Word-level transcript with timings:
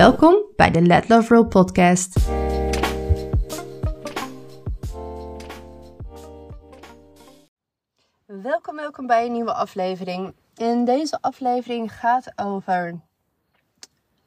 Welkom 0.00 0.44
bij 0.56 0.70
de 0.70 0.82
Let 0.82 1.08
Love 1.08 1.34
Roll 1.34 1.44
podcast. 1.46 2.28
Welkom, 8.26 8.76
welkom 8.76 9.06
bij 9.06 9.26
een 9.26 9.32
nieuwe 9.32 9.52
aflevering. 9.52 10.34
In 10.56 10.84
deze 10.84 11.18
aflevering 11.20 11.92
gaat 11.92 12.32
over 12.38 13.00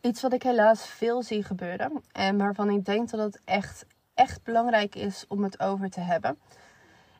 iets 0.02 0.22
wat 0.22 0.34
ik 0.34 0.44
helaas 0.44 0.88
veel 0.88 1.24
zie 1.24 1.44
gebeuren 1.44 2.04
en 2.12 2.38
waarvan 2.38 2.70
ik 2.70 2.86
denk 2.86 3.10
dat 3.10 3.20
het 3.20 3.42
echt, 3.46 3.86
echt 4.14 4.44
belangrijk 4.44 4.96
is 4.96 5.26
om 5.28 5.44
het 5.44 5.60
over 5.60 5.90
te 5.90 6.00
hebben. 6.00 6.40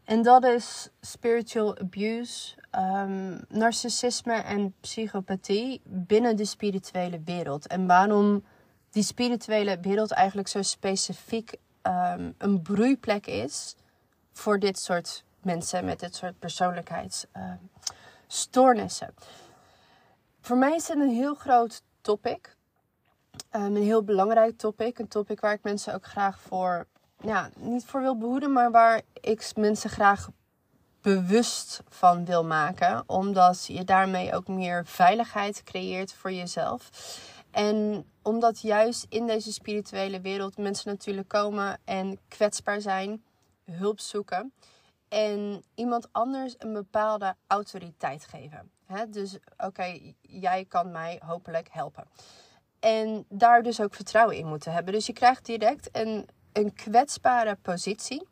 En 0.06 0.22
dat 0.22 0.44
is 0.46 0.90
spiritual 1.02 1.78
abuse, 1.78 2.56
um, 2.76 3.40
narcissisme 3.50 4.34
en 4.34 4.74
psychopathie 4.80 5.82
binnen 5.84 6.36
de 6.36 6.46
spirituele 6.46 7.22
wereld. 7.26 7.68
En 7.68 7.88
waarom 7.88 8.44
die 8.90 9.04
spirituele 9.04 9.80
wereld 9.80 10.12
eigenlijk 10.12 10.48
zo 10.48 10.62
specifiek 10.62 11.56
ehm, 11.82 12.32
een 12.38 12.62
broeiplek 12.62 13.28
is 13.28 13.76
voor 14.32 14.60
dit 14.60 14.80
soort 14.80 15.24
mensen 15.42 15.86
met 15.86 16.00
dit 16.00 16.16
soort 16.16 16.40
persoonlijkheidsstoornissen. 16.40 19.14
voor 20.42 20.58
mij 20.58 20.76
is 20.76 20.88
het 20.88 20.98
een 20.98 21.10
heel 21.10 21.36
groot 21.36 21.84
topic. 22.02 22.56
Een 23.50 23.76
heel 23.76 24.04
belangrijk 24.04 24.58
topic. 24.58 25.00
Een 25.00 25.08
topic 25.08 25.40
waar 25.40 25.54
ik 25.54 25.64
mensen 25.64 25.94
ook 25.94 26.06
graag 26.06 26.40
voor 26.40 26.88
ja, 27.24 27.50
niet 27.56 27.86
voor 27.86 28.02
wil 28.02 28.18
behoeden, 28.18 28.52
maar 28.52 28.72
waar 28.72 29.02
ik 29.14 29.52
mensen 29.56 29.90
graag 29.90 30.30
bewust 31.04 31.82
van 31.90 32.26
wil 32.26 32.46
maken. 32.46 33.04
Omdat 33.06 33.66
je 33.66 33.84
daarmee 33.84 34.36
ook 34.36 34.48
meer 34.48 34.86
veiligheid 34.86 35.64
creëert 35.64 36.14
voor 36.14 36.32
jezelf. 36.32 36.90
En 37.52 38.06
omdat 38.22 38.62
juist 38.62 39.06
in 39.10 39.28
deze 39.28 39.54
spirituele 39.54 40.22
wereld 40.22 40.58
mensen 40.58 40.90
natuurlijk 40.90 41.28
komen 41.28 41.80
en 41.86 42.20
kwetsbaar 42.28 42.82
zijn, 42.82 43.24
hulp 43.72 44.00
zoeken. 44.00 44.54
En 45.10 45.64
iemand 45.76 46.08
anders 46.12 46.56
een 46.58 46.74
bepaalde 46.74 47.36
autoriteit 47.48 48.26
geven. 48.26 48.72
dus 49.10 49.38
oké, 49.58 50.00
jij 50.22 50.66
kan 50.66 50.92
mij 50.92 51.22
hopelijk 51.26 51.68
helpen. 51.72 52.08
En 52.80 53.26
daar 53.30 53.64
dus 53.64 53.82
ook 53.82 53.94
vertrouwen 53.94 54.38
in 54.38 54.48
moeten 54.48 54.74
hebben. 54.74 54.94
Dus 54.94 55.06
je 55.06 55.14
krijgt 55.14 55.46
direct 55.46 55.90
een 55.92 56.30
een 56.54 56.74
kwetsbare 56.74 57.58
positie. 57.62 58.28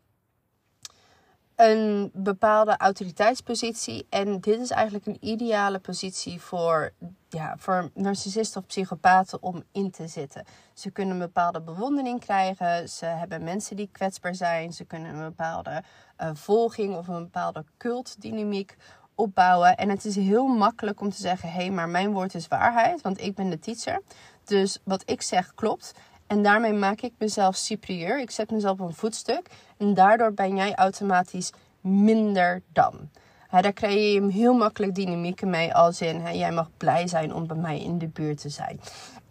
Een 1.62 2.12
bepaalde 2.14 2.78
autoriteitspositie. 2.78 4.08
En 4.10 4.40
dit 4.40 4.60
is 4.60 4.70
eigenlijk 4.70 5.06
een 5.06 5.18
ideale 5.20 5.80
positie 5.80 6.42
voor, 6.42 6.94
ja, 7.30 7.56
voor 7.58 7.90
narcissisten 7.94 8.62
of 8.62 8.68
psychopaten 8.68 9.44
om 9.44 9.64
in 9.72 9.92
te 9.92 10.08
zitten. 10.08 10.46
Ze 10.74 10.92
kunnen 10.92 11.14
een 11.14 11.20
bepaalde 11.20 11.62
bewondering 11.62 12.20
krijgen. 12.20 12.90
Ze 12.90 13.06
hebben 13.06 13.44
mensen 13.44 13.76
die 13.76 13.90
kwetsbaar 13.92 14.36
zijn. 14.36 14.74
Ze 14.74 14.86
kunnen 14.86 15.16
een 15.16 15.24
bepaalde 15.24 15.84
uh, 16.22 16.30
volging 16.34 16.96
of 16.96 17.08
een 17.08 17.24
bepaalde 17.24 17.66
cultdynamiek 17.78 18.76
opbouwen. 19.16 19.78
En 19.78 19.90
het 19.90 20.06
is 20.06 20.16
heel 20.16 20.48
makkelijk 20.48 21.02
om 21.02 21.10
te 21.10 21.22
zeggen: 21.22 21.50
hé, 21.50 21.56
hey, 21.56 21.72
maar 21.72 21.90
mijn 21.90 22.12
woord 22.12 22.36
is 22.36 22.48
waarheid, 22.48 23.02
want 23.02 23.22
ik 23.22 23.36
ben 23.36 23.50
de 23.50 23.60
teacher. 23.60 24.02
Dus 24.44 24.80
wat 24.84 25.04
ik 25.06 25.22
zeg 25.22 25.54
klopt. 25.54 25.94
En 26.32 26.44
daarmee 26.44 26.74
maak 26.74 27.02
ik 27.02 27.14
mezelf 27.18 27.56
superieur. 27.56 28.20
Ik 28.20 28.32
zet 28.32 28.52
mezelf 28.52 28.80
op 28.80 28.88
een 28.88 28.94
voetstuk. 28.94 29.50
En 29.78 29.94
daardoor 29.94 30.34
ben 30.34 30.56
jij 30.56 30.76
automatisch 30.76 31.52
minder 31.82 32.62
dan. 32.74 33.10
daar 33.50 33.74
creëer 33.74 34.24
je 34.24 34.32
heel 34.32 34.54
makkelijk 34.54 34.96
dynamieken 34.96 35.50
mee. 35.50 35.74
Als 35.74 36.02
in, 36.02 36.38
jij 36.38 36.52
mag 36.52 36.70
blij 36.78 37.08
zijn 37.08 37.34
om 37.34 37.48
bij 37.48 37.58
mij 37.58 37.82
in 37.82 37.98
de 37.98 38.08
buurt 38.08 38.42
te 38.42 38.50
zijn. 38.50 38.80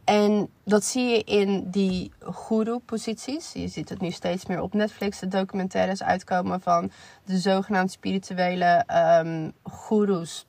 En 0.04 0.48
dat 0.64 0.84
zie 0.84 1.08
je 1.08 1.22
in 1.24 1.70
die 1.70 2.12
guru-posities. 2.20 3.52
Je 3.52 3.68
ziet 3.68 3.88
het 3.88 4.00
nu 4.00 4.10
steeds 4.10 4.46
meer 4.46 4.62
op 4.62 4.74
Netflix, 4.74 5.18
de 5.18 5.28
documentaires 5.28 6.02
uitkomen 6.02 6.60
van 6.60 6.90
de 7.24 7.38
zogenaamde 7.38 7.90
spirituele 7.90 8.84
um, 9.24 9.52
goeroes. 9.62 10.46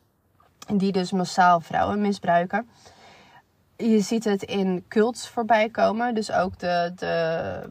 Die 0.67 0.91
dus 0.91 1.11
massaal 1.11 1.59
vrouwen 1.59 2.01
misbruiken 2.01 2.67
je 3.81 3.99
ziet 3.99 4.23
het 4.23 4.43
in 4.43 4.85
cults 4.87 5.27
voorbij 5.27 5.69
komen. 5.69 6.13
Dus 6.15 6.31
ook 6.31 6.59
de, 6.59 6.91
de 6.95 7.69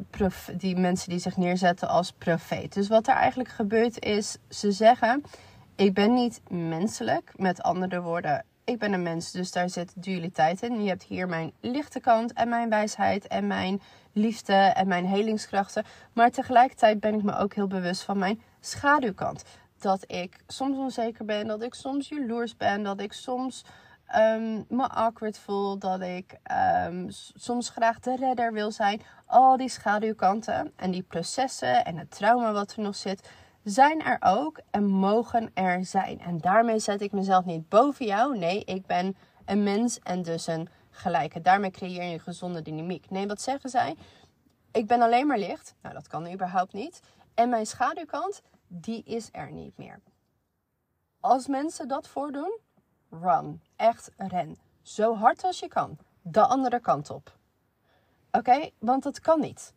die 0.57 0.77
mensen 0.77 1.09
die 1.09 1.19
zich 1.19 1.37
neerzetten 1.37 1.89
als 1.89 2.13
profeet. 2.13 2.75
Dus 2.75 2.89
wat 2.89 3.09
er 3.09 3.15
eigenlijk 3.15 3.49
gebeurt 3.49 4.05
is, 4.05 4.37
ze 4.49 4.73
zeggen: 4.73 5.23
Ik 5.77 5.95
ben 5.95 6.15
niet 6.15 6.41
menselijk. 6.49 7.33
Met 7.37 7.63
andere 7.63 8.01
woorden, 8.01 8.45
ik 8.65 8.79
ben 8.79 8.93
een 8.93 9.03
mens, 9.03 9.31
dus 9.31 9.53
daar 9.53 9.71
zit 9.71 9.93
dualiteit 10.03 10.63
in. 10.63 10.83
Je 10.83 10.89
hebt 10.89 11.03
hier 11.03 11.29
mijn 11.29 11.53
lichte 11.61 12.01
kant 12.01 12.33
en 12.33 12.49
mijn 12.49 12.69
wijsheid 12.69 13.27
en 13.27 13.47
mijn 13.47 13.81
liefde 14.13 14.53
en 14.53 14.89
mijn 14.89 15.07
helingskrachten. 15.07 15.85
Maar 16.13 16.31
tegelijkertijd 16.31 17.01
ben 17.01 17.15
ik 17.15 17.23
me 17.23 17.37
ook 17.37 17.55
heel 17.55 17.67
bewust 17.67 18.03
van 18.03 18.19
mijn 18.19 18.43
schaduwkant. 18.61 19.45
Dat 19.79 20.05
ik 20.07 20.37
soms 20.47 20.77
onzeker 20.77 21.25
ben, 21.25 21.47
dat 21.47 21.63
ik 21.63 21.75
soms 21.75 22.09
jaloers 22.09 22.57
ben, 22.57 22.83
dat 22.83 23.01
ik 23.01 23.13
soms 23.13 23.65
um, 24.17 24.65
me 24.69 24.89
awkward 24.89 25.39
voel, 25.39 25.79
dat 25.79 26.01
ik 26.01 26.39
um, 26.87 27.07
soms 27.35 27.69
graag 27.69 27.99
de 27.99 28.17
redder 28.17 28.53
wil 28.53 28.71
zijn. 28.71 29.03
Al 29.27 29.57
die 29.57 29.69
schaduwkanten 29.69 30.73
en 30.77 30.91
die 30.91 31.03
processen 31.03 31.85
en 31.85 31.97
het 31.97 32.11
trauma 32.11 32.53
wat 32.53 32.73
er 32.73 32.83
nog 32.83 32.97
zit, 32.97 33.31
zijn 33.65 34.03
er 34.03 34.17
ook 34.21 34.61
en 34.71 34.87
mogen 34.87 35.51
er 35.55 35.85
zijn. 35.85 36.21
En 36.21 36.39
daarmee 36.39 36.79
zet 36.79 37.01
ik 37.01 37.13
mezelf 37.13 37.45
niet 37.45 37.69
boven 37.69 38.07
jou. 38.07 38.39
Nee, 38.39 38.65
ik 38.65 38.87
ben 38.87 39.17
een 39.45 39.63
mens 39.63 39.99
en 39.99 40.23
dus 40.23 40.47
een 40.47 40.69
gelijke. 40.91 41.41
Daarmee 41.41 41.71
creëer 41.71 42.03
je 42.05 42.13
een 42.13 42.21
gezonde 42.21 42.63
dynamiek. 42.63 43.11
Nee, 43.11 43.27
wat 43.27 43.41
zeggen 43.41 43.71
zij? 43.71 43.97
Ik 44.73 44.87
ben 44.87 45.03
alleen 45.03 45.27
maar 45.27 45.39
licht. 45.39 45.75
Nou, 45.83 45.95
dat 45.95 46.09
kan 46.09 46.33
überhaupt 46.33 46.73
niet. 46.73 47.01
En 47.35 47.49
mijn 47.49 47.67
schaduwkant, 47.67 48.43
die 48.67 49.03
is 49.05 49.29
er 49.33 49.53
niet 49.53 49.77
meer. 49.77 50.01
Als 51.21 51.47
mensen 51.47 51.89
dat 51.89 52.09
voordoen, 52.09 52.59
run. 53.11 53.63
Echt 53.81 54.11
ren. 54.17 54.59
Zo 54.83 55.15
hard 55.15 55.45
als 55.45 55.59
je 55.59 55.69
kan. 55.69 55.99
De 56.23 56.47
andere 56.47 56.81
kant 56.81 57.11
op. 57.11 57.37
Oké? 58.31 58.71
Want 58.79 59.03
dat 59.03 59.21
kan 59.21 59.41
niet. 59.41 59.75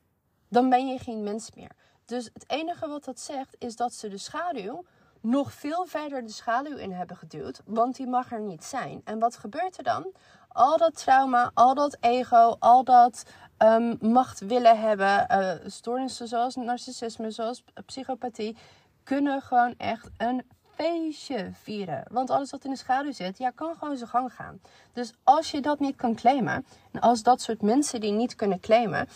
Dan 0.47 0.69
ben 0.69 0.87
je 0.87 0.99
geen 0.99 1.23
mens 1.23 1.51
meer. 1.55 1.71
Dus 2.05 2.29
het 2.33 2.49
enige 2.49 2.87
wat 2.87 3.03
dat 3.03 3.19
zegt 3.19 3.55
is 3.59 3.75
dat 3.75 3.93
ze 3.93 4.07
de 4.07 4.17
schaduw 4.17 4.85
nog 5.21 5.53
veel 5.53 5.85
verder 5.85 6.23
de 6.23 6.31
schaduw 6.31 6.77
in 6.77 6.91
hebben 6.91 7.17
geduwd. 7.17 7.61
Want 7.65 7.95
die 7.95 8.07
mag 8.07 8.31
er 8.31 8.41
niet 8.41 8.63
zijn. 8.63 9.01
En 9.03 9.19
wat 9.19 9.37
gebeurt 9.37 9.77
er 9.77 9.83
dan? 9.83 10.11
Al 10.47 10.77
dat 10.77 10.97
trauma, 10.97 11.51
al 11.53 11.73
dat 11.73 11.97
ego, 11.99 12.55
al 12.59 12.83
dat 12.83 13.23
um, 13.57 13.97
macht 14.01 14.39
willen 14.39 14.79
hebben, 14.79 15.27
uh, 15.31 15.51
stoornissen 15.65 16.27
zoals 16.27 16.55
narcissisme, 16.55 17.31
zoals 17.31 17.63
psychopathie, 17.85 18.57
kunnen 19.03 19.41
gewoon 19.41 19.73
echt 19.77 20.09
een 20.17 20.43
feestje 20.75 21.49
vieren. 21.61 22.03
Want 22.11 22.29
alles 22.29 22.51
wat 22.51 22.65
in 22.65 22.71
de 22.71 22.77
schaduw 22.77 23.11
zit, 23.11 23.37
ja, 23.37 23.49
kan 23.49 23.75
gewoon 23.75 23.97
zijn 23.97 24.09
gang 24.09 24.33
gaan. 24.33 24.61
Dus 24.93 25.13
als 25.23 25.51
je 25.51 25.61
dat 25.61 25.79
niet 25.79 25.95
kan 25.95 26.15
claimen, 26.15 26.65
en 26.91 26.99
als 26.99 27.23
dat 27.23 27.41
soort 27.41 27.61
mensen 27.61 28.01
die 28.01 28.11
niet 28.11 28.35
kunnen 28.35 28.59
claimen, 28.59 29.07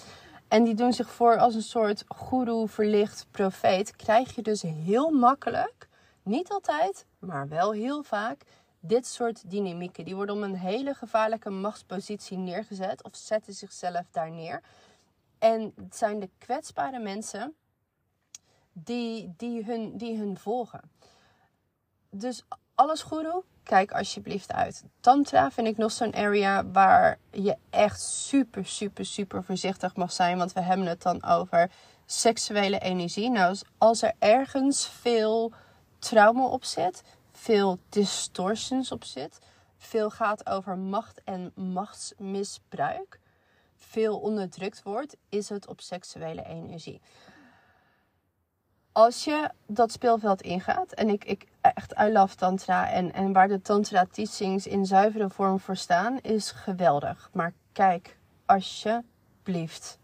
en 0.48 0.64
die 0.64 0.76
doen 0.76 0.94
zich 0.94 1.10
voor 1.10 1.38
als 1.38 1.56
een 1.56 1.62
soort 1.62 2.04
goeroe, 2.08 2.68
verlicht, 2.68 3.26
profeet, 3.32 3.96
krijg 3.96 4.36
je 4.36 4.42
dus 4.42 4.62
heel 4.62 5.10
makkelijk, 5.10 5.88
niet 6.24 6.50
altijd, 6.50 7.06
maar 7.20 7.48
wel 7.48 7.72
heel 7.72 8.04
vaak, 8.04 8.42
dit 8.80 9.08
soort 9.08 9.50
dynamieken. 9.52 10.06
Die 10.06 10.16
worden 10.16 10.36
om 10.36 10.44
een 10.44 10.56
hele 10.56 10.94
gevaarlijke 10.94 11.50
machtspositie 11.50 12.38
neergezet 12.38 13.04
of 13.04 13.16
zetten 13.16 13.54
zichzelf 13.54 14.06
daar 14.12 14.32
neer. 14.32 14.62
En 15.40 15.74
het 15.76 15.96
zijn 15.96 16.20
de 16.20 16.30
kwetsbare 16.38 17.00
mensen 17.00 17.56
die, 18.74 19.34
die, 19.38 19.64
hun, 19.64 19.98
die 19.98 20.18
hun 20.18 20.38
volgen 20.38 20.82
dus 22.10 22.44
alles 22.76 23.02
goeroe, 23.02 23.44
kijk 23.64 23.92
alsjeblieft 23.92 24.54
uit. 24.54 24.84
Tantra 25.00 25.52
vind 25.52 25.68
ik 25.68 25.78
nog 25.78 25.92
zo'n 25.92 26.16
area 26.16 26.66
waar 26.66 27.20
je 27.32 27.58
echt 27.70 28.02
super, 28.02 28.66
super, 28.66 29.06
super 29.06 29.44
voorzichtig 29.44 29.96
mag 29.96 30.12
zijn. 30.12 30.38
Want 30.38 30.54
we 30.54 30.62
hebben 30.62 30.86
het 30.86 31.02
dan 31.02 31.24
over 31.24 31.72
seksuele 32.06 32.80
energie. 32.80 33.30
Nou, 33.30 33.58
als 33.78 34.02
er 34.02 34.14
ergens 34.20 34.88
veel 34.88 35.52
trauma 36.00 36.46
op 36.46 36.64
zit, 36.64 37.04
veel 37.32 37.80
distortions 37.90 38.92
op 38.92 39.04
zit, 39.04 39.40
veel 39.78 40.10
gaat 40.10 40.50
over 40.50 40.78
macht 40.78 41.22
en 41.24 41.52
machtsmisbruik, 41.56 43.20
veel 43.76 44.18
onderdrukt 44.18 44.84
wordt, 44.84 45.16
is 45.30 45.50
het 45.50 45.68
op 45.68 45.82
seksuele 45.82 46.46
energie. 46.46 47.02
Als 48.98 49.24
je 49.24 49.50
dat 49.66 49.92
speelveld 49.92 50.42
ingaat, 50.42 50.92
en 50.92 51.10
ik, 51.10 51.26
ik 51.26 51.48
echt, 51.62 51.94
I 52.00 52.12
love 52.12 52.36
tantra, 52.36 52.90
en, 52.90 53.14
en 53.14 53.34
waar 53.34 53.48
de 53.48 53.62
tantra 53.62 54.06
teachings 54.12 54.68
in 54.68 54.86
zuivere 54.86 55.30
vorm 55.30 55.60
voor 55.60 55.76
staan, 55.76 56.20
is 56.22 56.52
geweldig. 56.52 57.30
Maar 57.34 57.54
kijk 57.74 58.18
alsjeblieft 58.46 59.98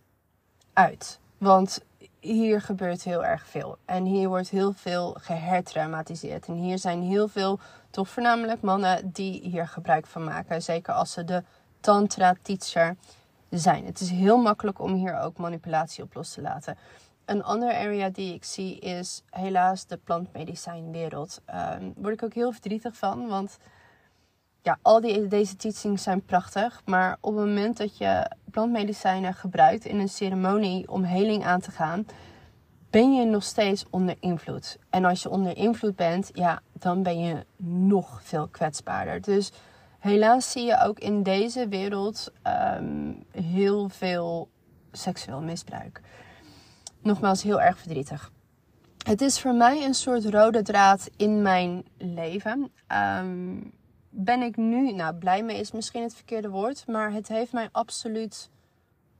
uit. 0.74 1.20
Want 1.38 1.80
hier 2.20 2.62
gebeurt 2.62 3.04
heel 3.04 3.26
erg 3.26 3.48
veel. 3.48 3.78
En 3.86 4.04
hier 4.06 4.28
wordt 4.28 4.50
heel 4.50 4.74
veel 4.74 5.16
gehertraumatiseerd. 5.20 6.48
En 6.48 6.54
hier 6.54 6.78
zijn 6.78 7.02
heel 7.02 7.28
veel, 7.28 7.60
toch 7.90 8.10
voornamelijk 8.10 8.62
mannen, 8.62 9.12
die 9.12 9.42
hier 9.42 9.68
gebruik 9.68 10.06
van 10.06 10.24
maken. 10.24 10.62
Zeker 10.62 10.94
als 10.94 11.12
ze 11.12 11.24
de 11.24 11.44
tantra-teacher 11.80 12.96
zijn. 13.50 13.86
Het 13.86 14.00
is 14.00 14.10
heel 14.10 14.38
makkelijk 14.38 14.80
om 14.80 14.94
hier 14.94 15.20
ook 15.20 15.38
manipulatie 15.38 16.04
op 16.04 16.14
los 16.14 16.34
te 16.34 16.42
laten. 16.42 16.78
Een 17.26 17.44
andere 17.44 17.74
area 17.78 18.10
die 18.10 18.34
ik 18.34 18.44
zie 18.44 18.80
is 18.80 19.24
helaas 19.30 19.86
de 19.86 19.98
plantmedicijnwereld. 19.98 21.42
Daar 21.46 21.82
um, 21.82 21.94
word 21.96 22.14
ik 22.14 22.24
ook 22.24 22.34
heel 22.34 22.52
verdrietig 22.52 22.98
van, 22.98 23.28
want 23.28 23.58
ja, 24.62 24.78
al 24.82 25.02
die, 25.02 25.28
deze 25.28 25.56
teachings 25.56 26.04
zijn 26.04 26.26
prachtig. 26.26 26.82
Maar 26.86 27.18
op 27.20 27.36
het 27.36 27.46
moment 27.46 27.78
dat 27.78 27.98
je 27.98 28.32
plantmedicijnen 28.52 29.34
gebruikt 29.34 29.86
in 29.86 30.00
een 30.00 30.10
ceremonie 30.10 30.92
om 30.92 31.04
heling 31.04 31.46
aan 31.46 31.60
te 31.60 31.72
gaan, 31.72 32.06
ben 32.90 33.14
je 33.14 33.26
nog 33.26 33.44
steeds 33.44 33.86
onder 33.90 34.16
invloed. 34.20 34.78
En 34.90 35.06
als 35.06 35.22
je 35.22 35.30
onder 35.30 35.58
invloed 35.58 35.96
bent, 35.96 36.30
ja, 36.34 36.62
dan 36.74 37.04
ben 37.04 37.20
je 37.20 37.46
nog 37.66 38.22
veel 38.24 38.48
kwetsbaarder. 38.48 39.22
Dus 39.22 39.52
helaas 40.00 40.52
zie 40.52 40.66
je 40.66 40.80
ook 40.80 41.00
in 41.00 41.24
deze 41.24 41.68
wereld 41.68 42.32
ehm, 42.42 43.14
heel 43.32 43.90
veel 43.90 44.50
seksueel 44.92 45.42
misbruik. 45.42 46.02
Nogmaals, 47.04 47.44
heel 47.44 47.62
erg 47.62 47.78
verdrietig. 47.78 48.32
Het 49.06 49.22
is 49.22 49.42
voor 49.42 49.54
mij 49.54 49.86
een 49.86 49.94
soort 49.94 50.26
rode 50.26 50.62
draad 50.62 51.10
in 51.18 51.42
mijn 51.42 51.86
leven. 51.98 52.72
Um, 53.20 53.74
ben 54.10 54.42
ik 54.42 54.58
nu, 54.58 54.92
nou 54.92 55.16
blij 55.16 55.44
mee 55.44 55.60
is 55.60 55.72
misschien 55.72 56.02
het 56.04 56.16
verkeerde 56.16 56.50
woord, 56.50 56.88
maar 56.88 57.12
het 57.12 57.28
heeft 57.28 57.54
mij 57.54 57.70
absoluut 57.72 58.50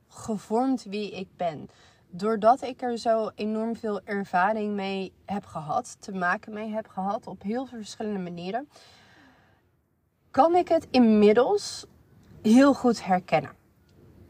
gevormd 0.08 0.84
wie 0.84 1.10
ik 1.10 1.28
ben. 1.36 1.68
Doordat 2.10 2.62
ik 2.62 2.82
er 2.82 2.98
zo 2.98 3.30
enorm 3.34 3.76
veel 3.76 4.00
ervaring 4.04 4.74
mee 4.74 5.12
heb 5.24 5.44
gehad, 5.44 5.96
te 6.00 6.12
maken 6.12 6.52
mee 6.52 6.70
heb 6.70 6.88
gehad 6.88 7.26
op 7.26 7.42
heel 7.42 7.66
veel 7.66 7.78
verschillende 7.78 8.18
manieren, 8.20 8.68
kan 10.30 10.56
ik 10.56 10.68
het 10.68 10.86
inmiddels 10.90 11.86
heel 12.42 12.74
goed 12.74 13.04
herkennen. 13.04 13.63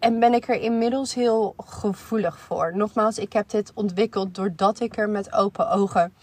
En 0.05 0.19
ben 0.19 0.35
ik 0.35 0.49
er 0.49 0.61
inmiddels 0.61 1.15
heel 1.15 1.55
gevoelig 1.57 2.39
voor. 2.39 2.77
Nogmaals, 2.77 3.19
ik 3.19 3.33
heb 3.33 3.49
dit 3.49 3.73
ontwikkeld 3.75 4.35
doordat 4.35 4.81
ik 4.81 4.97
er 4.97 5.09
met 5.09 5.33
open 5.33 5.71
ogen 5.71 6.15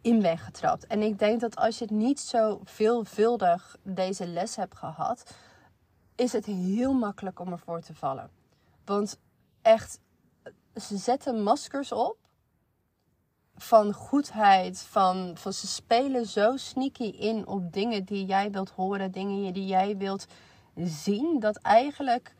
in 0.00 0.22
ben 0.22 0.38
getrapt. 0.38 0.86
En 0.86 1.02
ik 1.02 1.18
denk 1.18 1.40
dat 1.40 1.56
als 1.56 1.78
je 1.78 1.86
niet 1.90 2.20
zo 2.20 2.60
veelvuldig 2.64 3.76
deze 3.82 4.26
les 4.26 4.56
hebt 4.56 4.76
gehad, 4.76 5.34
is 6.14 6.32
het 6.32 6.44
heel 6.44 6.92
makkelijk 6.92 7.40
om 7.40 7.52
ervoor 7.52 7.80
te 7.80 7.94
vallen. 7.94 8.30
Want 8.84 9.18
echt, 9.62 10.00
ze 10.74 10.96
zetten 10.96 11.42
maskers 11.42 11.92
op 11.92 12.16
van 13.56 13.92
goedheid, 13.92 14.78
van, 14.78 15.32
van 15.36 15.52
ze 15.52 15.66
spelen 15.66 16.26
zo 16.26 16.56
sneaky 16.56 17.04
in 17.04 17.46
op 17.46 17.72
dingen 17.72 18.04
die 18.04 18.24
jij 18.24 18.50
wilt 18.50 18.70
horen, 18.70 19.10
dingen 19.10 19.52
die 19.52 19.66
jij 19.66 19.96
wilt 19.96 20.26
zien, 20.74 21.40
dat 21.40 21.56
eigenlijk 21.56 22.34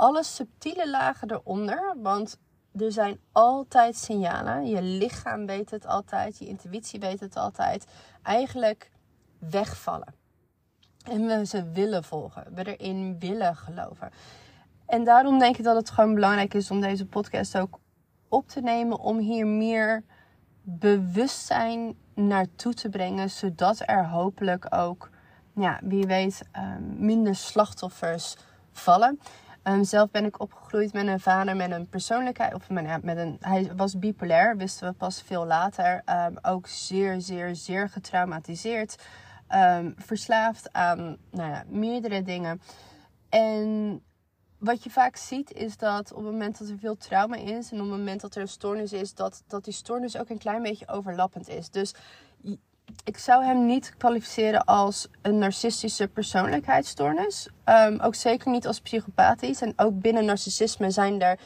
alle 0.00 0.24
subtiele 0.24 0.90
lagen 0.90 1.30
eronder, 1.30 1.94
want 2.02 2.38
er 2.76 2.92
zijn 2.92 3.20
altijd 3.32 3.96
signalen. 3.96 4.66
Je 4.66 4.82
lichaam 4.82 5.46
weet 5.46 5.70
het 5.70 5.86
altijd, 5.86 6.38
je 6.38 6.46
intuïtie 6.46 7.00
weet 7.00 7.20
het 7.20 7.36
altijd. 7.36 7.86
Eigenlijk 8.22 8.90
wegvallen. 9.38 10.14
En 11.04 11.26
we 11.26 11.46
ze 11.46 11.70
willen 11.70 12.04
volgen, 12.04 12.54
we 12.54 12.76
erin 12.76 13.18
willen 13.18 13.56
geloven. 13.56 14.10
En 14.86 15.04
daarom 15.04 15.38
denk 15.38 15.56
ik 15.56 15.64
dat 15.64 15.76
het 15.76 15.90
gewoon 15.90 16.14
belangrijk 16.14 16.54
is 16.54 16.70
om 16.70 16.80
deze 16.80 17.06
podcast 17.06 17.58
ook 17.58 17.78
op 18.28 18.48
te 18.48 18.60
nemen. 18.60 18.98
Om 18.98 19.18
hier 19.18 19.46
meer 19.46 20.04
bewustzijn 20.62 21.96
naartoe 22.14 22.74
te 22.74 22.88
brengen. 22.88 23.30
Zodat 23.30 23.82
er 23.84 24.08
hopelijk 24.08 24.74
ook, 24.74 25.10
ja, 25.54 25.80
wie 25.82 26.06
weet, 26.06 26.42
ehm, 26.52 27.04
minder 27.04 27.34
slachtoffers 27.34 28.36
vallen. 28.72 29.20
Um, 29.70 29.84
zelf 29.84 30.10
ben 30.10 30.24
ik 30.24 30.40
opgegroeid 30.40 30.92
met 30.92 31.06
een 31.06 31.20
vader 31.20 31.56
met 31.56 31.70
een 31.70 31.88
persoonlijkheid. 31.88 32.54
Of 32.54 32.70
met, 32.70 33.02
een, 33.02 33.36
hij 33.40 33.70
was 33.76 33.98
bipolair, 33.98 34.56
wisten 34.56 34.88
we 34.88 34.94
pas 34.94 35.22
veel 35.22 35.46
later. 35.46 36.02
Um, 36.06 36.38
ook 36.42 36.66
zeer, 36.66 37.20
zeer, 37.20 37.54
zeer 37.54 37.88
getraumatiseerd. 37.88 38.96
Um, 39.54 39.94
verslaafd 39.96 40.72
aan 40.72 41.16
nou 41.30 41.50
ja, 41.50 41.64
meerdere 41.66 42.22
dingen. 42.22 42.60
En 43.28 44.02
wat 44.58 44.84
je 44.84 44.90
vaak 44.90 45.16
ziet 45.16 45.52
is 45.52 45.76
dat 45.76 46.12
op 46.12 46.22
het 46.22 46.32
moment 46.32 46.58
dat 46.58 46.68
er 46.68 46.78
veel 46.78 46.96
trauma 46.96 47.36
is 47.36 47.70
en 47.70 47.80
op 47.80 47.88
het 47.88 47.98
moment 47.98 48.20
dat 48.20 48.34
er 48.34 48.40
een 48.40 48.48
stoornis 48.48 48.92
is, 48.92 49.14
dat, 49.14 49.42
dat 49.46 49.64
die 49.64 49.74
stoornis 49.74 50.16
ook 50.16 50.28
een 50.28 50.38
klein 50.38 50.62
beetje 50.62 50.88
overlappend 50.88 51.48
is. 51.48 51.70
Dus 51.70 51.94
ik 53.04 53.18
zou 53.18 53.44
hem 53.44 53.66
niet 53.66 53.94
kwalificeren 53.96 54.64
als 54.64 55.08
een 55.22 55.38
narcistische 55.38 56.08
persoonlijkheidsstoornis. 56.08 57.48
Um, 57.64 58.00
ook 58.00 58.14
zeker 58.14 58.50
niet 58.50 58.66
als 58.66 58.80
psychopathisch. 58.80 59.60
En 59.60 59.72
ook 59.76 60.00
binnen 60.00 60.24
narcissisme 60.24 60.90
zijn 60.90 61.20
er 61.20 61.38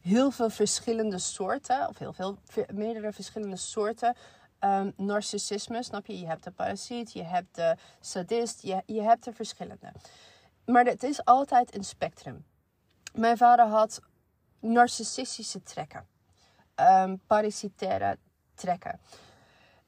heel 0.00 0.30
veel 0.30 0.50
verschillende 0.50 1.18
soorten, 1.18 1.88
of 1.88 1.98
heel 1.98 2.12
veel, 2.12 2.38
meerdere 2.72 3.12
verschillende 3.12 3.56
soorten 3.56 4.16
um, 4.60 4.92
narcissisme. 4.96 5.82
Snap 5.82 6.06
je? 6.06 6.18
Je 6.18 6.26
hebt 6.26 6.44
de 6.44 6.50
parasiet, 6.50 7.12
je 7.12 7.22
hebt 7.22 7.54
de 7.54 7.76
sadist, 8.00 8.62
je, 8.62 8.82
je 8.86 9.02
hebt 9.02 9.26
er 9.26 9.34
verschillende. 9.34 9.92
Maar 10.64 10.84
het 10.84 11.02
is 11.02 11.24
altijd 11.24 11.74
een 11.74 11.84
spectrum. 11.84 12.44
Mijn 13.14 13.36
vader 13.36 13.66
had 13.66 14.00
narcissistische 14.60 15.62
trekken, 15.62 16.06
um, 16.76 17.20
parasitaire 17.26 18.18
trekken. 18.54 19.00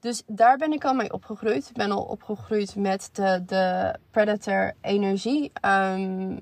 Dus 0.01 0.23
daar 0.27 0.57
ben 0.57 0.71
ik 0.71 0.85
al 0.85 0.93
mee 0.93 1.13
opgegroeid. 1.13 1.69
Ik 1.69 1.75
ben 1.75 1.91
al 1.91 2.03
opgegroeid 2.03 2.75
met 2.75 3.09
de, 3.13 3.43
de 3.45 3.95
predator-energie. 4.11 5.51
Um, 5.65 6.39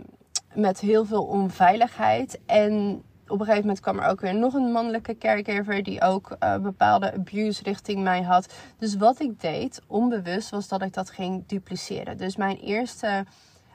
met 0.54 0.80
heel 0.80 1.06
veel 1.06 1.24
onveiligheid. 1.24 2.40
En 2.46 3.04
op 3.28 3.40
een 3.40 3.46
gegeven 3.46 3.62
moment 3.62 3.80
kwam 3.80 4.00
er 4.00 4.10
ook 4.10 4.22
weer 4.22 4.36
nog 4.36 4.54
een 4.54 4.72
mannelijke 4.72 5.18
caregiver 5.18 5.84
die 5.84 6.02
ook 6.02 6.36
uh, 6.40 6.58
bepaalde 6.58 7.14
abuse 7.14 7.64
richting 7.64 8.04
mij 8.04 8.22
had. 8.22 8.54
Dus 8.78 8.96
wat 8.96 9.20
ik 9.20 9.42
deed, 9.42 9.82
onbewust, 9.88 10.50
was 10.50 10.68
dat 10.68 10.82
ik 10.82 10.94
dat 10.94 11.10
ging 11.10 11.44
dupliceren. 11.48 12.18
Dus 12.18 12.36
mijn 12.36 12.58
eerste 12.58 13.26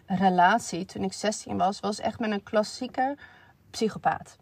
relatie 0.06 0.84
toen 0.84 1.02
ik 1.02 1.12
16 1.12 1.56
was, 1.56 1.80
was 1.80 2.00
echt 2.00 2.18
met 2.18 2.30
een 2.30 2.42
klassieke 2.42 3.16
psychopaat 3.70 4.36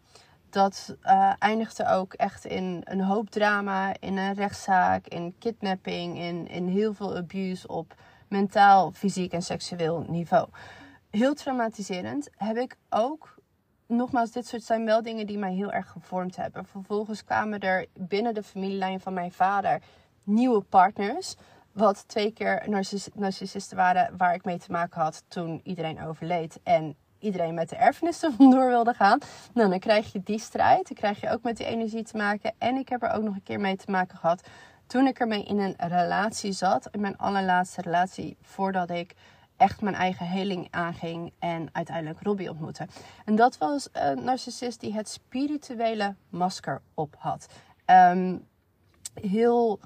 dat 0.53 0.95
uh, 1.03 1.33
eindigde 1.39 1.87
ook 1.87 2.13
echt 2.13 2.45
in 2.45 2.81
een 2.83 3.01
hoop 3.01 3.29
drama, 3.29 3.93
in 3.99 4.17
een 4.17 4.33
rechtszaak, 4.33 5.07
in 5.07 5.35
kidnapping, 5.39 6.17
in, 6.17 6.47
in 6.47 6.67
heel 6.67 6.93
veel 6.93 7.15
abuse 7.15 7.67
op 7.67 7.95
mentaal, 8.27 8.91
fysiek 8.91 9.31
en 9.31 9.41
seksueel 9.41 10.05
niveau. 10.07 10.47
Heel 11.09 11.33
traumatiserend. 11.33 12.29
Heb 12.37 12.57
ik 12.57 12.75
ook, 12.89 13.35
nogmaals, 13.87 14.31
dit 14.31 14.47
soort 14.47 14.63
zijn 14.63 14.85
wel 14.85 15.01
dingen 15.01 15.27
die 15.27 15.37
mij 15.37 15.53
heel 15.53 15.71
erg 15.71 15.89
gevormd 15.89 16.35
hebben. 16.35 16.65
Vervolgens 16.65 17.23
kwamen 17.23 17.59
er 17.59 17.85
binnen 17.93 18.33
de 18.33 18.43
familielijn 18.43 18.99
van 18.99 19.13
mijn 19.13 19.31
vader 19.31 19.81
nieuwe 20.23 20.61
partners. 20.61 21.35
Wat 21.71 22.07
twee 22.07 22.31
keer 22.31 22.65
narcissisten 23.13 23.77
waren 23.77 24.17
waar 24.17 24.33
ik 24.33 24.45
mee 24.45 24.59
te 24.59 24.71
maken 24.71 25.01
had 25.01 25.23
toen 25.27 25.61
iedereen 25.63 26.01
overleed. 26.01 26.59
En 26.63 26.95
iedereen 27.23 27.53
met 27.53 27.69
de 27.69 27.75
erfenissen 27.75 28.33
vandoor 28.37 28.67
wilde 28.67 28.93
gaan. 28.93 29.19
Nou, 29.53 29.69
dan 29.69 29.79
krijg 29.79 30.11
je 30.11 30.21
die 30.23 30.39
strijd. 30.39 30.87
Dan 30.87 30.97
krijg 30.97 31.21
je 31.21 31.29
ook 31.29 31.43
met 31.43 31.57
die 31.57 31.65
energie 31.65 32.03
te 32.03 32.17
maken. 32.17 32.53
En 32.57 32.75
ik 32.75 32.89
heb 32.89 33.03
er 33.03 33.11
ook 33.11 33.23
nog 33.23 33.35
een 33.35 33.43
keer 33.43 33.59
mee 33.59 33.75
te 33.75 33.91
maken 33.91 34.17
gehad 34.17 34.47
toen 34.87 35.07
ik 35.07 35.19
ermee 35.19 35.43
in 35.43 35.59
een 35.59 35.75
relatie 35.77 36.51
zat. 36.51 36.87
In 36.91 37.01
mijn 37.01 37.17
allerlaatste 37.17 37.81
relatie 37.81 38.37
voordat 38.41 38.89
ik 38.89 39.15
echt 39.57 39.81
mijn 39.81 39.95
eigen 39.95 40.25
heling 40.25 40.67
aanging 40.71 41.33
en 41.39 41.69
uiteindelijk 41.71 42.21
Robbie 42.21 42.49
ontmoette. 42.49 42.87
En 43.25 43.35
dat 43.35 43.57
was 43.57 43.89
een 43.91 44.23
narcissist 44.23 44.79
die 44.79 44.93
het 44.93 45.09
spirituele 45.09 46.15
masker 46.29 46.81
op 46.93 47.15
had. 47.17 47.47
Ehm, 47.85 48.37
heel, 49.13 49.79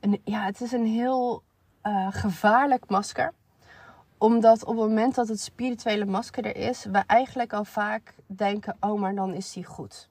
een, 0.00 0.20
ja, 0.24 0.44
het 0.44 0.60
is 0.60 0.72
een 0.72 0.86
heel 0.86 1.42
uh, 1.82 2.06
gevaarlijk 2.10 2.88
masker 2.88 3.32
omdat 4.18 4.64
op 4.64 4.76
het 4.76 4.88
moment 4.88 5.14
dat 5.14 5.28
het 5.28 5.40
spirituele 5.40 6.04
masker 6.04 6.44
er 6.44 6.56
is, 6.56 6.84
we 6.84 7.02
eigenlijk 7.06 7.52
al 7.52 7.64
vaak 7.64 8.14
denken: 8.26 8.76
oh, 8.80 9.00
maar 9.00 9.14
dan 9.14 9.34
is 9.34 9.52
die 9.52 9.64
goed. 9.64 10.08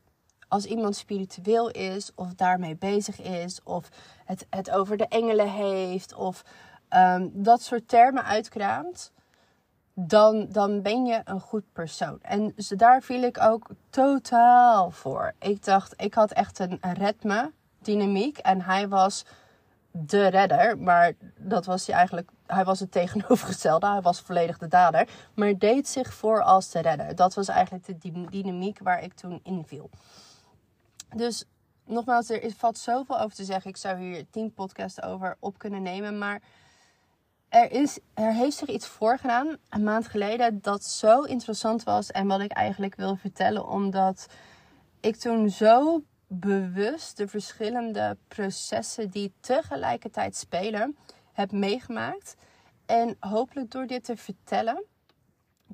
Als 0.48 0.66
iemand 0.66 0.96
spiritueel 0.96 1.70
is, 1.70 2.12
of 2.16 2.34
daarmee 2.34 2.76
bezig 2.76 3.22
is, 3.22 3.64
of 3.64 3.90
het, 4.26 4.48
het 4.50 4.72
over 4.72 4.98
de 4.98 5.08
engelen 5.08 5.50
heeft, 5.50 6.14
of 6.14 6.44
um, 6.90 7.32
dat 7.34 7.62
soort 7.62 7.88
termen 7.88 8.24
uitkraamt, 8.24 9.12
dan, 9.94 10.48
dan 10.50 10.82
ben 10.82 11.06
je 11.06 11.22
een 11.24 11.40
goed 11.40 11.64
persoon. 11.74 12.20
En 12.22 12.54
daar 12.70 13.02
viel 13.02 13.24
ik 13.24 13.42
ook 13.42 13.68
totaal 13.90 14.92
voor. 14.92 15.34
Ik 15.40 15.64
dacht, 15.64 15.94
ik 15.98 16.14
had 16.14 16.32
echt 16.32 16.60
een 16.60 16.80
ritme, 16.82 17.52
dynamiek. 17.82 18.38
En 18.38 18.62
hij 18.62 18.88
was 18.88 19.26
de 19.92 20.28
redder. 20.28 20.78
Maar 20.78 21.14
dat 21.38 21.66
was 21.66 21.88
hij 21.88 21.96
eigenlijk. 21.96 22.32
Hij 22.48 22.64
was 22.64 22.80
het 22.80 22.92
tegenovergestelde. 22.92 23.88
Hij 23.88 24.02
was 24.02 24.20
volledig 24.20 24.58
de 24.58 24.68
dader. 24.68 25.08
Maar 25.34 25.58
deed 25.58 25.88
zich 25.88 26.14
voor 26.14 26.44
als 26.44 26.70
de 26.72 26.80
redder. 26.80 27.16
Dat 27.16 27.34
was 27.34 27.48
eigenlijk 27.48 27.86
de 27.86 28.28
dynamiek 28.30 28.80
waar 28.80 29.04
ik 29.04 29.14
toen 29.14 29.40
in 29.44 29.64
viel. 29.66 29.90
Dus 31.16 31.46
nogmaals, 31.86 32.30
er 32.30 32.52
valt 32.58 32.78
zoveel 32.78 33.20
over 33.20 33.36
te 33.36 33.44
zeggen. 33.44 33.70
Ik 33.70 33.78
zou 33.78 34.00
hier 34.00 34.26
tien 34.30 34.54
podcasts 34.54 35.02
over 35.02 35.38
op 35.40 35.58
kunnen 35.58 35.82
nemen. 35.82 36.18
Maar 36.18 36.42
er, 37.50 37.72
is, 37.72 38.00
er 38.14 38.34
heeft 38.34 38.58
zich 38.58 38.70
iets 38.70 38.88
voorgedaan 38.88 39.58
een 39.70 39.84
maand 39.84 40.08
geleden 40.08 40.62
dat 40.62 40.84
zo 40.84 41.22
interessant 41.22 41.84
was. 41.84 42.12
En 42.12 42.28
wat 42.28 42.40
ik 42.40 42.52
eigenlijk 42.52 42.96
wil 42.96 43.16
vertellen, 43.16 43.68
omdat 43.68 44.28
ik 45.00 45.16
toen 45.16 45.50
zo 45.50 46.04
bewust 46.28 47.18
de 47.18 47.28
verschillende 47.28 48.18
processen 48.28 49.10
die 49.10 49.34
tegelijkertijd 49.40 50.36
spelen 50.36 50.98
heb 51.36 51.52
meegemaakt. 51.52 52.36
En 52.86 53.18
hopelijk 53.20 53.72
door 53.72 53.88
dit 53.88 54.04
te 54.04 54.18
vertellen, 54.18 54.84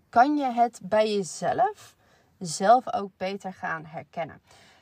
kan 0.09 0.37
je 0.37 0.51
het 0.51 0.79
bij 0.83 1.13
jezelf 1.13 1.95
zelf 2.39 2.93
ook 2.93 3.11
beter 3.17 3.53
gaan 3.53 3.85
herkennen. 3.85 4.41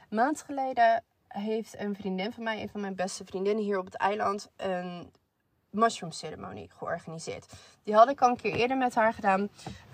Maand 0.09 0.41
geleden 0.41 1.03
heeft 1.27 1.79
een 1.79 1.95
vriendin 1.95 2.31
van 2.31 2.43
mij, 2.43 2.61
een 2.61 2.69
van 2.69 2.81
mijn 2.81 2.95
beste 2.95 3.25
vriendinnen 3.25 3.63
hier 3.63 3.77
op 3.77 3.85
het 3.85 3.95
eiland, 3.95 4.49
een 4.55 5.11
mushroom 5.69 6.11
ceremonie 6.11 6.69
georganiseerd. 6.77 7.53
Die 7.83 7.93
had 7.93 8.09
ik 8.09 8.21
al 8.21 8.29
een 8.29 8.35
keer 8.35 8.53
eerder 8.53 8.77
met 8.77 8.95
haar 8.95 9.13
gedaan. 9.13 9.49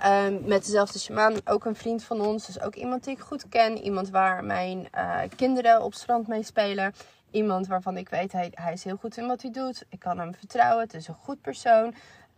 Um, 0.06 0.42
met 0.46 0.66
dezelfde 0.66 1.00
shaman. 1.00 1.42
Ook 1.46 1.66
een 1.66 1.76
vriend 1.76 2.04
van 2.04 2.22
ons. 2.22 2.46
Dus 2.46 2.62
ook 2.62 2.76
iemand 2.76 3.04
die 3.04 3.14
ik 3.14 3.20
goed 3.20 3.50
ken. 3.50 3.78
Iemand 3.78 4.10
waar 4.10 4.44
mijn 4.44 4.88
uh, 4.96 5.20
kinderen 5.36 5.84
op 5.84 5.94
strand 5.94 6.28
mee 6.28 6.44
spelen. 6.44 6.94
Iemand 7.36 7.68
waarvan 7.68 7.98
ik 7.98 8.10
weet, 8.10 8.32
hij, 8.32 8.52
hij 8.54 8.74
is 8.74 8.84
heel 8.84 8.96
goed 8.98 9.18
in 9.18 9.28
wat 9.28 9.42
hij 9.42 9.52
doet. 9.52 9.86
Ik 9.90 10.00
kan 10.00 10.20
hem 10.20 10.34
vertrouwen. 10.36 10.84
Het 10.84 10.94
is 10.94 11.08
een 11.08 11.14
goed 11.14 11.42
persoon. 11.42 11.86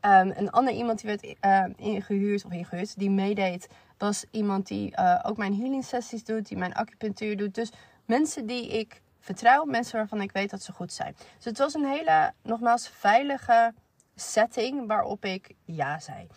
Um, 0.02 0.32
een 0.36 0.52
ander 0.52 0.74
iemand 0.74 1.02
die 1.02 1.10
werd 1.10 1.24
uh, 1.46 1.74
ingehuurd 1.76 2.46
of 2.46 2.52
ingehuurd, 2.52 3.00
die 3.00 3.10
meedeed, 3.10 3.68
was 3.98 4.26
iemand 4.32 4.68
die 4.68 4.94
uh, 5.00 5.20
ook 5.24 5.38
mijn 5.38 5.56
healing 5.56 5.86
sessies 5.86 6.24
doet, 6.24 6.48
die 6.48 6.58
mijn 6.58 6.74
acupunctuur 6.74 7.38
doet. 7.38 7.56
Dus 7.56 7.72
mensen 8.06 8.46
die 8.46 8.68
ik 8.68 9.02
vertrouw 9.20 9.66
mensen 9.66 9.98
waarvan 9.98 10.22
ik 10.22 10.32
weet 10.32 10.50
dat 10.50 10.62
ze 10.62 10.72
goed 10.72 10.94
zijn. 10.94 11.16
Dus 11.36 11.46
het 11.46 11.58
was 11.58 11.74
een 11.74 11.86
hele, 11.86 12.32
nogmaals, 12.42 12.90
veilige 12.90 13.74
setting 14.16 14.88
waarop 14.88 15.26
ik 15.26 15.56
ja 15.66 16.00
zei. 16.00 16.28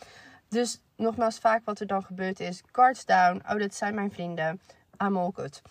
Dus 0.48 0.80
nogmaals, 0.96 1.38
vaak 1.38 1.64
wat 1.64 1.80
er 1.80 1.86
dan 1.86 2.04
gebeurt 2.04 2.40
is: 2.40 2.62
cards 2.70 3.04
down. 3.04 3.42
Oh, 3.48 3.58
dat 3.58 3.74
zijn 3.74 3.94
mijn 3.94 4.12
vrienden. 4.12 4.60
I'm 5.02 5.16
all 5.16 5.30
good. 5.34 5.62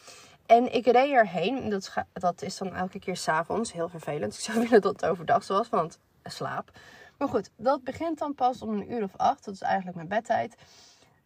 En 0.49 0.73
ik 0.73 0.85
reed 0.85 1.11
erheen. 1.11 1.69
Dat, 1.69 1.93
dat 2.13 2.41
is 2.41 2.57
dan 2.57 2.75
elke 2.75 2.99
keer 2.99 3.17
s'avonds. 3.17 3.71
Heel 3.71 3.89
vervelend. 3.89 4.33
Ik 4.37 4.39
zou 4.39 4.59
willen 4.59 4.81
dat 4.81 5.01
het 5.01 5.05
overdag 5.05 5.47
was, 5.47 5.69
want 5.69 5.99
slaap. 6.23 6.71
Maar 7.17 7.27
goed, 7.27 7.49
dat 7.55 7.83
begint 7.83 8.19
dan 8.19 8.35
pas 8.35 8.61
om 8.61 8.69
een 8.69 8.91
uur 8.91 9.03
of 9.03 9.15
acht. 9.17 9.45
Dat 9.45 9.53
is 9.53 9.61
eigenlijk 9.61 9.95
mijn 9.95 10.07
bedtijd. 10.07 10.55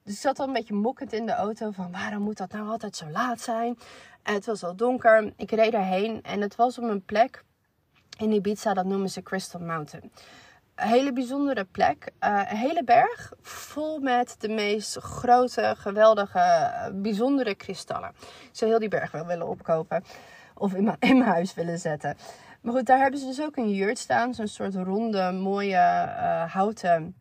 Dus 0.03 0.13
ik 0.13 0.19
zat 0.19 0.39
al 0.39 0.47
een 0.47 0.53
beetje 0.53 0.73
mokkend 0.73 1.13
in 1.13 1.25
de 1.25 1.31
auto 1.31 1.71
van 1.71 1.91
waarom 1.91 2.21
moet 2.21 2.37
dat 2.37 2.51
nou 2.51 2.67
altijd 2.67 2.95
zo 2.95 3.09
laat 3.09 3.41
zijn? 3.41 3.77
het 4.23 4.45
was 4.45 4.63
al 4.63 4.75
donker. 4.75 5.33
Ik 5.37 5.51
reed 5.51 5.73
erheen 5.73 6.23
en 6.23 6.41
het 6.41 6.55
was 6.55 6.77
op 6.77 6.83
een 6.83 7.05
plek 7.05 7.43
in 8.17 8.31
Ibiza, 8.31 8.73
dat 8.73 8.85
noemen 8.85 9.09
ze 9.09 9.21
Crystal 9.21 9.61
Mountain. 9.61 10.11
Een 10.75 10.87
hele 10.87 11.13
bijzondere 11.13 11.65
plek. 11.65 12.11
Uh, 12.19 12.41
een 12.49 12.57
hele 12.57 12.83
berg 12.83 13.31
vol 13.41 13.99
met 13.99 14.35
de 14.39 14.49
meest 14.49 14.97
grote, 14.97 15.75
geweldige, 15.77 16.71
bijzondere 16.93 17.55
kristallen. 17.55 18.11
Ik 18.19 18.49
zou 18.51 18.71
heel 18.71 18.79
die 18.79 18.89
berg 18.89 19.11
wel 19.11 19.25
willen 19.25 19.47
opkopen. 19.47 20.03
Of 20.55 20.73
in 20.73 20.83
mijn, 20.83 20.97
in 20.99 21.17
mijn 21.17 21.29
huis 21.29 21.53
willen 21.53 21.79
zetten. 21.79 22.17
Maar 22.61 22.73
goed, 22.73 22.85
daar 22.85 22.99
hebben 22.99 23.19
ze 23.19 23.25
dus 23.25 23.41
ook 23.41 23.57
een 23.57 23.73
jurt 23.73 23.97
staan. 23.97 24.33
Zo'n 24.33 24.47
soort 24.47 24.75
ronde, 24.75 25.31
mooie 25.31 25.75
uh, 25.75 26.53
houten 26.53 27.15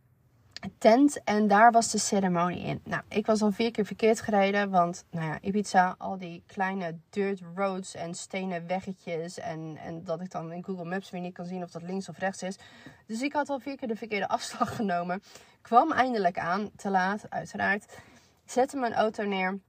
tent 0.77 1.23
en 1.23 1.47
daar 1.47 1.71
was 1.71 1.91
de 1.91 1.97
ceremonie 1.97 2.65
in. 2.65 2.81
Nou, 2.83 3.01
ik 3.09 3.25
was 3.25 3.41
al 3.41 3.51
vier 3.51 3.71
keer 3.71 3.85
verkeerd 3.85 4.21
gereden, 4.21 4.69
want 4.69 5.05
nou 5.09 5.25
ja, 5.25 5.37
Ibiza, 5.41 5.95
al 5.97 6.17
die 6.17 6.43
kleine 6.45 6.97
dirt 7.09 7.41
roads 7.55 7.95
en 7.95 8.13
stenen 8.13 8.67
weggetjes 8.67 9.39
en, 9.39 9.77
en 9.77 10.03
dat 10.03 10.21
ik 10.21 10.31
dan 10.31 10.51
in 10.51 10.63
Google 10.63 10.85
Maps 10.85 11.09
weer 11.09 11.21
niet 11.21 11.33
kan 11.33 11.45
zien 11.45 11.63
of 11.63 11.71
dat 11.71 11.81
links 11.81 12.09
of 12.09 12.17
rechts 12.17 12.43
is. 12.43 12.57
Dus 13.05 13.21
ik 13.21 13.33
had 13.33 13.49
al 13.49 13.59
vier 13.59 13.77
keer 13.77 13.87
de 13.87 13.95
verkeerde 13.95 14.27
afslag 14.37 14.75
genomen. 14.75 15.21
Kwam 15.61 15.91
eindelijk 15.91 16.39
aan, 16.39 16.69
te 16.75 16.89
laat 16.89 17.29
uiteraard. 17.29 17.97
Zette 18.45 18.77
mijn 18.77 18.93
auto 18.93 19.23
neer. 19.23 19.59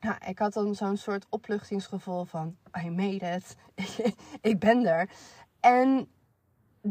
Ja, 0.00 0.26
ik 0.26 0.38
had 0.38 0.52
dan 0.52 0.74
zo'n 0.74 0.96
soort 0.96 1.26
opluchtingsgevoel 1.28 2.24
van, 2.24 2.56
I 2.82 2.90
made 2.90 3.34
it. 3.36 3.56
ik 4.50 4.58
ben 4.58 4.86
er. 4.86 5.10
En 5.60 6.08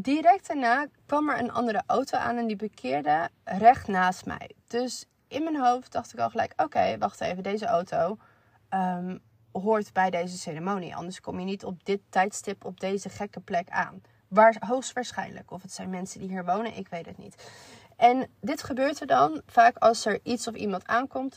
direct 0.02 0.46
daarna 0.46 0.86
kwam 1.06 1.28
er 1.28 1.38
een 1.38 1.52
andere 1.52 1.82
auto 1.86 2.18
aan 2.18 2.36
en 2.36 2.46
die 2.46 2.56
parkeerde 2.56 3.28
recht 3.44 3.88
naast 3.88 4.26
mij. 4.26 4.50
Dus 4.66 5.06
in 5.28 5.42
mijn 5.42 5.60
hoofd 5.60 5.92
dacht 5.92 6.12
ik 6.12 6.18
al 6.18 6.30
gelijk: 6.30 6.52
oké, 6.56 6.98
wacht 6.98 7.20
even, 7.20 7.42
deze 7.42 7.66
auto 7.66 8.18
um, 8.70 9.20
hoort 9.52 9.92
bij 9.92 10.10
deze 10.10 10.38
ceremonie. 10.38 10.96
Anders 10.96 11.20
kom 11.20 11.38
je 11.38 11.44
niet 11.44 11.64
op 11.64 11.84
dit 11.84 12.00
tijdstip 12.08 12.64
op 12.64 12.80
deze 12.80 13.08
gekke 13.08 13.40
plek 13.40 13.68
aan. 13.68 14.02
Waar, 14.28 14.56
hoogstwaarschijnlijk. 14.58 15.50
Of 15.50 15.62
het 15.62 15.72
zijn 15.72 15.90
mensen 15.90 16.20
die 16.20 16.28
hier 16.28 16.44
wonen, 16.44 16.76
ik 16.76 16.88
weet 16.88 17.06
het 17.06 17.18
niet. 17.18 17.50
En 17.96 18.30
dit 18.40 18.62
gebeurt 18.62 19.00
er 19.00 19.06
dan 19.06 19.42
vaak 19.46 19.76
als 19.76 20.06
er 20.06 20.20
iets 20.22 20.48
of 20.48 20.54
iemand 20.54 20.86
aankomt. 20.86 21.36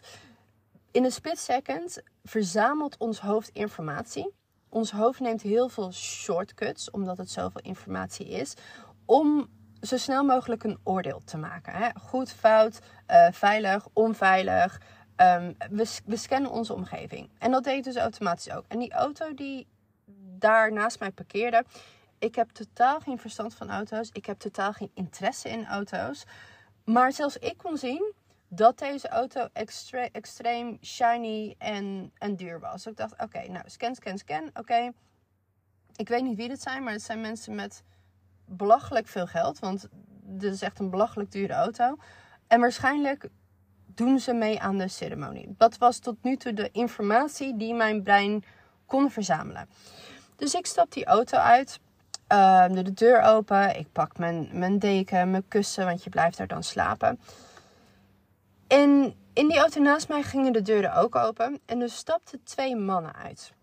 In 0.92 1.04
een 1.04 1.12
split 1.12 1.40
second 1.40 2.02
verzamelt 2.24 2.98
ons 2.98 3.20
hoofd 3.20 3.50
informatie 3.50 4.34
ons 4.72 4.92
hoofd 4.92 5.20
neemt 5.20 5.42
heel 5.42 5.70
veel 5.70 5.92
shortcuts, 5.92 6.92
omdat 6.92 7.18
het 7.18 7.32
zoveel 7.32 7.62
informatie 7.62 8.28
is, 8.28 8.54
om 9.06 9.50
zo 9.82 9.98
snel 9.98 10.24
mogelijk 10.24 10.64
een 10.64 10.80
oordeel 10.84 11.22
te 11.26 11.38
maken. 11.38 11.74
Hè? 11.74 11.90
Goed, 12.00 12.32
fout, 12.32 12.80
uh, 13.08 13.28
veilig, 13.32 13.88
onveilig. 13.94 14.82
Um, 15.18 15.56
we, 15.70 15.96
we 16.06 16.16
scannen 16.16 16.52
onze 16.52 16.74
omgeving. 16.74 17.30
En 17.38 17.52
dat 17.52 17.64
deed 17.64 17.84
dus 17.84 17.96
automatisch 17.96 18.52
ook. 18.52 18.66
En 18.68 18.80
die 18.80 18.94
auto 18.94 19.34
die 19.34 19.68
daar 20.38 20.74
naast 20.74 21.00
mij 21.00 21.12
parkeerde, 21.12 21.64
ik 22.20 22.36
heb 22.36 22.50
totaal 22.50 23.00
geen 23.00 23.20
verstand 23.20 23.54
van 23.54 23.70
auto's. 23.70 24.10
Ik 24.14 24.26
heb 24.26 24.40
totaal 24.40 24.74
geen 24.74 24.92
interesse 24.94 25.50
in 25.50 25.66
auto's. 25.66 26.24
Maar 26.84 27.12
zelfs 27.12 27.38
ik 27.38 27.58
kon 27.58 27.78
zien 27.78 28.14
dat 28.54 28.80
deze 28.80 29.10
auto 29.10 29.48
extre 29.54 30.10
extreem 30.12 30.78
shiny 30.82 31.56
en, 31.58 32.12
en 32.18 32.36
duur 32.36 32.60
was. 32.60 32.84
Dus 32.84 32.86
ik 32.86 32.98
dacht, 32.98 33.22
oké, 33.22 33.48
nou, 33.48 33.64
scan, 33.66 33.96
scan, 33.96 34.18
scan. 34.18 34.50
Oké, 34.54 34.92
ik 35.96 36.08
weet 36.08 36.24
niet 36.24 36.38
wie 36.38 36.48
dit 36.48 36.62
zijn, 36.62 36.84
maar 36.84 36.94
het 36.94 37.02
zijn 37.02 37.22
mensen 37.22 37.56
met 37.56 37.84
belachelijk 38.46 39.08
veel 39.08 39.28
geld. 39.28 39.60
Want 39.60 39.88
dit 40.24 40.54
is 40.54 40.62
echt 40.62 40.80
een 40.80 40.90
belachelijk 40.90 41.32
dure 41.32 41.54
auto. 41.54 41.98
En 42.48 42.60
waarschijnlijk 42.60 43.30
doen 43.86 44.20
ze 44.20 44.34
mee 44.34 44.60
aan 44.60 44.78
de 44.78 44.88
ceremonie. 44.88 45.54
Dat 45.58 45.78
was 45.78 46.00
tot 46.00 46.24
nu 46.24 46.38
toe 46.38 46.54
de 46.54 46.70
informatie 46.72 47.58
die 47.58 47.74
mijn 47.74 48.04
brein 48.04 48.44
kon 48.86 49.12
verzamelen. 49.12 49.70
Dus 50.36 50.54
ik 50.54 50.66
stap 50.66 50.92
die 50.92 51.06
auto 51.06 51.38
uit. 51.38 51.80
Uh, 52.32 52.68
doe 52.68 52.84
de 52.84 52.94
deur 52.94 53.22
open. 53.22 53.78
Ik 53.78 53.92
pak 53.92 54.18
mijn, 54.18 54.50
mijn 54.52 54.80
deken, 54.80 55.32
mijn 55.32 55.48
kussen, 55.48 55.86
want 55.86 56.04
je 56.04 56.10
blijft 56.10 56.38
daar 56.38 56.48
dan 56.48 56.64
slapen. 56.64 57.20
En 58.72 59.16
in 59.34 59.48
die 59.48 59.58
auto 59.58 59.82
naast 59.82 60.08
mij 60.08 60.24
gingen 60.24 60.54
de 60.54 60.62
deuren 60.62 60.96
ook 60.96 61.16
open. 61.16 61.60
En 61.66 61.82
er 61.82 61.90
stapten 61.90 62.44
twee 62.44 62.76
mannen 62.76 63.16
uit. 63.16 63.54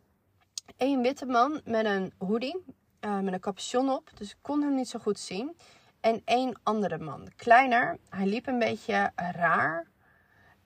Eén 0.76 1.02
witte 1.02 1.26
man 1.26 1.60
met 1.64 1.84
een 1.84 2.12
hoodie, 2.18 2.64
uh, 3.00 3.18
met 3.20 3.32
een 3.32 3.40
capuchon 3.40 3.90
op. 3.90 4.10
Dus 4.14 4.30
ik 4.30 4.36
kon 4.40 4.62
hem 4.62 4.74
niet 4.74 4.88
zo 4.88 4.98
goed 4.98 5.18
zien. 5.18 5.56
En 6.00 6.22
één 6.24 6.60
andere 6.62 6.98
man, 6.98 7.28
kleiner. 7.36 7.98
Hij 8.08 8.26
liep 8.26 8.46
een 8.46 8.58
beetje 8.58 9.10
raar. 9.14 9.86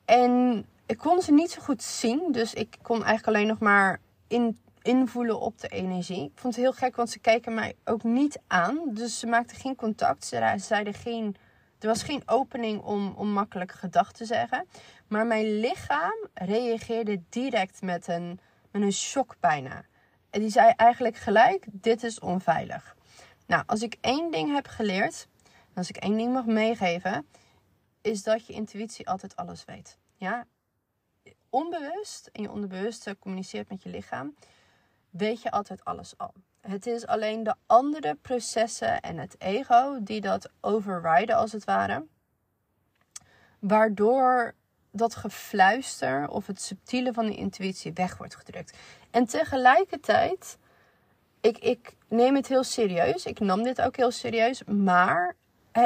En 0.04 0.66
ik 0.86 0.98
kon 0.98 1.22
ze 1.22 1.32
niet 1.32 1.50
zo 1.50 1.62
goed 1.62 1.82
zien. 1.82 2.32
Dus 2.32 2.54
ik 2.54 2.76
kon 2.82 3.04
eigenlijk 3.04 3.26
alleen 3.26 3.48
nog 3.48 3.58
maar 3.58 4.00
in, 4.28 4.60
invoelen 4.82 5.40
op 5.40 5.60
de 5.60 5.68
energie. 5.68 6.24
Ik 6.24 6.38
vond 6.38 6.54
het 6.54 6.64
heel 6.64 6.72
gek, 6.72 6.96
want 6.96 7.10
ze 7.10 7.18
keken 7.18 7.54
mij 7.54 7.74
ook 7.84 8.02
niet 8.02 8.38
aan. 8.46 8.80
Dus 8.84 9.18
ze 9.18 9.26
maakten 9.26 9.56
geen 9.56 9.76
contact. 9.76 10.24
Ze 10.24 10.54
zeiden 10.56 10.94
geen 10.94 11.36
er 11.82 11.88
was 11.88 12.02
geen 12.02 12.22
opening 12.26 12.82
om, 12.82 13.14
om 13.16 13.28
makkelijk 13.28 13.72
gedachten 13.72 14.16
te 14.16 14.24
zeggen. 14.24 14.66
Maar 15.08 15.26
mijn 15.26 15.60
lichaam 15.60 16.28
reageerde 16.34 17.22
direct 17.28 17.82
met 17.82 18.08
een, 18.08 18.40
met 18.70 18.82
een 18.82 18.92
shock 18.92 19.36
bijna. 19.40 19.84
En 20.30 20.40
die 20.40 20.50
zei 20.50 20.72
eigenlijk 20.76 21.16
gelijk: 21.16 21.66
dit 21.70 22.02
is 22.02 22.20
onveilig. 22.20 22.96
Nou, 23.46 23.62
als 23.66 23.82
ik 23.82 23.96
één 24.00 24.30
ding 24.30 24.52
heb 24.54 24.66
geleerd, 24.66 25.28
als 25.74 25.88
ik 25.88 25.96
één 25.96 26.16
ding 26.16 26.32
mag 26.32 26.46
meegeven, 26.46 27.26
is 28.00 28.22
dat 28.22 28.46
je 28.46 28.52
intuïtie 28.52 29.08
altijd 29.08 29.36
alles 29.36 29.64
weet. 29.64 29.98
Ja, 30.16 30.46
onbewust 31.50 32.26
en 32.26 32.42
je 32.42 32.50
onderbewuste 32.50 33.16
communiceert 33.18 33.68
met 33.68 33.82
je 33.82 33.88
lichaam, 33.88 34.34
weet 35.10 35.42
je 35.42 35.50
altijd 35.50 35.84
alles 35.84 36.18
al. 36.18 36.32
Het 36.62 36.86
is 36.86 37.06
alleen 37.06 37.42
de 37.42 37.54
andere 37.66 38.14
processen 38.14 39.00
en 39.00 39.18
het 39.18 39.34
ego 39.38 39.98
die 40.02 40.20
dat 40.20 40.50
overriden 40.60 41.36
als 41.36 41.52
het 41.52 41.64
ware. 41.64 42.06
waardoor 43.58 44.54
dat 44.90 45.14
gefluister 45.14 46.28
of 46.28 46.46
het 46.46 46.60
subtiele 46.60 47.12
van 47.12 47.26
de 47.26 47.36
intuïtie 47.36 47.92
weg 47.92 48.16
wordt 48.16 48.36
gedrukt. 48.36 48.78
En 49.10 49.26
tegelijkertijd, 49.26 50.58
ik, 51.40 51.58
ik 51.58 51.96
neem 52.08 52.34
het 52.34 52.46
heel 52.46 52.64
serieus. 52.64 53.24
Ik 53.24 53.40
nam 53.40 53.62
dit 53.62 53.80
ook 53.80 53.96
heel 53.96 54.10
serieus. 54.10 54.64
Maar 54.64 55.36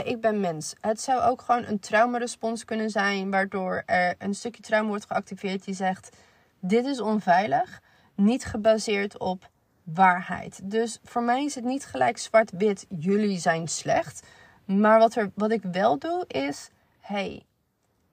ik 0.04 0.20
ben 0.20 0.40
mens. 0.40 0.74
Het 0.80 1.00
zou 1.00 1.20
ook 1.22 1.40
gewoon 1.42 1.64
een 1.64 1.78
traumarespons 1.80 2.64
kunnen 2.64 2.90
zijn, 2.90 3.30
waardoor 3.30 3.82
er 3.86 4.14
een 4.18 4.34
stukje 4.34 4.62
trauma 4.62 4.88
wordt 4.88 5.06
geactiveerd 5.06 5.64
die 5.64 5.74
zegt: 5.74 6.16
Dit 6.60 6.84
is 6.84 7.00
onveilig, 7.00 7.80
niet 8.14 8.44
gebaseerd 8.44 9.18
op 9.18 9.50
waarheid. 9.94 10.70
Dus 10.70 10.98
voor 11.02 11.22
mij 11.22 11.44
is 11.44 11.54
het 11.54 11.64
niet 11.64 11.86
gelijk 11.86 12.18
zwart-wit, 12.18 12.86
jullie 12.88 13.38
zijn 13.38 13.68
slecht. 13.68 14.26
Maar 14.64 14.98
wat, 14.98 15.14
er, 15.14 15.30
wat 15.34 15.50
ik 15.50 15.62
wel 15.62 15.98
doe 15.98 16.24
is: 16.26 16.70
hey, 17.00 17.46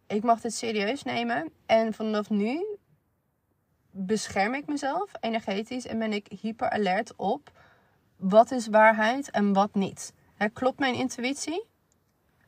ik 0.07 0.23
mag 0.23 0.41
dit 0.41 0.53
serieus 0.53 1.03
nemen. 1.03 1.51
En 1.65 1.93
vanaf 1.93 2.29
nu 2.29 2.65
bescherm 3.91 4.53
ik 4.53 4.67
mezelf 4.67 5.11
energetisch 5.19 5.87
en 5.87 5.99
ben 5.99 6.13
ik 6.13 6.27
hyper 6.41 6.69
alert 6.69 7.15
op 7.15 7.51
wat 8.15 8.51
is 8.51 8.67
waarheid 8.67 9.31
en 9.31 9.53
wat 9.53 9.73
niet. 9.73 10.13
klopt 10.53 10.79
mijn 10.79 10.95
intuïtie? 10.95 11.65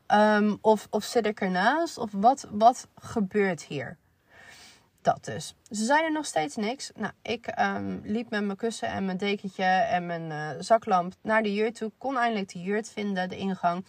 Um, 0.07 0.57
of, 0.61 0.87
of 0.89 1.03
zit 1.03 1.25
ik 1.25 1.41
ernaast? 1.41 1.97
Of 1.97 2.11
wat, 2.11 2.47
wat 2.51 2.87
gebeurt 2.95 3.63
hier? 3.63 3.97
Dat 5.05 5.25
dus. 5.25 5.55
Ze 5.69 5.85
zeiden 5.85 6.13
nog 6.13 6.25
steeds 6.25 6.55
niks. 6.55 6.91
Nou, 6.95 7.11
ik 7.21 7.59
um, 7.59 8.01
liep 8.03 8.29
met 8.29 8.43
mijn 8.43 8.57
kussen 8.57 8.87
en 8.87 9.05
mijn 9.05 9.17
dekentje 9.17 9.63
en 9.63 10.05
mijn 10.05 10.31
uh, 10.31 10.61
zaklamp 10.61 11.13
naar 11.21 11.43
de 11.43 11.53
jurt 11.53 11.75
toe. 11.75 11.91
Kon 11.97 12.17
eindelijk 12.17 12.51
de 12.51 12.61
jurt 12.61 12.89
vinden, 12.89 13.29
de 13.29 13.37
ingang. 13.37 13.85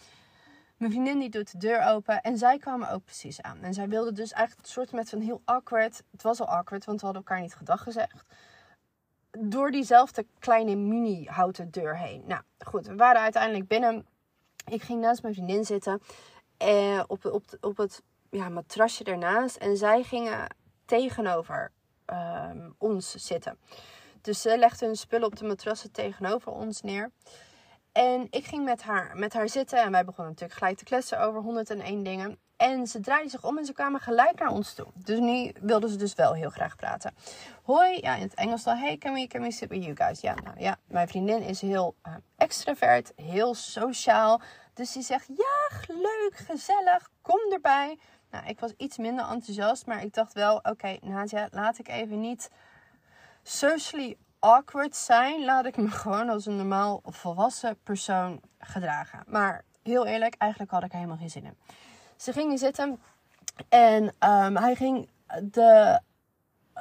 Mijn 0.77 0.91
vriendin 0.91 1.19
die 1.19 1.29
doet 1.29 1.51
de 1.51 1.57
deur 1.57 1.85
open 1.85 2.21
en 2.21 2.37
zij 2.37 2.57
kwamen 2.57 2.91
ook 2.91 3.03
precies 3.03 3.41
aan. 3.41 3.61
En 3.61 3.73
zij 3.73 3.87
wilde 3.87 4.11
dus 4.11 4.31
eigenlijk 4.31 4.67
een 4.67 4.73
soort 4.73 4.91
met 4.91 5.09
van 5.09 5.21
heel 5.21 5.41
awkward. 5.45 6.03
Het 6.11 6.21
was 6.21 6.39
al 6.39 6.47
awkward, 6.47 6.85
want 6.85 6.99
we 6.99 7.05
hadden 7.05 7.23
elkaar 7.25 7.41
niet 7.41 7.55
gedag 7.55 7.83
gezegd. 7.83 8.23
Door 9.31 9.71
diezelfde 9.71 10.25
kleine 10.39 10.75
mini 10.75 11.25
houten 11.25 11.71
deur 11.71 11.97
heen. 11.97 12.23
Nou 12.27 12.41
goed, 12.59 12.87
we 12.87 12.95
waren 12.95 13.21
uiteindelijk 13.21 13.67
binnen. 13.67 14.05
Ik 14.65 14.81
ging 14.81 15.01
naast 15.01 15.21
mijn 15.21 15.33
vriendin 15.33 15.65
zitten. 15.65 16.01
Eh, 16.57 17.03
op, 17.07 17.25
op, 17.25 17.57
op 17.61 17.77
het 17.77 18.01
ja, 18.29 18.49
matrasje 18.49 19.03
ernaast. 19.03 19.55
En 19.55 19.77
zij 19.77 20.03
gingen 20.03 20.47
tegenover 20.87 21.71
ehm, 22.05 22.69
ons 22.77 23.11
zitten. 23.11 23.57
Dus 24.21 24.41
ze 24.41 24.57
legde 24.57 24.85
hun 24.85 24.95
spullen 24.95 25.27
op 25.27 25.35
de 25.35 25.45
matrassen 25.45 25.91
tegenover 25.91 26.51
ons 26.51 26.81
neer. 26.81 27.11
En 27.91 28.27
ik 28.29 28.45
ging 28.45 28.63
met 28.63 28.81
haar, 28.81 29.11
met 29.15 29.33
haar 29.33 29.49
zitten 29.49 29.81
en 29.81 29.91
wij 29.91 30.05
begonnen 30.05 30.33
natuurlijk 30.33 30.59
gelijk 30.59 30.77
te 30.77 30.83
kletsen 30.83 31.19
over 31.19 31.41
101 31.41 32.03
dingen. 32.03 32.39
En 32.57 32.87
ze 32.87 32.99
draaide 32.99 33.29
zich 33.29 33.43
om 33.43 33.57
en 33.57 33.65
ze 33.65 33.73
kwamen 33.73 33.99
gelijk 33.99 34.39
naar 34.39 34.51
ons 34.51 34.73
toe. 34.73 34.87
Dus 34.93 35.19
nu 35.19 35.51
wilden 35.61 35.89
ze 35.89 35.95
dus 35.95 36.13
wel 36.13 36.33
heel 36.33 36.49
graag 36.49 36.75
praten. 36.75 37.13
Hoi, 37.63 37.97
ja, 38.01 38.15
in 38.15 38.21
het 38.21 38.33
Engels 38.33 38.63
dan. 38.63 38.77
Hey, 38.77 38.97
can 38.97 39.13
we, 39.13 39.27
can 39.27 39.41
we 39.41 39.51
sit 39.51 39.69
with 39.69 39.83
you 39.83 39.95
guys? 39.95 40.21
Ja, 40.21 40.33
nou 40.43 40.59
ja, 40.59 40.77
mijn 40.87 41.07
vriendin 41.07 41.41
is 41.41 41.61
heel 41.61 41.95
uh, 42.07 42.13
extravert, 42.37 43.13
heel 43.15 43.53
sociaal. 43.53 44.41
Dus 44.73 44.91
die 44.91 45.03
zegt, 45.03 45.27
ja, 45.27 45.77
leuk, 45.87 46.33
gezellig, 46.35 47.09
kom 47.21 47.51
erbij. 47.51 47.99
Nou, 48.31 48.45
ik 48.45 48.59
was 48.59 48.73
iets 48.77 48.97
minder 48.97 49.25
enthousiast, 49.25 49.85
maar 49.85 50.03
ik 50.03 50.13
dacht 50.13 50.33
wel, 50.33 50.57
oké, 50.57 50.97
Nadia, 51.01 51.47
laat 51.51 51.79
ik 51.79 51.87
even 51.87 52.19
niet 52.19 52.49
socially 53.43 54.17
awkward 54.39 54.95
zijn, 54.95 55.45
laat 55.45 55.65
ik 55.65 55.77
me 55.77 55.89
gewoon 56.03 56.29
als 56.29 56.45
een 56.45 56.55
normaal 56.55 57.01
volwassen 57.05 57.77
persoon 57.83 58.41
gedragen. 58.59 59.23
Maar 59.27 59.63
heel 59.83 60.05
eerlijk, 60.05 60.35
eigenlijk 60.37 60.71
had 60.71 60.83
ik 60.83 60.89
er 60.89 60.95
helemaal 60.95 61.17
geen 61.17 61.29
zin 61.29 61.45
in. 61.45 61.57
Ze 62.15 62.33
gingen 62.33 62.57
zitten 62.57 62.99
en 63.69 64.03
um, 64.03 64.57
hij 64.57 64.75
ging. 64.75 65.09
De 65.41 65.99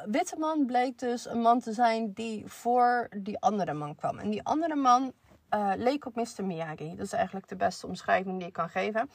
witte 0.04 0.36
man 0.38 0.66
bleek 0.66 0.98
dus 0.98 1.28
een 1.28 1.40
man 1.40 1.60
te 1.60 1.72
zijn 1.72 2.12
die 2.12 2.46
voor 2.46 3.08
die 3.16 3.40
andere 3.40 3.72
man 3.72 3.94
kwam. 3.94 4.18
En 4.18 4.30
die 4.30 4.44
andere 4.44 4.74
man 4.74 5.12
uh, 5.54 5.72
leek 5.76 6.06
op 6.06 6.14
Mr. 6.14 6.44
Miyagi. 6.44 6.96
Dat 6.96 7.06
is 7.06 7.12
eigenlijk 7.12 7.48
de 7.48 7.56
beste 7.56 7.86
omschrijving 7.86 8.38
die 8.38 8.48
ik 8.48 8.52
kan 8.52 8.68
geven. 8.68 9.10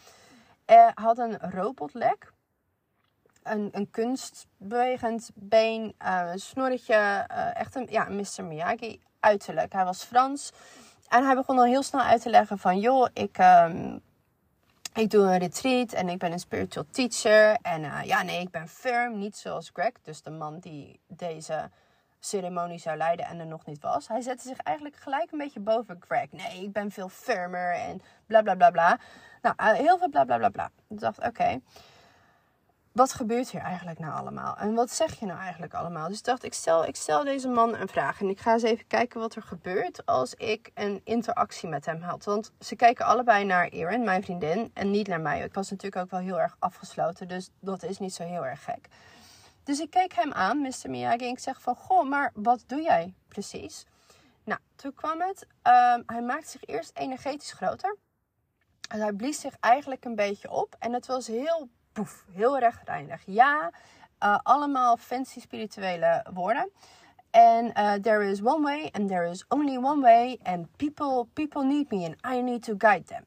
Hij 0.72 0.92
had 0.94 1.18
een 1.18 1.38
robotlek 1.40 2.34
een, 3.44 3.70
een 3.72 3.90
kunstbewegend 3.90 5.32
been, 5.34 5.96
uh, 6.02 6.30
een 6.32 6.40
snorretje. 6.40 7.28
Uh, 7.32 7.56
echt 7.56 7.76
een 7.76 7.88
ja, 7.90 8.08
Mr. 8.10 8.44
Miyagi 8.44 9.02
uiterlijk. 9.20 9.74
Hij 9.74 9.86
was 9.86 10.04
Frans. 10.04 10.52
En 11.08 11.26
hij 11.26 11.36
begon 11.36 11.58
al 11.58 11.64
heel 11.64 11.84
snel 11.84 12.02
uit 12.02 12.22
te 12.22 12.30
leggen 12.30 12.60
van... 12.60 12.80
joh, 12.80 13.08
ik, 13.14 13.38
um, 13.38 14.02
ik 14.94 15.10
doe 15.10 15.24
een 15.24 15.38
retreat 15.38 15.92
en 15.92 16.10
ik 16.10 16.18
ben 16.18 16.32
een 16.32 16.40
spiritual 16.40 16.86
teacher. 16.92 17.58
En 17.62 18.06
ja, 18.06 18.24
nee, 18.24 18.42
ik 18.42 18.52
ben 18.52 18.68
firm. 18.68 19.18
Niet 19.18 19.38
zoals 19.38 19.70
Greg, 19.74 19.94
dus 20.02 20.22
de 20.22 20.32
man 20.32 20.60
die 20.60 21.00
deze 21.08 21.70
ceremonie 22.26 22.80
zou 22.80 22.98
leiden 22.98 23.26
en 23.26 23.40
er 23.40 23.48
nog 23.48 23.66
niet 23.66 23.82
was. 23.82 24.08
Hij 24.08 24.22
zette 24.22 24.48
zich 24.48 24.58
eigenlijk 24.58 24.96
gelijk 24.96 25.32
een 25.32 25.38
beetje 25.38 25.60
boven 25.60 26.02
Greg. 26.08 26.32
Nee, 26.32 26.64
ik 26.64 26.72
ben 26.72 26.92
veel 26.92 27.10
firmer 27.10 27.74
en 27.74 28.02
bla 28.26 28.42
bla 28.42 28.56
bla 28.56 28.72
bla. 28.72 29.00
Nou, 29.42 29.76
heel 29.76 29.98
veel 29.98 30.10
bla 30.10 30.24
bla 30.24 30.38
bla 30.38 30.50
bla. 30.50 30.72
Ik 30.88 31.00
dacht, 31.00 31.20
oké 31.20 31.60
wat 32.92 33.14
gebeurt 33.14 33.52
hier 33.52 33.62
eigenlijk 33.62 34.00
nou 34.00 34.14
allemaal? 34.14 34.58
En 34.58 34.74
wat 34.74 34.92
zeg 34.92 35.20
je 35.20 35.26
nou 35.26 35.40
eigenlijk 35.40 35.74
allemaal? 35.74 36.08
Dus 36.08 36.18
ik 36.18 36.24
dacht, 36.24 36.44
ik 36.44 36.54
stel, 36.54 36.86
ik 36.86 36.96
stel 36.96 37.24
deze 37.24 37.48
man 37.48 37.76
een 37.76 37.88
vraag. 37.88 38.22
En 38.22 38.30
ik 38.30 38.40
ga 38.40 38.54
eens 38.54 38.64
even 38.64 38.88
kijken 38.88 39.20
wat 39.20 39.36
er 39.36 39.42
gebeurt 39.42 40.06
als 40.06 40.34
ik 40.34 40.72
een 40.74 41.02
interactie 41.04 41.70
met 41.70 41.86
hem 41.86 42.02
had. 42.02 42.26
Want 42.26 42.52
ze 42.60 42.76
kijken 42.76 43.06
allebei 43.06 43.46
naar 43.46 43.68
Erin, 43.68 44.04
mijn 44.04 44.24
vriendin, 44.24 44.72
en 44.74 44.92
niet 44.92 45.08
naar 45.08 45.22
mij. 45.22 45.44
Ik 45.44 45.54
was 45.54 45.70
natuurlijk 45.70 46.04
ook 46.04 46.12
wel 46.12 46.20
heel 46.20 46.40
erg 46.40 46.56
afgesloten, 46.60 47.28
dus 47.28 47.50
dat 47.60 47.84
is 47.84 48.00
niet 48.00 48.14
zo 48.14 48.24
heel 48.24 48.46
erg 48.46 48.64
gek. 48.64 48.88
Dus 49.64 49.80
ik 49.80 49.90
keek 49.90 50.14
hem 50.14 50.32
aan, 50.32 50.62
Mr. 50.62 50.90
Miyagi, 50.90 51.26
en 51.26 51.32
ik 51.32 51.40
zeg 51.40 51.62
van, 51.62 51.76
goh, 51.76 52.10
maar 52.10 52.32
wat 52.34 52.64
doe 52.68 52.82
jij 52.82 53.14
precies? 53.28 53.86
Nou, 54.44 54.60
toen 54.76 54.94
kwam 54.94 55.22
het, 55.22 55.48
um, 55.64 56.04
hij 56.06 56.22
maakte 56.22 56.50
zich 56.50 56.66
eerst 56.66 56.92
energetisch 56.94 57.52
groter. 57.52 57.98
En 58.90 59.00
hij 59.00 59.14
blies 59.14 59.40
zich 59.40 59.56
eigenlijk 59.60 60.06
een 60.06 60.16
beetje 60.16 60.52
op. 60.52 60.76
En 60.80 60.94
het 60.94 61.06
was 61.06 61.28
heel 61.28 61.70
poef, 61.92 62.26
heel 62.32 62.60
rechtlijnig. 62.60 63.22
Ja, 63.26 63.72
uh, 64.24 64.40
allemaal 64.44 64.98
fancy 64.98 65.40
spirituele 65.40 66.26
woorden. 66.34 66.72
En 67.30 67.66
uh, 67.66 67.94
there 67.94 68.30
is 68.30 68.42
one 68.42 68.62
way 68.62 68.90
and 68.92 69.08
there 69.08 69.30
is 69.30 69.46
only 69.48 69.78
one 69.78 70.02
way. 70.02 70.40
And 70.44 70.76
people, 70.76 71.26
people 71.34 71.64
need 71.64 71.92
me 71.92 72.06
and 72.06 72.36
I 72.38 72.42
need 72.42 72.64
to 72.64 72.74
guide 72.78 73.04
them. 73.04 73.26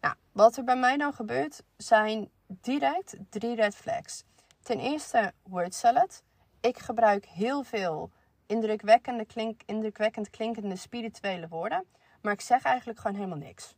Nou, 0.00 0.14
wat 0.32 0.56
er 0.56 0.64
bij 0.64 0.76
mij 0.76 0.96
dan 0.96 1.12
gebeurt 1.12 1.62
zijn 1.76 2.30
direct 2.46 3.16
drie 3.30 3.54
red 3.54 3.74
flags. 3.74 4.24
Ten 4.66 4.80
eerste 4.80 5.32
word 5.42 5.74
salad. 5.74 6.22
Ik 6.60 6.78
gebruik 6.78 7.24
heel 7.24 7.62
veel 7.62 8.10
indrukwekkende 8.46 9.24
klink, 9.24 9.60
indrukwekkend 9.66 10.30
klinkende 10.30 10.76
spirituele 10.76 11.48
woorden. 11.48 11.86
Maar 12.22 12.32
ik 12.32 12.40
zeg 12.40 12.62
eigenlijk 12.62 12.98
gewoon 12.98 13.16
helemaal 13.16 13.38
niks. 13.38 13.74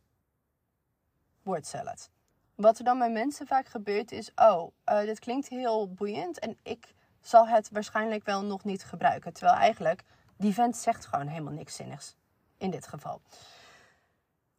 Word 1.43 1.65
salad. 1.65 2.09
Wat 2.55 2.77
er 2.77 2.83
dan 2.83 2.97
bij 2.97 3.11
mensen 3.11 3.47
vaak 3.47 3.67
gebeurt 3.67 4.11
is, 4.11 4.31
oh, 4.35 4.71
uh, 4.85 4.99
dit 4.99 5.19
klinkt 5.19 5.47
heel 5.47 5.93
boeiend 5.93 6.39
en 6.39 6.57
ik 6.63 6.93
zal 7.21 7.47
het 7.47 7.69
waarschijnlijk 7.71 8.25
wel 8.25 8.43
nog 8.43 8.63
niet 8.63 8.83
gebruiken. 8.83 9.33
Terwijl 9.33 9.57
eigenlijk 9.57 10.03
die 10.37 10.53
vent 10.53 10.77
zegt 10.77 11.05
gewoon 11.05 11.27
helemaal 11.27 11.53
niks 11.53 11.75
zinnigs 11.75 12.15
in 12.57 12.69
dit 12.69 12.87
geval. 12.87 13.21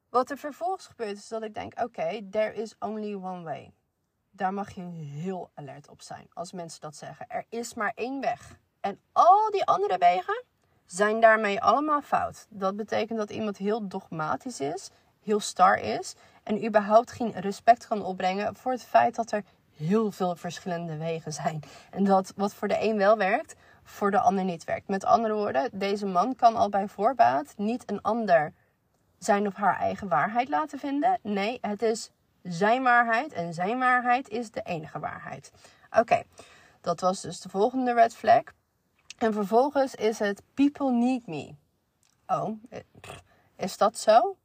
Wat 0.09 0.31
er 0.31 0.39
vervolgens 0.39 0.87
gebeurt 0.87 1.17
is 1.17 1.29
dat 1.29 1.43
ik 1.43 1.55
denk, 1.55 1.81
oké, 1.81 2.29
there 2.31 2.55
is 2.55 2.75
only 2.79 3.15
one 3.15 3.43
way. 3.43 3.73
Daar 4.41 4.55
mag 4.55 4.71
je 4.71 4.83
heel 4.83 5.51
alert 5.55 5.89
op 5.89 6.03
zijn 6.03 6.27
als 6.33 6.53
mensen 6.53 6.81
dat 6.81 6.97
zeggen. 6.97 7.27
Er 7.29 7.45
is 7.49 7.75
maar 7.75 7.93
één 7.95 8.21
weg. 8.21 8.59
En 8.81 9.01
al 9.13 9.51
die 9.51 9.65
andere 9.65 9.99
wegen 9.99 10.45
zijn 10.87 11.21
daarmee 11.21 11.61
allemaal 11.61 12.03
fout. 12.03 12.47
Dat 12.49 12.77
betekent 12.77 13.19
dat 13.19 13.31
iemand 13.31 13.57
heel 13.57 13.89
dogmatisch 13.89 14.61
is, 14.61 14.91
heel 15.23 15.41
star 15.41 15.79
is 15.79 16.15
en 16.43 16.67
überhaupt 16.67 17.11
geen 17.11 17.33
respect 17.33 17.87
kan 17.87 18.05
opbrengen 18.05 18.57
voor 18.57 18.73
het 18.73 18.83
feit 18.83 19.15
dat 19.15 19.33
er 19.33 19.45
heel 19.77 20.11
veel 20.11 20.37
verschillende 20.37 20.97
wegen 20.97 21.33
zijn. 21.33 21.63
En 21.91 22.05
dat 22.05 22.33
wat 22.37 22.55
voor 22.55 22.69
de 22.69 22.83
een 22.83 22.97
wel 22.97 23.17
werkt, 23.17 23.55
voor 23.83 24.11
de 24.11 24.21
ander 24.21 24.45
niet 24.45 24.65
werkt. 24.65 24.89
Met 24.89 25.05
andere 25.05 25.35
woorden, 25.35 25.71
deze 25.73 26.07
man 26.07 26.37
kan 26.37 26.57
al 26.57 26.69
bij 26.69 26.89
voorbaat 26.89 27.55
niet 27.57 27.91
een 27.91 28.03
ander 28.03 28.53
zijn 29.19 29.47
of 29.47 29.55
haar 29.55 29.79
eigen 29.79 30.09
waarheid 30.09 30.49
laten 30.49 30.79
vinden. 30.79 31.19
Nee, 31.23 31.59
het 31.61 31.83
is 31.83 32.11
zijn 32.43 32.83
waarheid 32.83 33.33
en 33.33 33.55
zijn 33.55 33.79
waarheid 33.79 34.29
is 34.29 34.51
de 34.51 34.63
enige 34.63 34.99
waarheid. 34.99 35.53
Oké, 35.99 36.23
dat 36.81 37.01
was 37.01 37.21
dus 37.21 37.41
de 37.41 37.49
volgende 37.49 37.93
red 37.93 38.15
flag. 38.15 38.43
En 39.19 39.33
vervolgens 39.33 39.95
is 39.95 40.19
het 40.19 40.43
people 40.55 40.91
need 40.91 41.27
me. 41.27 41.55
Oh, 42.27 42.59
eh, 42.71 42.81
is 43.57 43.77
dat 43.77 43.99
zo? 43.99 44.37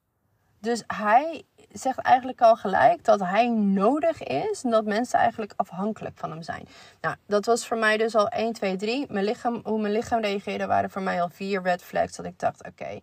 Dus 0.59 0.83
hij 0.87 1.45
zegt 1.71 1.97
eigenlijk 1.97 2.41
al 2.41 2.55
gelijk 2.55 3.03
dat 3.03 3.19
hij 3.19 3.49
nodig 3.49 4.23
is 4.23 4.63
en 4.63 4.69
dat 4.69 4.85
mensen 4.85 5.19
eigenlijk 5.19 5.53
afhankelijk 5.55 6.17
van 6.17 6.31
hem 6.31 6.41
zijn. 6.41 6.67
Nou, 7.01 7.15
dat 7.27 7.45
was 7.45 7.67
voor 7.67 7.77
mij 7.77 7.97
dus 7.97 8.15
al 8.15 8.27
1, 8.27 8.53
2, 8.53 8.75
3. 8.75 9.05
Mijn 9.09 9.25
lichaam, 9.25 9.61
hoe 9.63 9.81
mijn 9.81 9.93
lichaam 9.93 10.21
reageerde 10.21 10.65
waren 10.65 10.89
voor 10.89 11.01
mij 11.01 11.21
al 11.21 11.29
vier 11.29 11.61
red 11.61 11.83
flags. 11.83 12.15
Dat 12.15 12.25
ik 12.25 12.39
dacht, 12.39 12.67
oké, 12.67 12.99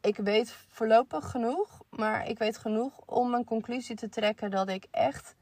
ik 0.00 0.16
weet 0.16 0.50
voorlopig 0.68 1.30
genoeg, 1.30 1.82
maar 1.90 2.28
ik 2.28 2.38
weet 2.38 2.58
genoeg 2.58 3.00
om 3.06 3.34
een 3.34 3.44
conclusie 3.44 3.96
te 3.96 4.08
trekken 4.08 4.50
dat 4.50 4.68
ik 4.68 4.86
echt 4.90 5.34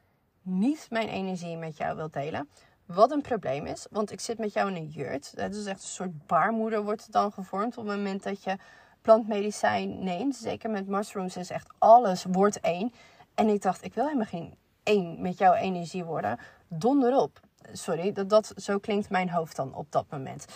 niet 0.43 0.87
mijn 0.91 1.09
energie 1.09 1.57
met 1.57 1.77
jou 1.77 1.97
wil 1.97 2.11
delen. 2.11 2.49
Wat 2.87 3.11
een 3.11 3.21
probleem 3.21 3.67
is, 3.67 3.87
want 3.91 4.11
ik 4.11 4.21
zit 4.21 4.39
met 4.39 4.53
jou 4.53 4.69
in 4.71 4.77
een 4.77 4.89
jurt. 4.89 5.33
Het 5.35 5.55
is 5.55 5.67
echt 5.67 5.83
een 5.83 5.89
soort 5.89 6.27
baarmoeder 6.27 6.83
wordt 6.83 7.13
dan 7.13 7.33
gevormd 7.33 7.79
op 7.79 7.87
het 7.87 7.97
moment 7.97 8.23
dat 8.23 8.43
je 8.43 8.57
plantmedicijn 9.01 10.05
neemt. 10.05 10.37
Zeker 10.37 10.71
met 10.71 10.87
mushrooms 10.87 11.37
is 11.37 11.51
echt 11.51 11.73
alles 11.79 12.25
wordt 12.25 12.61
één. 12.61 12.93
En 13.35 13.49
ik 13.49 13.63
dacht, 13.63 13.85
ik 13.85 13.95
wil 13.95 14.05
helemaal 14.05 14.27
geen 14.27 14.55
één 14.83 15.23
met 15.23 15.39
jouw 15.39 15.53
energie 15.53 16.05
worden. 16.05 16.39
Donderop. 16.69 17.41
Sorry, 17.73 18.13
dat, 18.13 18.31
dat, 18.31 18.53
zo 18.57 18.79
klinkt 18.79 19.11
mijn 19.11 19.31
hoofd 19.31 19.57
dan 19.57 19.75
op 19.75 19.93
dat 19.93 20.07
moment. 20.11 20.47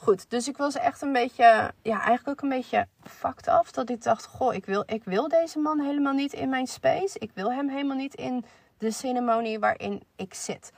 Goed, 0.00 0.30
dus 0.30 0.48
ik 0.48 0.56
was 0.56 0.74
echt 0.74 1.02
een 1.02 1.12
beetje, 1.12 1.72
ja, 1.82 2.00
eigenlijk 2.00 2.28
ook 2.28 2.42
een 2.42 2.56
beetje 2.56 2.86
fucked 3.02 3.48
af. 3.48 3.70
Dat 3.70 3.90
ik 3.90 4.02
dacht, 4.02 4.26
goh, 4.26 4.54
ik 4.54 4.66
wil, 4.66 4.82
ik 4.86 5.04
wil 5.04 5.28
deze 5.28 5.58
man 5.58 5.80
helemaal 5.80 6.12
niet 6.12 6.32
in 6.32 6.48
mijn 6.48 6.66
space. 6.66 7.18
Ik 7.18 7.30
wil 7.34 7.52
hem 7.52 7.68
helemaal 7.68 7.96
niet 7.96 8.14
in 8.14 8.44
de 8.78 8.90
ceremonie 8.90 9.58
waarin 9.58 10.02
ik 10.16 10.34
zit. 10.34 10.72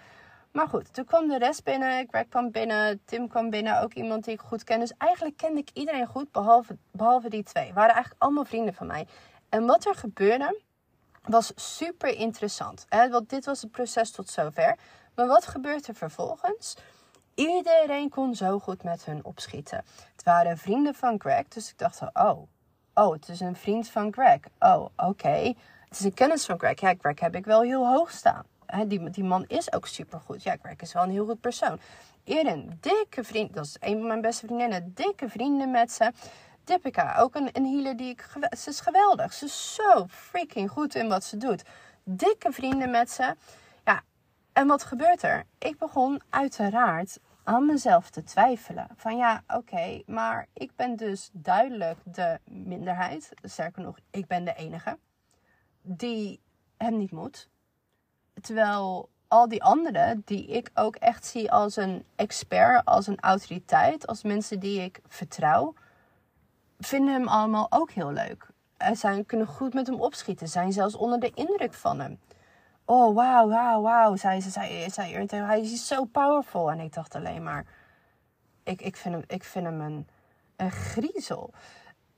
Maar 0.52 0.68
goed, 0.68 0.94
toen 0.94 1.04
kwam 1.04 1.28
de 1.28 1.38
rest 1.38 1.64
binnen. 1.64 2.06
Greg 2.09 2.28
kwam 2.28 2.50
binnen, 2.50 3.00
Tim 3.04 3.28
kwam 3.28 3.50
binnen, 3.50 3.83
ook 3.83 3.94
iemand 3.94 4.24
die 4.24 4.35
ik 4.35 4.40
goed 4.40 4.64
ken. 4.64 4.80
Dus 4.80 4.92
eigenlijk 4.98 5.37
kende 5.37 5.61
ik 5.61 5.70
iedereen 5.72 6.06
goed, 6.06 6.33
behalve, 6.33 6.76
behalve 6.90 7.28
die 7.28 7.42
twee. 7.42 7.72
Waren 7.72 7.94
eigenlijk 7.94 8.22
allemaal 8.22 8.44
vrienden 8.44 8.74
van 8.74 8.87
mij. 8.87 9.06
En 9.48 9.66
wat 9.66 9.87
er 9.87 9.94
gebeurde, 9.94 10.61
was 11.22 11.52
super 11.54 12.14
interessant. 12.14 12.87
Hè? 12.88 13.09
Want 13.09 13.28
dit 13.28 13.44
was 13.44 13.62
het 13.62 13.70
proces 13.70 14.11
tot 14.11 14.28
zover. 14.28 14.76
Maar 15.14 15.26
wat 15.26 15.46
gebeurt 15.46 15.87
er 15.87 15.94
vervolgens? 15.94 16.76
Iedereen 17.48 18.09
kon 18.09 18.35
zo 18.35 18.59
goed 18.59 18.83
met 18.83 19.05
hun 19.05 19.24
opschieten. 19.24 19.85
Het 20.12 20.22
waren 20.24 20.59
vrienden 20.59 20.94
van 20.94 21.20
Greg, 21.20 21.48
dus 21.48 21.70
ik 21.70 21.79
dacht, 21.79 22.00
oh, 22.12 22.48
oh, 22.94 23.12
het 23.12 23.29
is 23.29 23.40
een 23.40 23.57
vriend 23.57 23.88
van 23.88 24.12
Greg. 24.12 24.38
Oh, 24.59 24.87
oké. 24.96 25.55
Het 25.88 25.98
is 25.98 26.00
een 26.00 26.14
kennis 26.14 26.44
van 26.44 26.59
Greg. 26.59 26.81
Ja, 26.81 26.94
Greg 26.98 27.20
heb 27.20 27.35
ik 27.35 27.44
wel 27.44 27.62
heel 27.62 27.87
hoog 27.87 28.11
staan. 28.11 28.44
die, 28.87 29.11
die 29.11 29.24
man 29.24 29.44
is 29.46 29.72
ook 29.72 29.87
supergoed. 29.87 30.42
Ja, 30.42 30.57
Greg 30.62 30.76
is 30.81 30.92
wel 30.92 31.03
een 31.03 31.11
heel 31.11 31.26
goed 31.26 31.40
persoon. 31.40 31.81
Erin, 32.24 32.79
dikke 32.81 33.24
vriend, 33.24 33.55
dat 33.55 33.64
is 33.64 33.76
een 33.81 33.98
van 33.98 34.07
mijn 34.07 34.20
beste 34.20 34.46
vriendinnen, 34.46 34.92
dikke 34.94 35.29
vrienden 35.29 35.70
met 35.70 35.92
ze. 35.92 36.12
Dipika, 36.64 37.16
ook 37.18 37.35
een, 37.35 37.48
een 37.53 37.66
healer 37.66 37.96
die 37.96 38.11
ik, 38.11 38.29
ze 38.59 38.70
is 38.70 38.81
geweldig. 38.81 39.33
Ze 39.33 39.44
is 39.44 39.74
zo 39.74 40.07
freaking 40.09 40.70
goed 40.70 40.94
in 40.94 41.09
wat 41.09 41.24
ze 41.24 41.37
doet. 41.37 41.62
Dikke 42.05 42.53
vrienden 42.53 42.90
met 42.90 43.11
ze. 43.11 43.35
Ja, 43.85 44.03
en 44.53 44.66
wat 44.66 44.85
gebeurt 44.85 45.22
er? 45.22 45.44
Ik 45.59 45.79
begon 45.79 46.20
uiteraard 46.31 47.18
aan 47.44 47.66
mezelf 47.66 48.11
te 48.11 48.22
twijfelen. 48.22 48.88
Van 48.96 49.16
ja, 49.16 49.42
oké, 49.48 50.03
maar 50.07 50.46
ik 50.53 50.76
ben 50.76 50.96
dus 50.96 51.31
duidelijk 51.33 51.98
de 52.05 52.38
minderheid. 52.44 53.33
Sterker 53.42 53.83
nog, 53.83 53.98
ik 54.11 54.26
ben 54.26 54.44
de 54.44 54.55
enige 54.55 54.98
die 55.83 56.40
hem 56.76 56.96
niet 56.96 57.11
moet. 57.11 57.48
Terwijl 58.40 59.09
al 59.29 59.48
die 59.48 59.62
anderen, 59.62 60.22
die 60.24 60.46
ik 60.46 60.70
ook 60.74 60.96
echt 60.96 61.24
zie 61.24 61.53
als 61.53 61.76
een 61.76 62.05
expert, 62.16 62.85
als 62.85 63.07
een 63.07 63.20
autoriteit, 63.20 64.07
als 64.07 64.22
mensen 64.22 64.61
die 64.61 64.81
ik 64.81 65.00
vertrouw, 65.09 65.74
vinden 66.79 67.14
hem 67.14 67.29
allemaal 67.29 67.66
ook 67.70 67.90
heel 67.90 68.12
leuk. 68.12 68.48
Zijn, 68.92 69.26
kunnen 69.26 69.46
goed 69.46 69.74
met 69.74 69.87
hem 69.87 70.00
opschieten, 70.00 70.48
zijn 70.48 70.72
zelfs 70.72 70.94
onder 70.94 71.20
de 71.20 71.31
indruk 71.35 71.74
van 71.74 72.00
hem 72.00 72.18
oh 72.90 73.14
wauw, 73.14 73.48
wauw, 73.48 73.83
wauw, 73.83 74.16
zei 74.16 74.40
ze, 74.40 74.50
zei, 74.50 74.90
zei 74.90 75.26
hij 75.29 75.61
is 75.61 75.87
zo 75.87 76.05
powerful. 76.05 76.70
En 76.70 76.81
ik 76.81 76.92
dacht 76.92 77.14
alleen 77.14 77.42
maar, 77.42 77.66
ik, 78.64 78.83
ik, 78.83 78.96
vind, 78.96 79.14
hem, 79.14 79.24
ik 79.26 79.44
vind 79.44 79.64
hem 79.64 79.81
een, 79.81 80.09
een 80.57 80.70
griezel. 80.70 81.53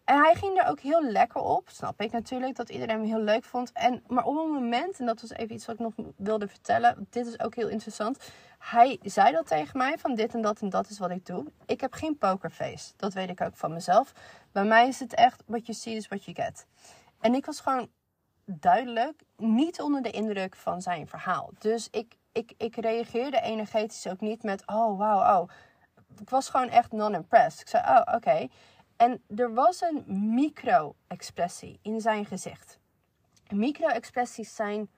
En 0.04 0.18
hij 0.18 0.34
ging 0.34 0.58
er 0.58 0.68
ook 0.68 0.80
heel 0.80 1.02
lekker 1.02 1.40
op, 1.40 1.68
snap 1.68 2.00
ik 2.00 2.12
natuurlijk, 2.12 2.56
dat 2.56 2.68
iedereen 2.68 2.96
hem 2.96 3.04
heel 3.04 3.20
leuk 3.20 3.44
vond. 3.44 3.72
En, 3.72 4.02
maar 4.06 4.24
op 4.24 4.36
een 4.36 4.50
moment, 4.52 4.98
en 4.98 5.06
dat 5.06 5.20
was 5.20 5.30
even 5.30 5.54
iets 5.54 5.66
wat 5.66 5.74
ik 5.74 5.80
nog 5.80 5.92
wilde 6.16 6.48
vertellen, 6.48 7.06
dit 7.10 7.26
is 7.26 7.40
ook 7.40 7.54
heel 7.54 7.68
interessant. 7.68 8.32
Hij 8.58 8.98
zei 9.02 9.32
dat 9.32 9.46
tegen 9.46 9.78
mij, 9.78 9.98
van 9.98 10.14
dit 10.14 10.34
en 10.34 10.42
dat 10.42 10.60
en 10.60 10.68
dat 10.68 10.90
is 10.90 10.98
wat 10.98 11.10
ik 11.10 11.26
doe. 11.26 11.44
Ik 11.66 11.80
heb 11.80 11.92
geen 11.92 12.18
pokerface, 12.18 12.92
dat 12.96 13.12
weet 13.12 13.28
ik 13.28 13.40
ook 13.40 13.56
van 13.56 13.72
mezelf. 13.72 14.12
Bij 14.52 14.64
mij 14.64 14.88
is 14.88 15.00
het 15.00 15.14
echt, 15.14 15.42
what 15.46 15.66
you 15.66 15.78
see 15.78 15.94
is 15.94 16.08
what 16.08 16.24
you 16.24 16.36
get. 16.36 16.66
En 17.20 17.34
ik 17.34 17.46
was 17.46 17.60
gewoon 17.60 17.88
duidelijk 18.60 19.22
niet 19.36 19.80
onder 19.80 20.02
de 20.02 20.10
indruk 20.10 20.56
van 20.56 20.82
zijn 20.82 21.08
verhaal. 21.08 21.50
Dus 21.58 21.88
ik, 21.90 22.14
ik, 22.32 22.52
ik 22.56 22.76
reageerde 22.76 23.40
energetisch 23.40 24.06
ook 24.06 24.20
niet 24.20 24.42
met, 24.42 24.62
oh 24.66 24.98
wauw, 24.98 25.40
oh. 25.40 25.48
Ik 26.20 26.30
was 26.30 26.48
gewoon 26.48 26.68
echt 26.68 26.92
non-impressed. 26.92 27.60
Ik 27.60 27.68
zei, 27.68 27.84
oh 27.84 28.14
oké. 28.14 28.48
En 28.96 29.22
er 29.36 29.54
was 29.54 29.80
een 29.80 30.04
micro-expressie 30.34 31.78
in 31.82 32.00
zijn 32.00 32.26
gezicht. 32.26 32.78
Micro-expressies 33.48 34.54
zijn 34.54 34.88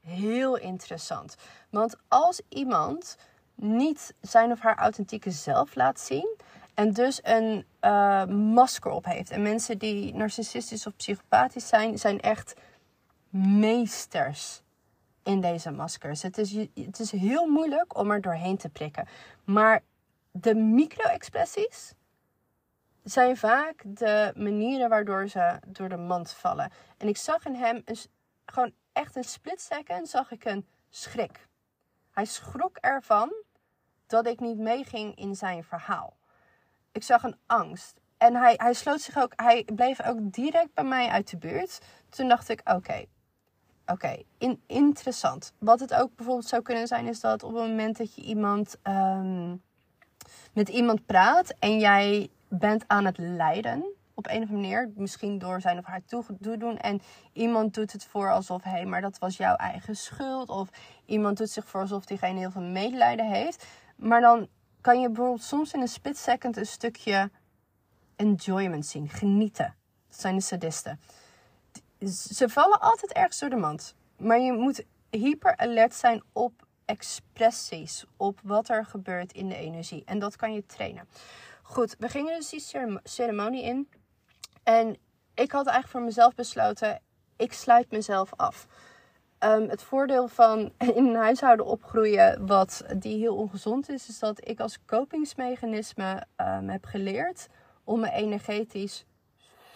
heel 0.00 0.56
interessant. 0.56 1.34
Want 1.70 1.96
als 2.08 2.40
iemand 2.48 3.16
niet 3.54 4.14
zijn 4.20 4.52
of 4.52 4.60
haar 4.60 4.78
authentieke 4.78 5.30
zelf 5.30 5.74
laat 5.74 6.00
zien. 6.00 6.36
En 6.74 6.92
dus 6.92 7.20
een 7.22 7.66
uh, 7.80 8.24
masker 8.24 8.90
op 8.90 9.04
heeft. 9.04 9.30
En 9.30 9.42
mensen 9.42 9.78
die 9.78 10.14
narcistisch 10.14 10.86
of 10.86 10.96
psychopathisch 10.96 11.68
zijn, 11.68 11.98
zijn 11.98 12.20
echt 12.20 12.54
meesters 13.34 14.62
in 15.22 15.40
deze 15.40 15.70
maskers. 15.70 16.22
Het 16.22 16.38
is, 16.38 16.52
het 16.74 16.98
is 16.98 17.10
heel 17.10 17.46
moeilijk 17.46 17.98
om 17.98 18.10
er 18.10 18.20
doorheen 18.20 18.56
te 18.56 18.68
prikken. 18.68 19.08
Maar 19.44 19.82
de 20.30 20.54
micro-expressies 20.54 21.94
zijn 23.02 23.36
vaak 23.36 23.82
de 23.84 24.32
manieren 24.36 24.88
waardoor 24.88 25.28
ze 25.28 25.58
door 25.66 25.88
de 25.88 25.96
mand 25.96 26.30
vallen. 26.30 26.70
En 26.96 27.08
ik 27.08 27.16
zag 27.16 27.46
in 27.46 27.54
hem 27.54 27.82
een, 27.84 27.96
gewoon 28.46 28.72
echt 28.92 29.16
een 29.16 29.24
split 29.24 29.60
second 29.60 30.08
zag 30.08 30.30
ik 30.30 30.44
een 30.44 30.66
schrik. 30.90 31.48
Hij 32.10 32.24
schrok 32.24 32.76
ervan 32.76 33.32
dat 34.06 34.26
ik 34.26 34.40
niet 34.40 34.58
meeging 34.58 35.16
in 35.16 35.36
zijn 35.36 35.64
verhaal. 35.64 36.16
Ik 36.92 37.02
zag 37.02 37.22
een 37.22 37.38
angst. 37.46 38.00
En 38.16 38.34
hij, 38.34 38.54
hij 38.56 38.74
sloot 38.74 39.00
zich 39.00 39.16
ook, 39.16 39.32
hij 39.36 39.66
bleef 39.74 40.02
ook 40.02 40.32
direct 40.32 40.74
bij 40.74 40.84
mij 40.84 41.08
uit 41.08 41.30
de 41.30 41.36
buurt. 41.36 41.80
Toen 42.08 42.28
dacht 42.28 42.48
ik, 42.48 42.60
oké, 42.64 43.04
Oké, 43.86 44.22
in, 44.38 44.60
interessant. 44.66 45.52
Wat 45.58 45.80
het 45.80 45.94
ook 45.94 46.16
bijvoorbeeld 46.16 46.48
zou 46.48 46.62
kunnen 46.62 46.86
zijn, 46.86 47.06
is 47.06 47.20
dat 47.20 47.42
op 47.42 47.54
het 47.54 47.68
moment 47.68 47.96
dat 47.96 48.14
je 48.14 48.22
iemand 48.22 48.76
um, 48.82 49.62
met 50.52 50.68
iemand 50.68 51.06
praat 51.06 51.54
en 51.58 51.78
jij 51.78 52.28
bent 52.48 52.84
aan 52.86 53.04
het 53.04 53.18
lijden 53.18 53.84
op 54.14 54.26
een 54.26 54.42
of 54.42 54.48
andere 54.48 54.60
manier, 54.60 54.92
misschien 54.96 55.38
door 55.38 55.60
zijn 55.60 55.78
of 55.78 55.84
haar 55.84 56.04
toedoen 56.40 56.78
en 56.78 57.00
iemand 57.32 57.74
doet 57.74 57.92
het 57.92 58.04
voor 58.04 58.30
alsof 58.30 58.62
hé, 58.62 58.70
hey, 58.70 58.84
maar 58.84 59.00
dat 59.00 59.18
was 59.18 59.36
jouw 59.36 59.54
eigen 59.56 59.96
schuld, 59.96 60.48
of 60.48 60.68
iemand 61.04 61.38
doet 61.38 61.50
zich 61.50 61.68
voor 61.68 61.80
alsof 61.80 62.04
diegene 62.04 62.38
heel 62.38 62.50
veel 62.50 62.62
medelijden 62.62 63.30
heeft, 63.30 63.66
maar 63.96 64.20
dan 64.20 64.48
kan 64.80 65.00
je 65.00 65.06
bijvoorbeeld 65.06 65.42
soms 65.42 65.72
in 65.72 65.80
een 65.80 65.88
split 65.88 66.18
second 66.18 66.56
een 66.56 66.66
stukje 66.66 67.30
enjoyment 68.16 68.86
zien, 68.86 69.08
genieten. 69.08 69.74
Dat 70.08 70.20
zijn 70.20 70.34
de 70.34 70.40
sadisten 70.40 71.00
ze 72.08 72.48
vallen 72.48 72.80
altijd 72.80 73.12
ergens 73.12 73.38
door 73.38 73.50
de 73.50 73.56
mand. 73.56 73.94
Maar 74.16 74.40
je 74.40 74.52
moet 74.52 74.84
hyper 75.10 75.56
alert 75.56 75.94
zijn 75.94 76.22
op 76.32 76.66
expressies, 76.84 78.04
op 78.16 78.40
wat 78.42 78.68
er 78.68 78.84
gebeurt 78.84 79.32
in 79.32 79.48
de 79.48 79.56
energie. 79.56 80.02
En 80.04 80.18
dat 80.18 80.36
kan 80.36 80.54
je 80.54 80.66
trainen. 80.66 81.08
Goed, 81.62 81.96
we 81.98 82.08
gingen 82.08 82.36
dus 82.36 82.48
die 82.48 82.98
ceremonie 83.02 83.62
in. 83.62 83.88
En 84.62 84.96
ik 85.34 85.52
had 85.52 85.66
eigenlijk 85.66 85.88
voor 85.88 86.02
mezelf 86.02 86.34
besloten, 86.34 87.00
ik 87.36 87.52
sluit 87.52 87.90
mezelf 87.90 88.30
af. 88.36 88.66
Um, 89.38 89.68
het 89.68 89.82
voordeel 89.82 90.28
van 90.28 90.72
in 90.94 91.06
een 91.06 91.14
huishouden 91.14 91.66
opgroeien, 91.66 92.46
wat 92.46 92.84
die 92.96 93.18
heel 93.18 93.36
ongezond 93.36 93.88
is, 93.88 94.08
is 94.08 94.18
dat 94.18 94.48
ik 94.48 94.60
als 94.60 94.78
kopingsmechanisme 94.84 96.26
um, 96.36 96.68
heb 96.68 96.84
geleerd 96.84 97.48
om 97.84 98.00
me 98.00 98.10
energetisch 98.10 99.04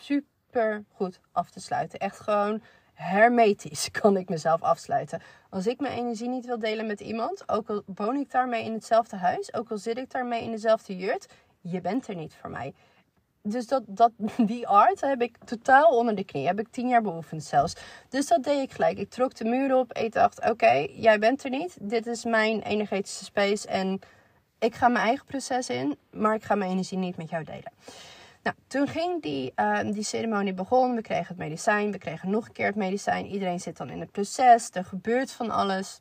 super 0.00 0.37
super 0.48 0.84
goed 0.94 1.20
af 1.32 1.50
te 1.50 1.60
sluiten. 1.60 1.98
Echt 1.98 2.20
gewoon 2.20 2.62
hermetisch 2.94 3.90
kan 4.00 4.16
ik 4.16 4.28
mezelf 4.28 4.62
afsluiten. 4.62 5.22
Als 5.50 5.66
ik 5.66 5.80
mijn 5.80 5.98
energie 5.98 6.28
niet 6.28 6.46
wil 6.46 6.58
delen 6.58 6.86
met 6.86 7.00
iemand, 7.00 7.48
ook 7.48 7.68
al 7.68 7.82
woon 7.94 8.16
ik 8.16 8.30
daarmee 8.30 8.64
in 8.64 8.72
hetzelfde 8.72 9.16
huis, 9.16 9.54
ook 9.54 9.70
al 9.70 9.78
zit 9.78 9.98
ik 9.98 10.10
daarmee 10.10 10.42
in 10.42 10.50
dezelfde 10.50 10.96
jurt, 10.96 11.26
je 11.60 11.80
bent 11.80 12.08
er 12.08 12.14
niet 12.14 12.34
voor 12.40 12.50
mij. 12.50 12.74
Dus 13.42 13.66
dat, 13.66 13.82
dat, 13.86 14.12
die 14.52 14.68
art 14.68 15.00
heb 15.00 15.22
ik 15.22 15.36
totaal 15.44 15.96
onder 15.96 16.14
de 16.14 16.24
knie. 16.24 16.46
Heb 16.46 16.60
ik 16.60 16.68
tien 16.70 16.88
jaar 16.88 17.02
beoefend 17.02 17.44
zelfs. 17.44 17.76
Dus 18.08 18.26
dat 18.26 18.42
deed 18.42 18.62
ik 18.62 18.72
gelijk. 18.72 18.98
Ik 18.98 19.10
trok 19.10 19.34
de 19.34 19.44
muur 19.44 19.76
op. 19.76 19.92
Ik 19.92 20.12
dacht, 20.12 20.50
oké, 20.50 20.86
jij 20.92 21.18
bent 21.18 21.44
er 21.44 21.50
niet. 21.50 21.76
Dit 21.80 22.06
is 22.06 22.24
mijn 22.24 22.62
energetische 22.62 23.24
space. 23.24 23.68
En 23.68 24.00
ik 24.58 24.74
ga 24.74 24.88
mijn 24.88 25.04
eigen 25.04 25.26
proces 25.26 25.68
in. 25.68 25.98
Maar 26.10 26.34
ik 26.34 26.44
ga 26.44 26.54
mijn 26.54 26.70
energie 26.70 26.98
niet 26.98 27.16
met 27.16 27.30
jou 27.30 27.44
delen. 27.44 27.72
Nou, 28.42 28.56
toen 28.66 28.86
ging 28.86 29.22
die, 29.22 29.52
uh, 29.56 29.80
die 29.80 30.02
ceremonie 30.02 30.54
begonnen. 30.54 30.96
We 30.96 31.02
kregen 31.02 31.26
het 31.26 31.36
medicijn. 31.36 31.92
We 31.92 31.98
kregen 31.98 32.30
nog 32.30 32.46
een 32.46 32.52
keer 32.52 32.66
het 32.66 32.74
medicijn. 32.74 33.26
Iedereen 33.26 33.60
zit 33.60 33.76
dan 33.76 33.90
in 33.90 34.00
het 34.00 34.10
proces. 34.10 34.70
Er 34.72 34.84
gebeurt 34.84 35.32
van 35.32 35.50
alles. 35.50 36.00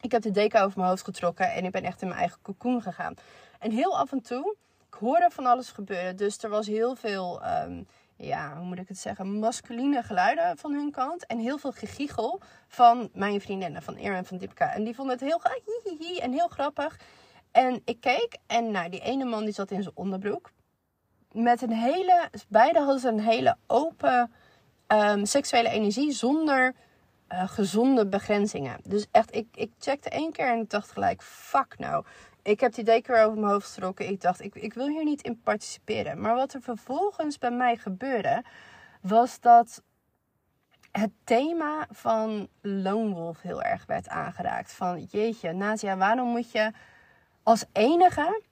Ik 0.00 0.12
heb 0.12 0.22
de 0.22 0.30
deken 0.30 0.62
over 0.62 0.78
mijn 0.78 0.90
hoofd 0.90 1.04
getrokken. 1.04 1.52
En 1.52 1.64
ik 1.64 1.70
ben 1.70 1.84
echt 1.84 2.02
in 2.02 2.08
mijn 2.08 2.20
eigen 2.20 2.38
cocoon 2.42 2.82
gegaan. 2.82 3.14
En 3.58 3.70
heel 3.70 3.98
af 3.98 4.12
en 4.12 4.22
toe, 4.22 4.56
ik 4.88 4.94
hoorde 4.94 5.30
van 5.30 5.46
alles 5.46 5.70
gebeuren. 5.70 6.16
Dus 6.16 6.42
er 6.42 6.50
was 6.50 6.66
heel 6.66 6.96
veel... 6.96 7.42
Um, 7.46 7.86
ja, 8.22 8.56
hoe 8.56 8.66
moet 8.66 8.78
ik 8.78 8.88
het 8.88 8.98
zeggen, 8.98 9.38
masculine 9.38 10.02
geluiden 10.02 10.58
van 10.58 10.72
hun 10.72 10.90
kant. 10.90 11.26
En 11.26 11.38
heel 11.38 11.58
veel 11.58 11.72
gegiegel 11.72 12.40
van 12.68 13.10
mijn 13.12 13.40
vriendinnen, 13.40 13.82
van 13.82 13.96
Eer 13.96 14.14
en 14.14 14.24
van 14.24 14.38
Dipka. 14.38 14.74
En 14.74 14.84
die 14.84 14.94
vonden 14.94 15.14
het 15.18 15.24
heel, 15.24 15.40
hi, 15.98 16.18
en 16.18 16.32
heel 16.32 16.48
grappig. 16.48 16.98
En 17.50 17.82
ik 17.84 18.00
keek 18.00 18.36
en 18.46 18.70
nou, 18.70 18.88
die 18.90 19.00
ene 19.00 19.24
man 19.24 19.44
die 19.44 19.54
zat 19.54 19.70
in 19.70 19.82
zijn 19.82 19.96
onderbroek. 19.96 20.50
Met 21.32 21.62
een 21.62 21.72
hele, 21.72 22.28
beide 22.48 22.78
hadden 22.78 23.00
ze 23.00 23.08
een 23.08 23.20
hele 23.20 23.56
open 23.66 24.32
um, 24.88 25.26
seksuele 25.26 25.68
energie 25.68 26.12
zonder 26.12 26.74
uh, 27.32 27.48
gezonde 27.48 28.06
begrenzingen. 28.06 28.80
Dus 28.84 29.06
echt, 29.10 29.34
ik, 29.34 29.46
ik 29.54 29.72
checkte 29.78 30.08
één 30.08 30.32
keer 30.32 30.46
en 30.46 30.60
ik 30.60 30.70
dacht 30.70 30.90
gelijk, 30.90 31.22
fuck 31.22 31.78
nou. 31.78 32.04
Ik 32.42 32.60
heb 32.60 32.74
die 32.74 32.84
deken 32.84 33.24
over 33.24 33.38
mijn 33.38 33.52
hoofd 33.52 33.68
getrokken. 33.68 34.08
Ik 34.08 34.20
dacht, 34.20 34.40
ik, 34.40 34.54
ik 34.54 34.74
wil 34.74 34.88
hier 34.88 35.04
niet 35.04 35.22
in 35.22 35.40
participeren. 35.40 36.20
Maar 36.20 36.34
wat 36.34 36.52
er 36.52 36.62
vervolgens 36.62 37.38
bij 37.38 37.50
mij 37.50 37.76
gebeurde, 37.76 38.44
was 39.00 39.40
dat 39.40 39.82
het 40.90 41.10
thema 41.24 41.86
van 41.90 42.48
Lone 42.60 43.14
Wolf 43.14 43.40
heel 43.40 43.62
erg 43.62 43.86
werd 43.86 44.08
aangeraakt. 44.08 44.72
Van 44.72 45.02
jeetje, 45.02 45.52
Nadia, 45.52 45.96
waarom 45.96 46.28
moet 46.28 46.52
je 46.52 46.72
als 47.42 47.64
enige 47.72 48.42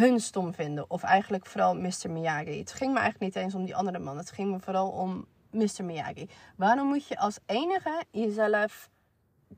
hun 0.00 0.20
stom 0.20 0.54
vinden? 0.54 0.90
Of 0.90 1.02
eigenlijk 1.02 1.46
vooral 1.46 1.74
Mr. 1.74 2.10
Miyagi. 2.10 2.58
Het 2.58 2.72
ging 2.72 2.92
me 2.92 2.98
eigenlijk 2.98 3.34
niet 3.34 3.44
eens 3.44 3.54
om 3.54 3.64
die 3.64 3.76
andere 3.76 3.98
man. 3.98 4.16
Het 4.16 4.30
ging 4.30 4.50
me 4.50 4.60
vooral 4.60 4.88
om 4.88 5.26
Mr. 5.50 5.84
Miyagi. 5.84 6.28
Waarom 6.56 6.86
moet 6.86 7.06
je 7.06 7.18
als 7.18 7.38
enige 7.46 8.02
jezelf 8.10 8.88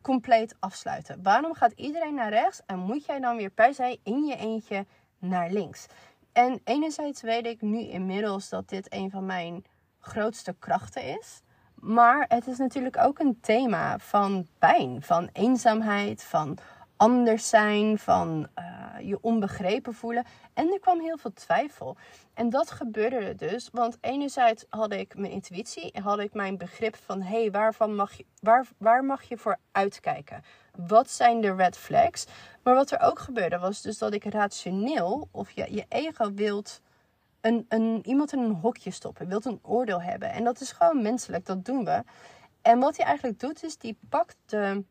compleet 0.03 0.57
afsluiten? 0.59 1.23
Waarom 1.23 1.55
gaat 1.55 1.73
iedereen 1.73 2.15
naar 2.15 2.31
rechts 2.31 2.61
en 2.67 2.79
moet 2.79 3.05
jij 3.05 3.21
dan 3.21 3.37
weer 3.37 3.51
per 3.51 3.75
se 3.75 3.99
in 4.03 4.25
je 4.25 4.37
eentje 4.37 4.87
naar 5.19 5.51
links? 5.51 5.87
En 6.33 6.61
enerzijds 6.65 7.23
weet 7.23 7.47
ik 7.47 7.61
nu 7.61 7.81
inmiddels 7.81 8.49
dat 8.49 8.69
dit 8.69 8.93
een 8.93 9.11
van 9.11 9.27
mijn 9.27 9.65
grootste 9.99 10.55
krachten 10.59 11.03
is. 11.03 11.43
Maar 11.75 12.25
het 12.29 12.47
is 12.47 12.59
natuurlijk 12.59 12.99
ook 12.99 13.19
een 13.19 13.41
thema 13.41 13.99
van 13.99 14.47
pijn, 14.59 15.03
van 15.03 15.29
eenzaamheid, 15.33 16.25
van 16.25 16.59
anders 16.99 17.49
zijn, 17.49 17.99
van 17.99 18.49
uh, 18.59 19.09
je 19.09 19.19
onbegrepen 19.21 19.95
voelen. 19.95 20.25
En 20.55 20.73
er 20.73 20.81
kwam 20.81 21.01
heel 21.01 21.19
veel 21.19 21.33
twijfel. 21.33 21.97
En 22.35 22.51
dat 22.51 22.71
gebeurde 22.71 23.35
dus, 23.35 23.69
want 23.73 23.99
enerzijds 24.01 24.65
had 24.69 24.93
ik 24.93 25.17
mijn 25.17 25.33
intuïtie 25.33 25.93
had 26.03 26.19
ik 26.19 26.35
mijn 26.35 26.59
begrip 26.59 26.97
van 26.97 27.23
hé, 27.23 27.41
hey, 27.41 27.51
waarvan 27.51 27.95
mag 27.95 28.13
je, 28.13 28.25
waar, 28.41 28.67
waar 28.79 29.05
mag 29.05 29.23
je 29.23 29.37
voor 29.37 29.59
uitkijken? 29.73 30.43
Wat 30.87 31.11
zijn 31.11 31.41
de 31.41 31.55
red 31.55 31.77
flags? 31.77 32.27
Maar 32.63 32.75
wat 32.75 32.91
er 32.91 33.01
ook 33.01 33.19
gebeurde 33.19 33.59
was 33.59 33.83
dus 33.83 33.99
dat 33.99 34.13
ik 34.13 34.25
rationeel 34.25 35.29
of 35.31 35.51
je, 35.51 35.75
je 35.75 35.85
ego 35.89 36.33
wilt 36.33 36.81
een, 37.41 37.67
een, 37.69 38.07
iemand 38.07 38.33
in 38.33 38.39
een 38.39 38.55
hokje 38.55 38.91
stoppen, 38.91 39.29
wilt 39.29 39.45
een 39.45 39.61
oordeel 39.63 40.03
hebben. 40.03 40.31
En 40.31 40.45
dat 40.45 40.61
is 40.61 40.73
gewoon 40.73 41.03
menselijk, 41.03 41.47
dat 41.47 41.65
doen 41.65 41.85
we. 41.85 42.05
En 42.63 42.79
wat 42.79 42.97
hij 42.97 43.07
eigenlijk 43.07 43.41
doet, 43.41 43.65
is 43.65 43.79
die 43.79 43.99
pakt 44.09 44.37
de 44.47 44.85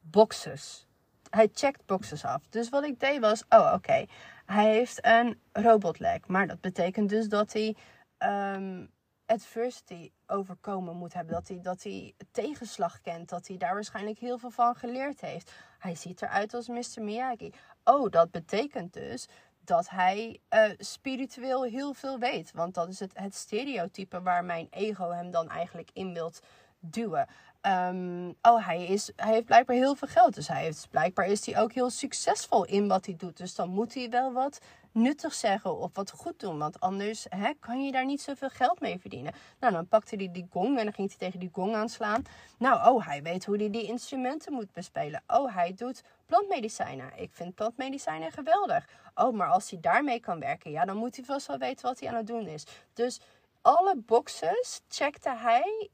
boxes 0.00 0.86
hij 1.34 1.48
checkt 1.54 1.86
boxes 1.86 2.24
af. 2.24 2.42
Dus 2.48 2.68
wat 2.68 2.84
ik 2.84 3.00
deed 3.00 3.20
was, 3.20 3.44
oh 3.48 3.72
oké, 3.74 4.04
hij 4.46 4.72
heeft 4.72 5.06
een 5.06 5.40
robotleg. 5.52 6.18
Maar 6.26 6.46
dat 6.46 6.60
betekent 6.60 7.08
dus 7.08 7.28
dat 7.28 7.52
hij 7.52 7.76
um, 8.18 8.90
adversity 9.26 10.10
overkomen 10.26 10.96
moet 10.96 11.12
hebben. 11.12 11.34
Dat 11.34 11.48
hij, 11.48 11.58
dat 11.62 11.82
hij 11.82 12.14
tegenslag 12.30 13.00
kent. 13.00 13.28
Dat 13.28 13.46
hij 13.46 13.56
daar 13.56 13.74
waarschijnlijk 13.74 14.18
heel 14.18 14.38
veel 14.38 14.50
van 14.50 14.74
geleerd 14.74 15.20
heeft. 15.20 15.52
Hij 15.78 15.94
ziet 15.94 16.22
eruit 16.22 16.54
als 16.54 16.68
Mr. 16.68 17.02
Miyagi. 17.02 17.52
Oh, 17.84 18.10
dat 18.10 18.30
betekent 18.30 18.92
dus 18.92 19.28
dat 19.64 19.88
hij 19.88 20.40
uh, 20.50 20.64
spiritueel 20.78 21.62
heel 21.62 21.94
veel 21.94 22.18
weet. 22.18 22.52
Want 22.52 22.74
dat 22.74 22.88
is 22.88 23.00
het, 23.00 23.10
het 23.14 23.34
stereotype 23.34 24.22
waar 24.22 24.44
mijn 24.44 24.66
ego 24.70 25.10
hem 25.10 25.30
dan 25.30 25.48
eigenlijk 25.48 25.90
in 25.92 26.12
wilt 26.12 26.40
duwen. 26.80 27.26
Um, 27.66 28.36
oh, 28.42 28.66
hij, 28.66 28.86
is, 28.86 29.10
hij 29.16 29.32
heeft 29.32 29.44
blijkbaar 29.44 29.76
heel 29.76 29.94
veel 29.94 30.08
geld. 30.08 30.34
Dus 30.34 30.48
hij 30.48 30.62
heeft, 30.62 30.86
blijkbaar 30.90 31.26
is 31.26 31.46
hij 31.46 31.60
ook 31.60 31.72
heel 31.72 31.90
succesvol 31.90 32.64
in 32.64 32.88
wat 32.88 33.06
hij 33.06 33.14
doet. 33.18 33.36
Dus 33.36 33.54
dan 33.54 33.68
moet 33.68 33.94
hij 33.94 34.10
wel 34.10 34.32
wat 34.32 34.60
nuttig 34.92 35.34
zeggen 35.34 35.76
of 35.76 35.90
wat 35.94 36.10
goed 36.10 36.40
doen. 36.40 36.58
Want 36.58 36.80
anders 36.80 37.26
hè, 37.28 37.50
kan 37.60 37.84
je 37.84 37.92
daar 37.92 38.04
niet 38.04 38.22
zoveel 38.22 38.48
geld 38.48 38.80
mee 38.80 38.98
verdienen. 38.98 39.32
Nou, 39.60 39.72
dan 39.72 39.88
pakte 39.88 40.16
hij 40.16 40.28
die 40.32 40.46
gong 40.50 40.78
en 40.78 40.84
dan 40.84 40.92
ging 40.92 41.08
hij 41.08 41.18
tegen 41.18 41.40
die 41.40 41.50
gong 41.52 41.74
aanslaan. 41.74 42.22
Nou, 42.58 42.94
oh, 42.94 43.06
hij 43.06 43.22
weet 43.22 43.44
hoe 43.44 43.56
hij 43.56 43.70
die 43.70 43.86
instrumenten 43.86 44.52
moet 44.52 44.72
bespelen. 44.72 45.22
Oh, 45.26 45.54
hij 45.54 45.74
doet 45.74 46.02
plantmedicijnen. 46.26 47.10
Ik 47.16 47.30
vind 47.32 47.54
plantmedicijnen 47.54 48.32
geweldig. 48.32 48.88
Oh, 49.14 49.34
maar 49.34 49.48
als 49.48 49.70
hij 49.70 49.80
daarmee 49.80 50.20
kan 50.20 50.40
werken, 50.40 50.70
ja, 50.70 50.84
dan 50.84 50.96
moet 50.96 51.16
hij 51.16 51.24
vast 51.24 51.46
wel 51.46 51.58
weten 51.58 51.86
wat 51.86 52.00
hij 52.00 52.08
aan 52.08 52.14
het 52.14 52.26
doen 52.26 52.46
is. 52.46 52.66
Dus 52.92 53.20
alle 53.60 53.96
boxes 53.96 54.80
checkte 54.88 55.36
hij 55.36 55.90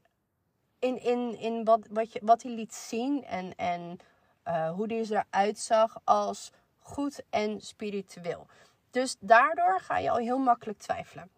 in, 0.79 1.01
in, 1.03 1.39
in 1.39 1.63
wat, 1.63 1.87
wat, 1.89 2.13
je, 2.13 2.19
wat 2.23 2.43
hij 2.43 2.51
liet 2.51 2.73
zien 2.73 3.23
en, 3.23 3.55
en 3.55 3.99
uh, 4.47 4.71
hoe 4.71 4.85
hij 4.87 5.05
eruit 5.09 5.59
zag 5.59 6.01
als 6.03 6.51
goed 6.79 7.21
en 7.29 7.61
spiritueel. 7.61 8.47
Dus 8.91 9.15
daardoor 9.19 9.79
ga 9.81 9.97
je 9.97 10.09
al 10.09 10.17
heel 10.17 10.37
makkelijk 10.37 10.79
twijfelen. 10.79 11.29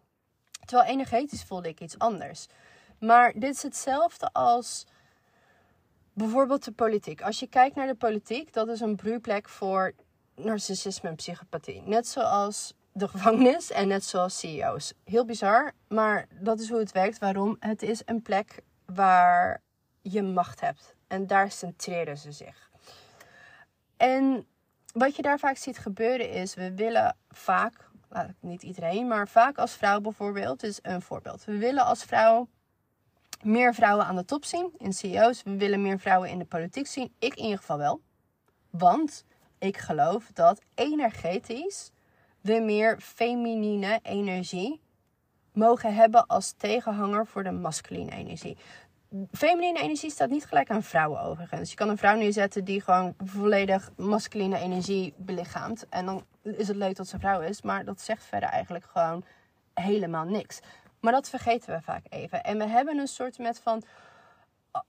Terwijl 0.64 0.90
energetisch 0.90 1.44
voelde 1.44 1.68
ik 1.68 1.80
iets 1.80 1.98
anders. 1.98 2.46
Maar 2.98 3.32
dit 3.32 3.54
is 3.54 3.62
hetzelfde 3.62 4.32
als 4.32 4.86
bijvoorbeeld 6.12 6.64
de 6.64 6.72
politiek. 6.72 7.22
Als 7.22 7.40
je 7.40 7.46
kijkt 7.46 7.76
naar 7.76 7.86
de 7.86 7.94
politiek, 7.94 8.52
dat 8.52 8.68
is 8.68 8.80
een 8.80 8.96
broeiplek 8.96 9.48
voor 9.48 9.92
narcissisme 10.34 11.08
en 11.08 11.14
psychopathie. 11.14 11.82
Net 11.84 12.08
zoals 12.08 12.74
de 12.92 13.08
gevangenis 13.08 13.70
en 13.70 13.88
net 13.88 14.04
zoals 14.04 14.38
CEO's. 14.38 14.92
Heel 15.04 15.24
bizar, 15.24 15.72
maar 15.88 16.26
dat 16.40 16.60
is 16.60 16.68
hoe 16.68 16.78
het 16.78 16.92
werkt. 16.92 17.18
Waarom? 17.18 17.56
Het 17.60 17.82
is 17.82 18.02
een 18.04 18.22
plek 18.22 18.62
waar 18.94 19.60
je 20.00 20.22
macht 20.22 20.60
hebt. 20.60 20.94
En 21.06 21.26
daar 21.26 21.50
centreren 21.50 22.18
ze 22.18 22.32
zich. 22.32 22.70
En 23.96 24.46
wat 24.92 25.16
je 25.16 25.22
daar 25.22 25.38
vaak 25.38 25.56
ziet 25.56 25.78
gebeuren 25.78 26.30
is, 26.30 26.54
we 26.54 26.74
willen 26.74 27.16
vaak, 27.28 27.90
niet 28.40 28.62
iedereen, 28.62 29.08
maar 29.08 29.28
vaak 29.28 29.58
als 29.58 29.72
vrouw 29.72 30.00
bijvoorbeeld, 30.00 30.62
is 30.62 30.78
een 30.82 31.02
voorbeeld. 31.02 31.44
We 31.44 31.58
willen 31.58 31.84
als 31.84 32.04
vrouw 32.04 32.48
meer 33.42 33.74
vrouwen 33.74 34.06
aan 34.06 34.16
de 34.16 34.24
top 34.24 34.44
zien 34.44 34.72
in 34.78 34.92
CEO's. 34.92 35.42
We 35.42 35.56
willen 35.56 35.82
meer 35.82 35.98
vrouwen 35.98 36.28
in 36.28 36.38
de 36.38 36.44
politiek 36.44 36.86
zien. 36.86 37.14
Ik 37.18 37.34
in 37.34 37.42
ieder 37.42 37.58
geval 37.58 37.78
wel. 37.78 38.00
Want 38.70 39.24
ik 39.58 39.76
geloof 39.76 40.30
dat 40.32 40.60
energetisch 40.74 41.90
we 42.40 42.60
meer 42.60 43.00
feminine 43.00 43.98
energie 44.02 44.80
mogen 45.52 45.94
hebben 45.94 46.26
als 46.26 46.52
tegenhanger 46.52 47.26
voor 47.26 47.42
de 47.42 47.50
masculine 47.50 48.10
energie. 48.10 48.56
Feminine 49.32 49.80
energie 49.80 50.10
staat 50.10 50.30
niet 50.30 50.44
gelijk 50.44 50.70
aan 50.70 50.82
vrouwen 50.82 51.20
overigens. 51.20 51.70
Je 51.70 51.76
kan 51.76 51.88
een 51.88 51.98
vrouw 51.98 52.16
neerzetten 52.16 52.64
die 52.64 52.80
gewoon 52.80 53.14
volledig 53.24 53.90
masculine 53.96 54.58
energie 54.58 55.14
belichaamt. 55.16 55.88
En 55.88 56.06
dan 56.06 56.24
is 56.42 56.68
het 56.68 56.76
leuk 56.76 56.96
dat 56.96 57.08
ze 57.08 57.18
vrouw 57.18 57.40
is. 57.40 57.62
Maar 57.62 57.84
dat 57.84 58.00
zegt 58.00 58.24
verder 58.24 58.48
eigenlijk 58.48 58.84
gewoon 58.84 59.24
helemaal 59.74 60.24
niks. 60.24 60.60
Maar 61.00 61.12
dat 61.12 61.28
vergeten 61.28 61.74
we 61.74 61.82
vaak 61.82 62.04
even. 62.08 62.42
En 62.42 62.58
we 62.58 62.66
hebben 62.66 62.98
een 62.98 63.06
soort 63.06 63.38
met 63.38 63.60
van 63.60 63.82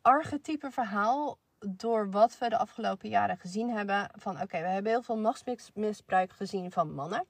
archetype 0.01 0.71
verhaal 0.71 1.37
door 1.59 2.11
wat 2.11 2.37
we 2.37 2.49
de 2.49 2.57
afgelopen 2.57 3.09
jaren 3.09 3.37
gezien 3.37 3.69
hebben. 3.69 4.09
Van 4.15 4.41
oké, 4.41 4.61
we 4.61 4.67
hebben 4.67 4.91
heel 4.91 5.01
veel 5.01 5.17
machtsmisbruik 5.17 6.31
gezien 6.31 6.71
van 6.71 6.93
mannen. 6.93 7.25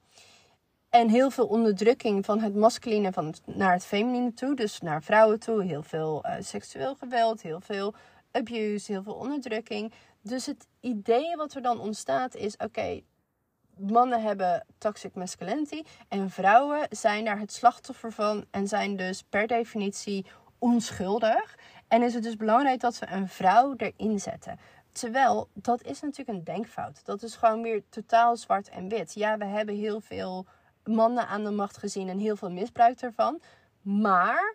En 0.94 1.08
heel 1.08 1.30
veel 1.30 1.46
onderdrukking 1.46 2.24
van 2.24 2.40
het 2.40 2.54
masculine 2.54 3.12
van 3.12 3.34
naar 3.44 3.72
het 3.72 3.84
feminine 3.84 4.34
toe. 4.34 4.54
Dus 4.54 4.80
naar 4.80 5.02
vrouwen 5.02 5.40
toe. 5.40 5.62
Heel 5.62 5.82
veel 5.82 6.24
uh, 6.26 6.34
seksueel 6.40 6.94
geweld, 6.94 7.42
heel 7.42 7.60
veel 7.60 7.94
abuse, 8.30 8.92
heel 8.92 9.02
veel 9.02 9.14
onderdrukking. 9.14 9.92
Dus 10.22 10.46
het 10.46 10.66
idee 10.80 11.36
wat 11.36 11.54
er 11.54 11.62
dan 11.62 11.80
ontstaat 11.80 12.34
is: 12.34 12.56
oké, 12.56 13.00
mannen 13.76 14.22
hebben 14.22 14.66
toxic 14.78 15.14
masculinity. 15.14 15.82
En 16.08 16.30
vrouwen 16.30 16.86
zijn 16.90 17.24
daar 17.24 17.38
het 17.38 17.52
slachtoffer 17.52 18.12
van. 18.12 18.44
En 18.50 18.68
zijn 18.68 18.96
dus 18.96 19.22
per 19.22 19.46
definitie 19.46 20.26
onschuldig. 20.58 21.58
En 21.88 22.02
is 22.02 22.14
het 22.14 22.22
dus 22.22 22.36
belangrijk 22.36 22.80
dat 22.80 22.98
we 22.98 23.06
een 23.10 23.28
vrouw 23.28 23.74
erin 23.76 24.20
zetten. 24.20 24.58
Terwijl 24.92 25.48
dat 25.52 25.82
is 25.82 26.00
natuurlijk 26.00 26.38
een 26.38 26.44
denkfout. 26.44 27.04
Dat 27.04 27.22
is 27.22 27.34
gewoon 27.34 27.62
weer 27.62 27.82
totaal 27.88 28.36
zwart 28.36 28.68
en 28.68 28.88
wit. 28.88 29.14
Ja, 29.14 29.38
we 29.38 29.44
hebben 29.44 29.74
heel 29.74 30.00
veel 30.00 30.46
mannen 30.84 31.28
aan 31.28 31.44
de 31.44 31.50
macht 31.50 31.76
gezien 31.76 32.08
en 32.08 32.18
heel 32.18 32.36
veel 32.36 32.50
misbruik 32.50 33.00
ervan. 33.00 33.40
Maar 33.82 34.54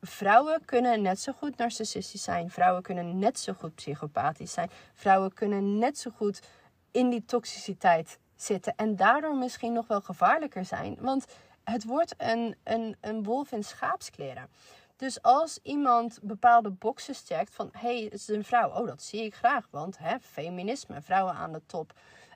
vrouwen 0.00 0.64
kunnen 0.64 1.02
net 1.02 1.20
zo 1.20 1.32
goed 1.32 1.56
narcistisch 1.56 2.22
zijn. 2.22 2.50
Vrouwen 2.50 2.82
kunnen 2.82 3.18
net 3.18 3.38
zo 3.38 3.52
goed 3.52 3.74
psychopathisch 3.74 4.52
zijn. 4.52 4.70
Vrouwen 4.94 5.32
kunnen 5.32 5.78
net 5.78 5.98
zo 5.98 6.10
goed 6.10 6.42
in 6.90 7.10
die 7.10 7.24
toxiciteit 7.24 8.18
zitten. 8.36 8.72
En 8.76 8.96
daardoor 8.96 9.36
misschien 9.36 9.72
nog 9.72 9.86
wel 9.86 10.00
gevaarlijker 10.00 10.64
zijn. 10.64 10.96
Want 11.00 11.26
het 11.64 11.84
wordt 11.84 12.14
een, 12.16 12.56
een, 12.64 12.96
een 13.00 13.22
wolf 13.22 13.52
in 13.52 13.64
schaapskleren. 13.64 14.48
Dus 14.96 15.22
als 15.22 15.58
iemand 15.62 16.18
bepaalde 16.22 16.70
boxes 16.70 17.22
checkt 17.26 17.54
van... 17.54 17.68
hé, 17.72 17.96
hey, 17.96 18.04
het 18.04 18.12
is 18.12 18.28
een 18.28 18.44
vrouw. 18.44 18.70
Oh, 18.70 18.86
dat 18.86 19.02
zie 19.02 19.24
ik 19.24 19.34
graag, 19.34 19.68
want 19.70 19.98
hè, 19.98 20.20
feminisme, 20.20 21.00
vrouwen 21.00 21.34
aan 21.34 21.52
de 21.52 21.62
top. 21.66 21.92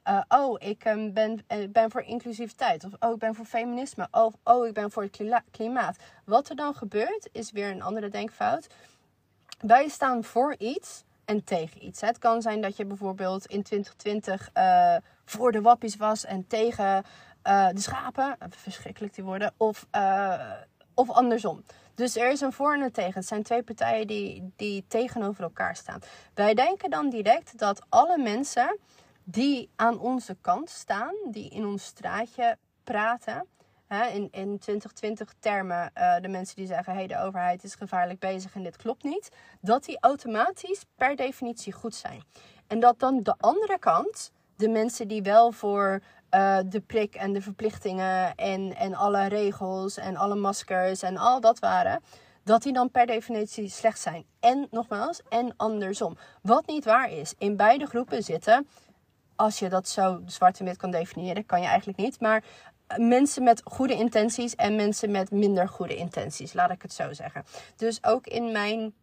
Uh, 0.08 0.20
oh, 0.28 0.56
ik 0.58 0.84
um, 0.84 1.12
ben, 1.12 1.44
uh, 1.52 1.68
ben 1.68 1.90
voor 1.90 2.02
inclusiviteit. 2.02 2.84
Of 2.84 2.92
oh, 2.98 3.12
ik 3.12 3.18
ben 3.18 3.34
voor 3.34 3.44
feminisme. 3.44 4.08
Of 4.10 4.34
oh, 4.44 4.66
ik 4.66 4.74
ben 4.74 4.90
voor 4.90 5.02
het 5.02 5.42
klimaat. 5.50 5.96
Wat 6.24 6.48
er 6.48 6.56
dan 6.56 6.74
gebeurt, 6.74 7.28
is 7.32 7.50
weer 7.50 7.70
een 7.70 7.82
andere 7.82 8.08
denkfout. 8.08 8.66
Wij 9.60 9.88
staan 9.88 10.24
voor 10.24 10.54
iets 10.58 11.04
en 11.24 11.44
tegen 11.44 11.84
iets. 11.84 12.00
Het 12.00 12.18
kan 12.18 12.42
zijn 12.42 12.60
dat 12.60 12.76
je 12.76 12.84
bijvoorbeeld 12.84 13.46
in 13.46 13.62
2020 13.62 14.50
uh, 14.54 14.96
voor 15.24 15.52
de 15.52 15.60
wappies 15.60 15.96
was 15.96 16.24
en 16.24 16.46
tegen 16.46 17.04
de 17.42 17.80
schapen. 17.80 18.36
Verschrikkelijk 18.50 19.14
die 19.14 19.24
worden. 19.24 19.52
Of, 19.56 19.86
of 20.94 21.10
andersom. 21.10 21.62
Dus 21.94 22.16
er 22.16 22.30
is 22.30 22.40
een 22.40 22.52
voor 22.52 22.74
en 22.74 22.80
een 22.80 22.92
tegen. 22.92 23.14
Het 23.14 23.26
zijn 23.26 23.42
twee 23.42 23.62
partijen 23.62 24.06
die, 24.06 24.52
die 24.56 24.84
tegenover 24.88 25.42
elkaar 25.42 25.76
staan. 25.76 26.00
Wij 26.34 26.54
denken 26.54 26.90
dan 26.90 27.10
direct 27.10 27.58
dat 27.58 27.82
alle 27.88 28.18
mensen 28.18 28.78
die 29.28 29.70
aan 29.76 29.98
onze 29.98 30.36
kant 30.40 30.70
staan, 30.70 31.14
die 31.30 31.48
in 31.48 31.66
ons 31.66 31.84
straatje 31.84 32.58
praten, 32.84 33.46
hè, 33.86 34.06
in, 34.06 34.28
in 34.30 34.58
2020 34.58 35.34
termen, 35.38 35.90
uh, 35.94 36.20
de 36.20 36.28
mensen 36.28 36.56
die 36.56 36.66
zeggen: 36.66 36.94
hey, 36.94 37.06
de 37.06 37.18
overheid 37.18 37.64
is 37.64 37.74
gevaarlijk 37.74 38.18
bezig 38.18 38.54
en 38.54 38.62
dit 38.62 38.76
klopt 38.76 39.02
niet, 39.02 39.28
dat 39.60 39.84
die 39.84 39.98
automatisch 40.00 40.84
per 40.96 41.16
definitie 41.16 41.72
goed 41.72 41.94
zijn. 41.94 42.22
En 42.66 42.80
dat 42.80 42.98
dan 42.98 43.22
de 43.22 43.34
andere 43.38 43.78
kant, 43.78 44.32
de 44.56 44.68
mensen 44.68 45.08
die 45.08 45.22
wel 45.22 45.52
voor 45.52 46.00
uh, 46.30 46.58
de 46.66 46.80
prik 46.80 47.14
en 47.14 47.32
de 47.32 47.42
verplichtingen 47.42 48.34
en, 48.34 48.74
en 48.76 48.94
alle 48.94 49.26
regels 49.26 49.96
en 49.96 50.16
alle 50.16 50.34
maskers 50.34 51.02
en 51.02 51.16
al 51.16 51.40
dat 51.40 51.58
waren, 51.58 52.02
dat 52.44 52.62
die 52.62 52.72
dan 52.72 52.90
per 52.90 53.06
definitie 53.06 53.68
slecht 53.68 54.00
zijn. 54.00 54.24
En 54.40 54.66
nogmaals, 54.70 55.20
en 55.28 55.54
andersom. 55.56 56.16
Wat 56.42 56.66
niet 56.66 56.84
waar 56.84 57.10
is. 57.10 57.34
In 57.38 57.56
beide 57.56 57.86
groepen 57.86 58.22
zitten, 58.22 58.66
als 59.36 59.58
je 59.58 59.68
dat 59.68 59.88
zo 59.88 60.22
zwart 60.26 60.58
en 60.58 60.64
wit 60.64 60.76
kan 60.76 60.90
definiëren, 60.90 61.46
kan 61.46 61.60
je 61.60 61.66
eigenlijk 61.66 61.98
niet. 61.98 62.20
Maar 62.20 62.44
mensen 62.96 63.42
met 63.42 63.62
goede 63.64 63.94
intenties 63.94 64.54
en 64.54 64.76
mensen 64.76 65.10
met 65.10 65.30
minder 65.30 65.68
goede 65.68 65.96
intenties, 65.96 66.52
laat 66.52 66.70
ik 66.70 66.82
het 66.82 66.92
zo 66.92 67.12
zeggen. 67.12 67.44
Dus 67.76 68.04
ook 68.04 68.26
in 68.26 68.52
mijn 68.52 68.94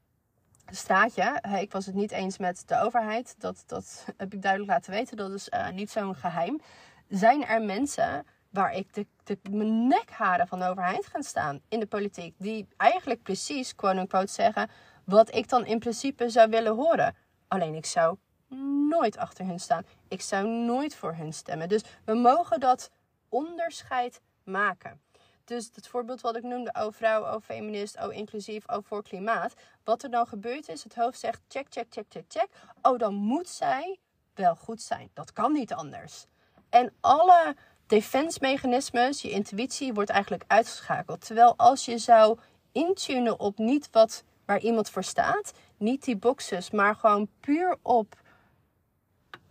straatje, 0.71 1.43
ik 1.59 1.71
was 1.71 1.85
het 1.85 1.95
niet 1.95 2.11
eens 2.11 2.37
met 2.37 2.63
de 2.65 2.79
overheid, 2.81 3.35
dat, 3.37 3.63
dat 3.65 4.05
heb 4.17 4.33
ik 4.33 4.41
duidelijk 4.41 4.71
laten 4.71 4.91
weten, 4.91 5.17
dat 5.17 5.31
is 5.31 5.49
uh, 5.49 5.69
niet 5.69 5.91
zo'n 5.91 6.15
geheim. 6.15 6.61
Zijn 7.07 7.45
er 7.45 7.61
mensen 7.61 8.25
waar 8.49 8.73
ik 8.75 8.93
de, 8.93 9.07
de 9.23 9.37
mijn 9.51 9.87
nekharen 9.87 10.47
van 10.47 10.59
de 10.59 10.67
overheid 10.67 11.05
gaan 11.05 11.23
staan 11.23 11.61
in 11.69 11.79
de 11.79 11.85
politiek, 11.85 12.35
die 12.37 12.67
eigenlijk 12.77 13.23
precies, 13.23 13.75
quote-unquote, 13.75 14.31
zeggen 14.31 14.69
wat 15.05 15.35
ik 15.35 15.49
dan 15.49 15.65
in 15.65 15.79
principe 15.79 16.29
zou 16.29 16.49
willen 16.49 16.75
horen. 16.75 17.15
Alleen 17.47 17.75
ik 17.75 17.85
zou 17.85 18.17
nooit 18.89 19.17
achter 19.17 19.45
hun 19.45 19.59
staan. 19.59 19.85
Ik 20.07 20.21
zou 20.21 20.47
nooit 20.47 20.95
voor 20.95 21.13
hun 21.13 21.33
stemmen. 21.33 21.69
Dus 21.69 21.83
we 22.05 22.13
mogen 22.13 22.59
dat 22.59 22.91
onderscheid 23.29 24.21
maken. 24.43 25.01
Dus 25.45 25.69
het 25.73 25.87
voorbeeld 25.87 26.21
wat 26.21 26.35
ik 26.35 26.43
noemde, 26.43 26.73
oh 26.79 26.87
vrouw, 26.91 27.21
oh 27.21 27.41
feminist, 27.41 27.97
oh 28.03 28.13
inclusief, 28.13 28.63
oh 28.67 28.77
voor 28.83 29.03
klimaat. 29.03 29.53
Wat 29.83 30.03
er 30.03 30.11
dan 30.11 30.27
gebeurt 30.27 30.69
is, 30.69 30.83
het 30.83 30.95
hoofd 30.95 31.19
zegt 31.19 31.41
check, 31.47 31.67
check, 31.69 31.85
check, 31.89 32.05
check, 32.09 32.25
check. 32.27 32.47
Oh, 32.81 32.97
dan 32.97 33.13
moet 33.13 33.49
zij 33.49 33.99
wel 34.33 34.55
goed 34.55 34.81
zijn. 34.81 35.09
Dat 35.13 35.33
kan 35.33 35.51
niet 35.51 35.73
anders. 35.73 36.25
En 36.69 36.93
alle 36.99 37.55
defense 37.87 38.37
mechanismes, 38.41 39.21
je 39.21 39.29
intuïtie, 39.29 39.93
wordt 39.93 40.09
eigenlijk 40.09 40.43
uitgeschakeld. 40.47 41.25
Terwijl 41.25 41.53
als 41.57 41.85
je 41.85 41.97
zou 41.97 42.39
intunen 42.71 43.39
op 43.39 43.57
niet 43.57 43.87
wat 43.91 44.23
waar 44.45 44.59
iemand 44.59 44.89
voor 44.89 45.03
staat, 45.03 45.53
niet 45.77 46.03
die 46.03 46.17
boxes, 46.17 46.71
maar 46.71 46.95
gewoon 46.95 47.29
puur 47.39 47.77
op 47.81 48.21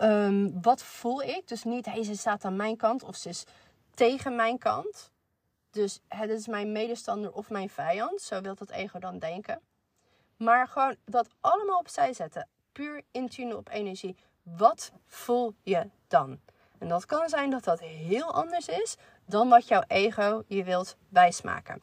um, 0.03 0.63
wat 0.63 0.83
voel 0.83 1.23
ik. 1.23 1.49
Dus 1.49 1.65
niet, 1.65 1.87
hey, 1.87 2.05
ze 2.05 2.17
staat 2.17 2.45
aan 2.45 2.57
mijn 2.57 2.77
kant 2.77 3.03
of 3.03 3.17
ze 3.17 3.29
is 3.29 3.45
tegen 3.95 4.37
mijn 4.37 4.59
kant. 4.59 5.11
Dus 5.71 6.01
het 6.09 6.31
is 6.31 6.47
mijn 6.47 6.73
medestander 6.73 7.33
of 7.33 7.51
mijn 7.51 7.71
vijand. 7.71 8.21
Zo 8.21 8.41
wil 8.41 8.55
dat 8.55 8.71
ego 8.71 8.99
dan 8.99 9.19
denken. 9.19 9.61
Maar 10.37 10.69
gewoon 10.69 10.97
dat 11.05 11.29
allemaal 11.41 11.79
opzij 11.79 12.13
zetten. 12.13 12.49
Puur 12.73 13.03
intunen 13.11 13.57
op 13.57 13.69
energie. 13.69 14.17
Wat 14.43 14.93
voel 15.07 15.55
je 15.63 15.89
dan? 16.09 16.41
En 16.79 16.89
dat 16.89 17.07
kan 17.07 17.29
zijn 17.29 17.51
dat 17.51 17.65
dat 17.65 17.81
heel 17.81 18.33
anders 18.33 18.69
is 18.69 18.97
dan 19.27 19.49
wat 19.49 19.69
jouw 19.69 19.83
ego 19.87 20.43
je 20.47 20.65
wilt 20.65 20.97
wijsmaken. 21.09 21.83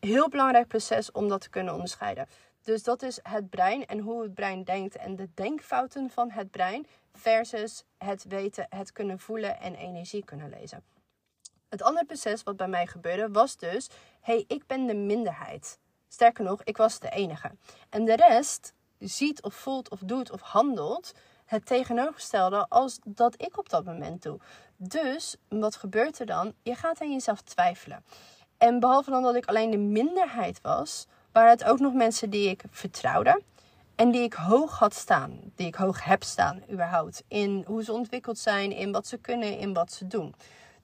Heel 0.00 0.28
belangrijk 0.28 0.68
proces 0.68 1.12
om 1.12 1.28
dat 1.28 1.40
te 1.40 1.50
kunnen 1.50 1.74
onderscheiden. 1.74 2.28
Dus 2.66 2.82
dat 2.82 3.02
is 3.02 3.18
het 3.22 3.50
brein 3.50 3.86
en 3.86 3.98
hoe 3.98 4.22
het 4.22 4.34
brein 4.34 4.64
denkt 4.64 4.96
en 4.96 5.16
de 5.16 5.28
denkfouten 5.34 6.10
van 6.10 6.30
het 6.30 6.50
brein 6.50 6.86
versus 7.12 7.84
het 7.98 8.24
weten, 8.28 8.66
het 8.68 8.92
kunnen 8.92 9.18
voelen 9.18 9.60
en 9.60 9.74
energie 9.74 10.24
kunnen 10.24 10.48
lezen. 10.48 10.84
Het 11.68 11.82
andere 11.82 12.06
proces 12.06 12.42
wat 12.42 12.56
bij 12.56 12.68
mij 12.68 12.86
gebeurde 12.86 13.28
was 13.30 13.56
dus: 13.56 13.88
hey, 14.20 14.44
ik 14.46 14.66
ben 14.66 14.86
de 14.86 14.94
minderheid. 14.94 15.78
Sterker 16.08 16.44
nog, 16.44 16.62
ik 16.64 16.76
was 16.76 16.98
de 16.98 17.10
enige. 17.10 17.50
En 17.90 18.04
de 18.04 18.16
rest 18.16 18.74
ziet 18.98 19.42
of 19.42 19.54
voelt 19.54 19.90
of 19.90 20.00
doet 20.00 20.30
of 20.30 20.40
handelt 20.40 21.12
het 21.44 21.66
tegenovergestelde 21.66 22.66
als 22.68 22.98
dat 23.04 23.42
ik 23.42 23.58
op 23.58 23.68
dat 23.68 23.84
moment 23.84 24.22
doe. 24.22 24.38
Dus 24.76 25.36
wat 25.48 25.76
gebeurt 25.76 26.18
er 26.18 26.26
dan? 26.26 26.54
Je 26.62 26.74
gaat 26.74 27.00
aan 27.00 27.12
jezelf 27.12 27.40
twijfelen. 27.40 28.04
En 28.58 28.80
behalve 28.80 29.10
dan 29.10 29.22
dat 29.22 29.34
ik 29.34 29.46
alleen 29.46 29.70
de 29.70 29.76
minderheid 29.76 30.60
was, 30.60 31.06
waren 31.36 31.50
het 31.50 31.64
ook 31.64 31.78
nog 31.78 31.92
mensen 31.92 32.30
die 32.30 32.48
ik 32.48 32.62
vertrouwde. 32.70 33.42
En 33.94 34.10
die 34.10 34.22
ik 34.22 34.32
hoog 34.32 34.78
had 34.78 34.94
staan. 34.94 35.40
Die 35.54 35.66
ik 35.66 35.74
hoog 35.74 36.04
heb 36.04 36.22
staan, 36.22 36.62
überhaupt. 36.70 37.22
In 37.28 37.64
hoe 37.66 37.84
ze 37.84 37.92
ontwikkeld 37.92 38.38
zijn, 38.38 38.72
in 38.72 38.92
wat 38.92 39.06
ze 39.06 39.16
kunnen, 39.16 39.58
in 39.58 39.72
wat 39.72 39.92
ze 39.92 40.06
doen. 40.06 40.34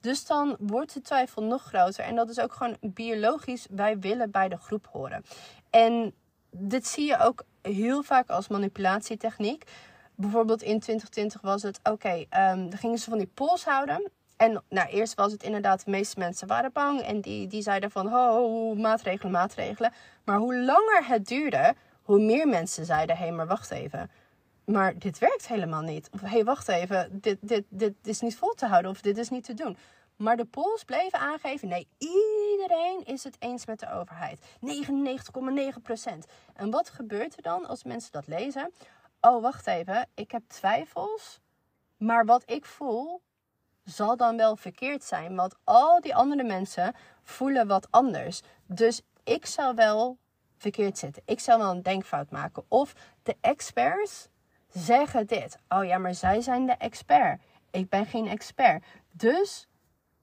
Dus 0.01 0.25
dan 0.25 0.55
wordt 0.59 0.93
de 0.93 1.01
twijfel 1.01 1.43
nog 1.43 1.63
groter. 1.63 2.03
En 2.03 2.15
dat 2.15 2.29
is 2.29 2.39
ook 2.39 2.53
gewoon 2.53 2.77
biologisch. 2.81 3.67
Wij 3.69 3.99
willen 3.99 4.31
bij 4.31 4.49
de 4.49 4.57
groep 4.57 4.87
horen. 4.91 5.23
En 5.69 6.13
dit 6.49 6.87
zie 6.87 7.05
je 7.05 7.17
ook 7.19 7.43
heel 7.61 8.03
vaak 8.03 8.29
als 8.29 8.47
manipulatietechniek. 8.47 9.63
Bijvoorbeeld 10.15 10.61
in 10.61 10.79
2020 10.79 11.41
was 11.41 11.61
het, 11.61 11.79
oké, 11.79 11.89
okay, 11.89 12.25
ehm, 12.29 12.69
dan 12.69 12.77
gingen 12.77 12.97
ze 12.97 13.09
van 13.09 13.17
die 13.17 13.31
pols 13.33 13.65
houden. 13.65 14.11
En 14.37 14.63
nou, 14.69 14.89
eerst 14.89 15.13
was 15.13 15.31
het 15.31 15.43
inderdaad, 15.43 15.85
de 15.85 15.91
meeste 15.91 16.19
mensen 16.19 16.47
waren 16.47 16.71
bang. 16.71 17.01
En 17.01 17.21
die, 17.21 17.47
die 17.47 17.61
zeiden 17.61 17.91
van, 17.91 18.07
ho, 18.07 18.75
maatregelen, 18.75 19.31
maatregelen. 19.31 19.93
Maar 20.23 20.37
hoe 20.37 20.55
langer 20.55 21.07
het 21.07 21.27
duurde, 21.27 21.75
hoe 22.01 22.19
meer 22.19 22.47
mensen 22.47 22.85
zeiden, 22.85 23.17
hé, 23.17 23.23
hey, 23.23 23.33
maar 23.33 23.47
wacht 23.47 23.71
even. 23.71 24.11
Maar 24.65 24.97
dit 24.97 25.19
werkt 25.19 25.47
helemaal 25.47 25.81
niet. 25.81 26.09
Of 26.11 26.21
hé, 26.21 26.27
hey, 26.27 26.43
wacht 26.43 26.67
even, 26.67 27.19
dit, 27.21 27.37
dit, 27.41 27.63
dit 27.69 27.93
is 28.03 28.21
niet 28.21 28.35
vol 28.35 28.53
te 28.53 28.65
houden 28.65 28.91
of 28.91 29.01
dit 29.01 29.17
is 29.17 29.29
niet 29.29 29.43
te 29.43 29.53
doen. 29.53 29.77
Maar 30.15 30.37
de 30.37 30.45
polls 30.45 30.83
bleven 30.83 31.19
aangeven, 31.19 31.67
nee, 31.67 31.87
iedereen 31.97 33.01
is 33.05 33.23
het 33.23 33.35
eens 33.39 33.65
met 33.65 33.79
de 33.79 33.91
overheid. 33.91 34.39
99,9% 34.39 36.29
En 36.53 36.71
wat 36.71 36.89
gebeurt 36.89 37.35
er 37.35 37.41
dan 37.41 37.65
als 37.65 37.83
mensen 37.83 38.11
dat 38.11 38.27
lezen? 38.27 38.73
Oh, 39.21 39.41
wacht 39.41 39.67
even, 39.67 40.07
ik 40.13 40.31
heb 40.31 40.43
twijfels. 40.47 41.39
Maar 41.97 42.25
wat 42.25 42.43
ik 42.45 42.65
voel, 42.65 43.21
zal 43.83 44.17
dan 44.17 44.37
wel 44.37 44.55
verkeerd 44.55 45.03
zijn. 45.03 45.35
Want 45.35 45.55
al 45.63 46.01
die 46.01 46.15
andere 46.15 46.43
mensen 46.43 46.93
voelen 47.23 47.67
wat 47.67 47.87
anders. 47.89 48.41
Dus 48.65 49.01
ik 49.23 49.45
zou 49.45 49.75
wel 49.75 50.17
verkeerd 50.57 50.97
zitten. 50.97 51.23
Ik 51.25 51.39
zou 51.39 51.59
wel 51.59 51.71
een 51.71 51.81
denkfout 51.81 52.31
maken. 52.31 52.63
Of 52.67 52.93
de 53.23 53.35
experts 53.41 54.27
zeggen 54.67 55.27
dit. 55.27 55.57
Oh 55.69 55.85
ja, 55.85 55.97
maar 55.97 56.13
zij 56.13 56.41
zijn 56.41 56.65
de 56.65 56.75
expert. 56.77 57.41
Ik 57.71 57.89
ben 57.89 58.05
geen 58.05 58.27
expert. 58.27 58.85
Dus 59.11 59.67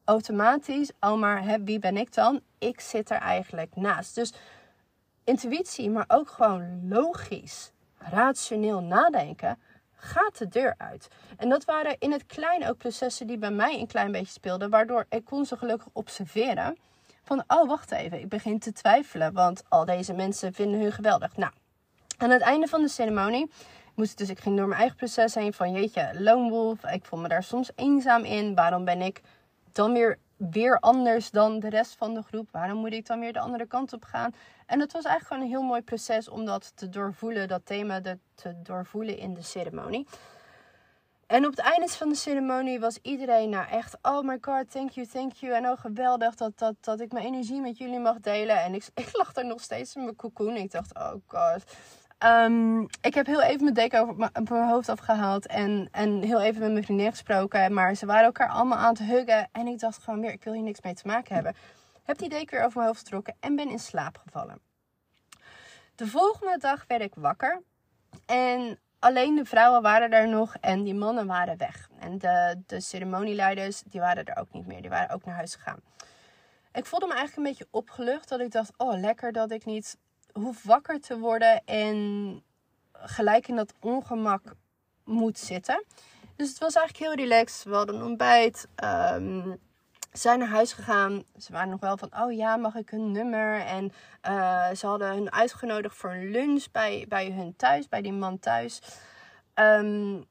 automatisch, 0.05 0.93
oh 1.01 1.19
maar 1.19 1.43
hè, 1.43 1.63
wie 1.63 1.79
ben 1.79 1.97
ik 1.97 2.15
dan? 2.15 2.41
Ik 2.59 2.81
zit 2.81 3.11
er 3.11 3.19
eigenlijk 3.19 3.77
naast. 3.77 4.15
Dus 4.15 4.33
intuïtie, 5.25 5.91
maar 5.91 6.05
ook 6.09 6.29
gewoon 6.29 6.89
logisch, 6.89 7.73
rationeel 7.99 8.81
nadenken, 8.81 9.59
gaat 10.01 10.39
de 10.39 10.49
deur 10.49 10.75
uit. 10.79 11.09
En 11.37 11.49
dat 11.49 11.65
waren 11.65 11.97
in 11.99 12.13
het 12.13 12.27
klein 12.27 12.69
ook 12.69 12.77
processen 12.77 13.27
die 13.27 13.39
bij 13.39 13.51
mij 13.51 13.79
een 13.81 13.87
klein 13.87 14.13
beetje 14.13 14.33
speelden, 14.33 14.71
waardoor 14.71 15.07
ik 15.09 15.25
kon 15.25 15.45
ze 15.45 15.57
gelukkig 15.57 15.89
observeren. 15.93 16.79
Van, 17.23 17.45
oh 17.47 17.69
wacht 17.69 17.91
even, 17.91 18.21
ik 18.21 18.29
begin 18.29 18.59
te 18.59 18.73
twijfelen, 18.73 19.33
want 19.33 19.63
al 19.69 19.85
deze 19.85 20.13
mensen 20.13 20.53
vinden 20.53 20.81
hun 20.81 20.93
geweldig. 20.93 21.37
Nou, 21.37 21.53
aan 22.17 22.31
het 22.31 22.43
einde 22.43 22.67
van 22.67 22.83
de 22.83 22.89
ceremonie 22.89 23.51
moest 23.95 24.19
dus, 24.19 24.29
ik 24.29 24.41
ging 24.41 24.57
door 24.57 24.67
mijn 24.67 24.81
eigen 24.81 24.97
proces 24.97 25.35
heen 25.35 25.53
van, 25.53 25.73
jeetje, 25.73 26.11
lone 26.19 26.51
wolf, 26.51 26.85
ik 26.85 27.05
voel 27.05 27.21
me 27.21 27.29
daar 27.29 27.43
soms 27.43 27.71
eenzaam 27.75 28.25
in. 28.25 28.55
Waarom 28.55 28.85
ben 28.85 29.01
ik 29.01 29.21
dan 29.73 29.93
weer, 29.93 30.19
weer 30.51 30.79
anders 30.79 31.31
dan 31.31 31.61
de 31.61 31.69
rest 31.69 31.95
van 31.95 32.15
de 32.15 32.23
groep? 32.23 32.49
Waarom 32.51 32.79
moet 32.79 32.93
ik 32.93 33.07
dan 33.07 33.21
weer 33.21 33.33
de 33.33 33.41
andere 33.41 33.67
kant 33.67 33.93
op 33.93 34.05
gaan? 34.05 34.35
En 34.67 34.81
het 34.81 34.93
was 34.93 35.05
eigenlijk 35.05 35.27
gewoon 35.27 35.43
een 35.43 35.59
heel 35.59 35.69
mooi 35.69 35.83
proces 35.83 36.29
om 36.29 36.45
dat 36.45 36.73
te 36.77 36.89
doorvoelen, 36.89 37.49
dat 37.49 37.67
thema 37.67 38.01
te 38.35 38.63
doorvoelen 38.63 39.19
in 39.19 39.35
de 39.35 39.43
ceremonie. 39.43 40.07
En 41.31 41.45
op 41.45 41.51
het 41.51 41.61
einde 41.61 41.89
van 41.89 42.09
de 42.09 42.15
ceremonie 42.15 42.81
was 42.81 42.99
iedereen 43.03 43.51
nou 43.51 43.69
echt, 43.69 43.97
oh 44.03 44.21
my 44.23 44.39
god, 44.41 44.71
thank 44.71 44.91
you, 44.91 45.07
thank 45.07 45.33
you. 45.33 45.55
En 45.55 45.67
oh 45.67 45.79
geweldig 45.79 46.35
dat, 46.35 46.59
dat, 46.59 46.75
dat 46.81 47.01
ik 47.01 47.13
mijn 47.13 47.27
energie 47.27 47.61
met 47.61 47.79
jullie 47.79 47.99
mag 47.99 48.21
delen. 48.21 48.61
En 48.61 48.75
ik, 48.75 48.89
ik 48.95 49.09
lag 49.13 49.37
er 49.37 49.47
nog 49.47 49.61
steeds 49.61 49.95
in 49.95 50.03
mijn 50.05 50.17
cocoon. 50.17 50.57
Ik 50.57 50.71
dacht, 50.71 50.95
oh 50.95 51.13
god. 51.27 51.65
Um, 52.25 52.87
ik 53.01 53.15
heb 53.15 53.27
heel 53.27 53.43
even 53.43 53.63
mijn 53.63 53.75
deken 53.75 54.01
over 54.01 54.31
mijn 54.33 54.69
hoofd 54.69 54.89
afgehaald. 54.89 55.47
En, 55.47 55.89
en 55.93 56.23
heel 56.23 56.41
even 56.41 56.61
met 56.61 56.73
mijn 56.73 56.85
vriendin 56.85 57.11
gesproken. 57.11 57.75
Maar 57.75 57.95
ze 57.95 58.07
waren 58.07 58.25
elkaar 58.25 58.49
allemaal 58.49 58.79
aan 58.79 58.89
het 58.89 59.03
huggen. 59.03 59.49
En 59.53 59.67
ik 59.67 59.79
dacht 59.79 60.03
gewoon 60.03 60.21
weer, 60.21 60.33
ik 60.33 60.45
wil 60.45 60.53
hier 60.53 60.63
niks 60.63 60.81
mee 60.81 60.95
te 60.95 61.07
maken 61.07 61.35
hebben. 61.35 61.55
Heb 62.03 62.19
die 62.19 62.29
deken 62.29 62.57
weer 62.57 62.65
over 62.65 62.77
mijn 62.77 62.89
hoofd 62.89 63.01
getrokken 63.01 63.37
en 63.41 63.57
ben 63.57 63.71
in 63.71 63.79
slaap 63.79 64.19
gevallen. 64.25 64.61
De 65.95 66.07
volgende 66.07 66.59
dag 66.59 66.85
werd 66.87 67.03
ik 67.03 67.15
wakker. 67.15 67.63
En 68.27 68.79
alleen 68.99 69.35
de 69.35 69.45
vrouwen 69.45 69.83
waren 69.83 70.11
er 70.11 70.29
nog 70.29 70.57
en 70.61 70.83
die 70.83 70.95
mannen 70.95 71.27
waren 71.27 71.57
weg. 71.57 71.89
En 71.99 72.19
de, 72.19 72.63
de 72.67 72.81
ceremonieleiders, 72.81 73.83
die 73.83 74.01
waren 74.01 74.25
er 74.25 74.37
ook 74.37 74.53
niet 74.53 74.67
meer. 74.67 74.81
Die 74.81 74.91
waren 74.91 75.15
ook 75.15 75.25
naar 75.25 75.35
huis 75.35 75.55
gegaan. 75.55 75.81
Ik 76.73 76.87
voelde 76.87 77.07
me 77.07 77.13
eigenlijk 77.15 77.47
een 77.47 77.53
beetje 77.53 77.69
opgelucht. 77.71 78.29
Dat 78.29 78.41
ik 78.41 78.51
dacht, 78.51 78.73
oh 78.77 79.01
lekker 79.01 79.33
dat 79.33 79.51
ik 79.51 79.65
niet 79.65 79.97
hoef 80.33 80.63
wakker 80.63 81.01
te 81.01 81.19
worden 81.19 81.63
en 81.65 82.43
gelijk 82.93 83.49
in 83.49 83.57
dat 83.57 83.75
ongemak 83.81 84.43
moet 85.05 85.39
zitten. 85.39 85.85
Dus 86.37 86.49
het 86.49 86.59
was 86.59 86.75
eigenlijk 86.75 87.07
heel 87.07 87.27
relaxed. 87.27 87.65
We 87.65 87.75
hadden 87.75 87.95
een 87.95 88.07
ontbijt. 88.07 88.69
Um, 88.85 89.59
zijn 90.13 90.39
naar 90.39 90.49
huis 90.49 90.73
gegaan. 90.73 91.25
Ze 91.39 91.53
waren 91.53 91.71
nog 91.71 91.81
wel 91.81 91.97
van, 91.97 92.11
oh 92.23 92.33
ja, 92.33 92.57
mag 92.57 92.75
ik 92.75 92.91
hun 92.91 93.13
nummer? 93.13 93.61
En 93.61 93.93
uh, 94.29 94.71
ze 94.71 94.87
hadden 94.87 95.09
hun 95.09 95.33
uitgenodigd 95.33 95.97
voor 95.97 96.11
een 96.11 96.31
lunch 96.31 96.71
bij, 96.73 97.05
bij 97.09 97.31
hun 97.31 97.57
thuis, 97.57 97.89
bij 97.89 98.03
die 98.03 98.13
man 98.13 98.39
thuis. 98.39 98.81
Um, 99.55 100.25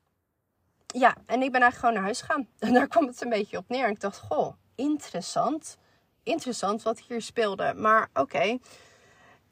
ja, 0.88 1.16
en 1.26 1.42
ik 1.42 1.52
ben 1.52 1.62
eigenlijk 1.62 1.76
gewoon 1.76 1.94
naar 1.94 2.04
huis 2.04 2.22
gegaan. 2.22 2.48
En 2.60 2.74
daar 2.74 2.88
kwam 2.88 3.08
het 3.08 3.22
een 3.22 3.30
beetje 3.30 3.58
op 3.58 3.68
neer. 3.68 3.86
En 3.86 3.92
ik 3.92 4.00
dacht, 4.00 4.20
goh, 4.20 4.54
interessant. 4.76 5.78
Interessant 6.24 6.84
wat 6.84 7.00
hier 7.00 7.22
speelde. 7.22 7.74
Maar 7.74 8.10
oké. 8.14 8.58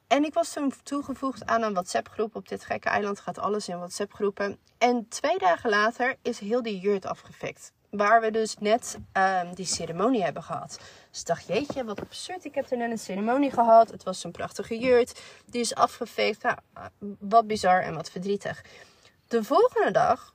En 0.08 0.24
ik 0.24 0.34
was 0.34 0.53
toen 0.53 0.74
toegevoegd 0.84 1.45
aan 1.45 1.62
een 1.62 1.74
WhatsApp-groep. 1.74 2.36
Op 2.36 2.47
dit 2.47 2.64
gekke 2.64 2.89
eiland 2.89 3.20
gaat 3.20 3.39
alles 3.39 3.68
in 3.68 3.78
WhatsApp-groepen. 3.78 4.58
En 4.78 5.08
twee 5.08 5.38
dagen 5.38 5.70
later 5.70 6.16
is 6.22 6.39
heel 6.39 6.62
die 6.62 6.80
jurt 6.80 7.05
afgefikt. 7.05 7.72
Waar 7.89 8.22
we 8.22 8.32
dus 8.32 8.55
net 8.60 8.97
um, 9.14 9.55
die 9.55 9.66
ceremonie 9.66 10.24
hebben 10.24 10.43
gehad. 10.43 10.80
Dus 11.12 11.20
ik 11.20 11.26
dacht, 11.26 11.47
jeetje, 11.47 11.84
wat 11.84 11.99
absurd. 11.99 12.45
Ik 12.45 12.55
heb 12.55 12.72
er 12.72 12.78
net 12.78 12.91
een 12.91 12.99
ceremonie 12.99 13.51
gehad. 13.51 13.91
Het 13.91 14.03
was 14.03 14.20
zo'n 14.20 14.32
prachtige 14.32 14.80
jurt. 14.80 15.22
Die 15.45 15.62
is 15.62 15.76
afgeveegd. 15.76 16.43
Nou, 16.43 16.58
wat 17.20 17.47
bizar 17.47 17.82
en 17.82 17.95
wat 17.95 18.12
verdrietig. 18.12 18.64
De 19.28 19.43
volgende 19.43 19.91
dag 19.91 20.34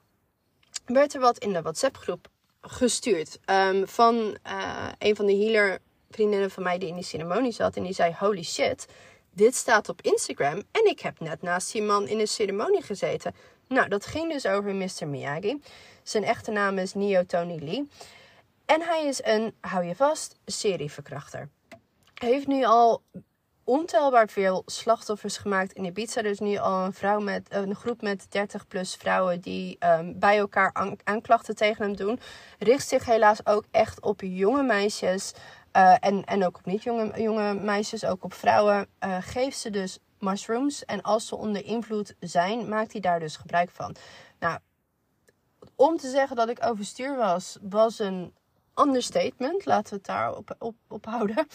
werd 0.84 1.14
er 1.14 1.20
wat 1.20 1.38
in 1.38 1.52
de 1.52 1.62
WhatsApp-groep 1.62 2.28
gestuurd. 2.60 3.38
Um, 3.46 3.88
van 3.88 4.36
uh, 4.46 4.88
een 4.98 5.16
van 5.16 5.26
de 5.26 5.36
healer 5.36 5.78
vriendinnen 6.10 6.50
van 6.50 6.62
mij 6.62 6.78
die 6.78 6.88
in 6.88 6.94
die 6.94 7.04
ceremonie 7.04 7.52
zat. 7.52 7.76
En 7.76 7.82
die 7.82 7.94
zei, 7.94 8.14
holy 8.18 8.42
shit 8.42 8.86
dit 9.34 9.54
staat 9.54 9.88
op 9.88 10.02
Instagram 10.02 10.62
en 10.70 10.86
ik 10.86 11.00
heb 11.00 11.20
net 11.20 11.42
naast 11.42 11.72
die 11.72 11.82
man 11.82 12.08
in 12.08 12.20
een 12.20 12.28
ceremonie 12.28 12.82
gezeten. 12.82 13.34
Nou, 13.68 13.88
dat 13.88 14.06
ging 14.06 14.32
dus 14.32 14.46
over 14.46 14.74
Mr. 14.74 15.08
Miyagi. 15.08 15.60
Zijn 16.02 16.24
echte 16.24 16.50
naam 16.50 16.78
is 16.78 16.94
Neo 16.94 17.24
Tony 17.26 17.58
Lee. 17.64 17.88
En 18.66 18.82
hij 18.82 19.04
is 19.06 19.20
een, 19.24 19.54
hou 19.60 19.84
je 19.84 19.94
vast, 19.94 20.34
serieverkrachter. 20.44 21.48
Hij 22.14 22.30
heeft 22.30 22.46
nu 22.46 22.64
al 22.64 23.02
ontelbaar 23.64 24.28
veel 24.28 24.62
slachtoffers 24.66 25.36
gemaakt 25.36 25.72
in 25.72 25.84
Ibiza. 25.84 26.22
Is 26.22 26.38
nu 26.38 26.56
al 26.56 26.84
een, 26.84 26.92
vrouw 26.92 27.20
met, 27.20 27.46
een 27.48 27.74
groep 27.74 28.02
met 28.02 28.26
30 28.28 28.66
plus 28.66 28.94
vrouwen 28.94 29.40
die 29.40 29.76
um, 29.80 30.18
bij 30.18 30.38
elkaar 30.38 30.96
aanklachten 31.04 31.56
tegen 31.56 31.84
hem 31.84 31.96
doen. 31.96 32.20
Richt 32.58 32.88
zich 32.88 33.04
helaas 33.04 33.46
ook 33.46 33.64
echt 33.70 34.00
op 34.00 34.20
jonge 34.20 34.62
meisjes. 34.62 35.32
Uh, 35.76 35.94
en, 36.00 36.24
en 36.24 36.46
ook 36.46 36.58
op 36.58 36.64
niet 36.64 36.82
jonge, 36.82 37.54
meisjes, 37.54 38.04
ook 38.04 38.24
op 38.24 38.34
vrouwen. 38.34 38.86
Uh, 39.04 39.16
geeft 39.20 39.58
ze 39.58 39.70
dus 39.70 39.98
mushrooms. 40.18 40.84
En 40.84 41.02
als 41.02 41.26
ze 41.26 41.36
onder 41.36 41.64
invloed 41.64 42.14
zijn, 42.20 42.68
maakt 42.68 42.92
hij 42.92 43.00
daar 43.00 43.20
dus 43.20 43.36
gebruik 43.36 43.70
van. 43.70 43.96
Nou, 44.38 44.58
om 45.74 45.96
te 45.96 46.10
zeggen 46.10 46.36
dat 46.36 46.48
ik 46.48 46.66
overstuur 46.66 47.16
was, 47.16 47.58
was 47.62 47.98
een 47.98 48.34
understatement. 48.74 49.64
Laten 49.64 49.90
we 49.90 49.96
het 49.96 50.06
daar 50.06 50.36
op, 50.36 50.74
op, 50.88 51.04
houden. 51.04 51.46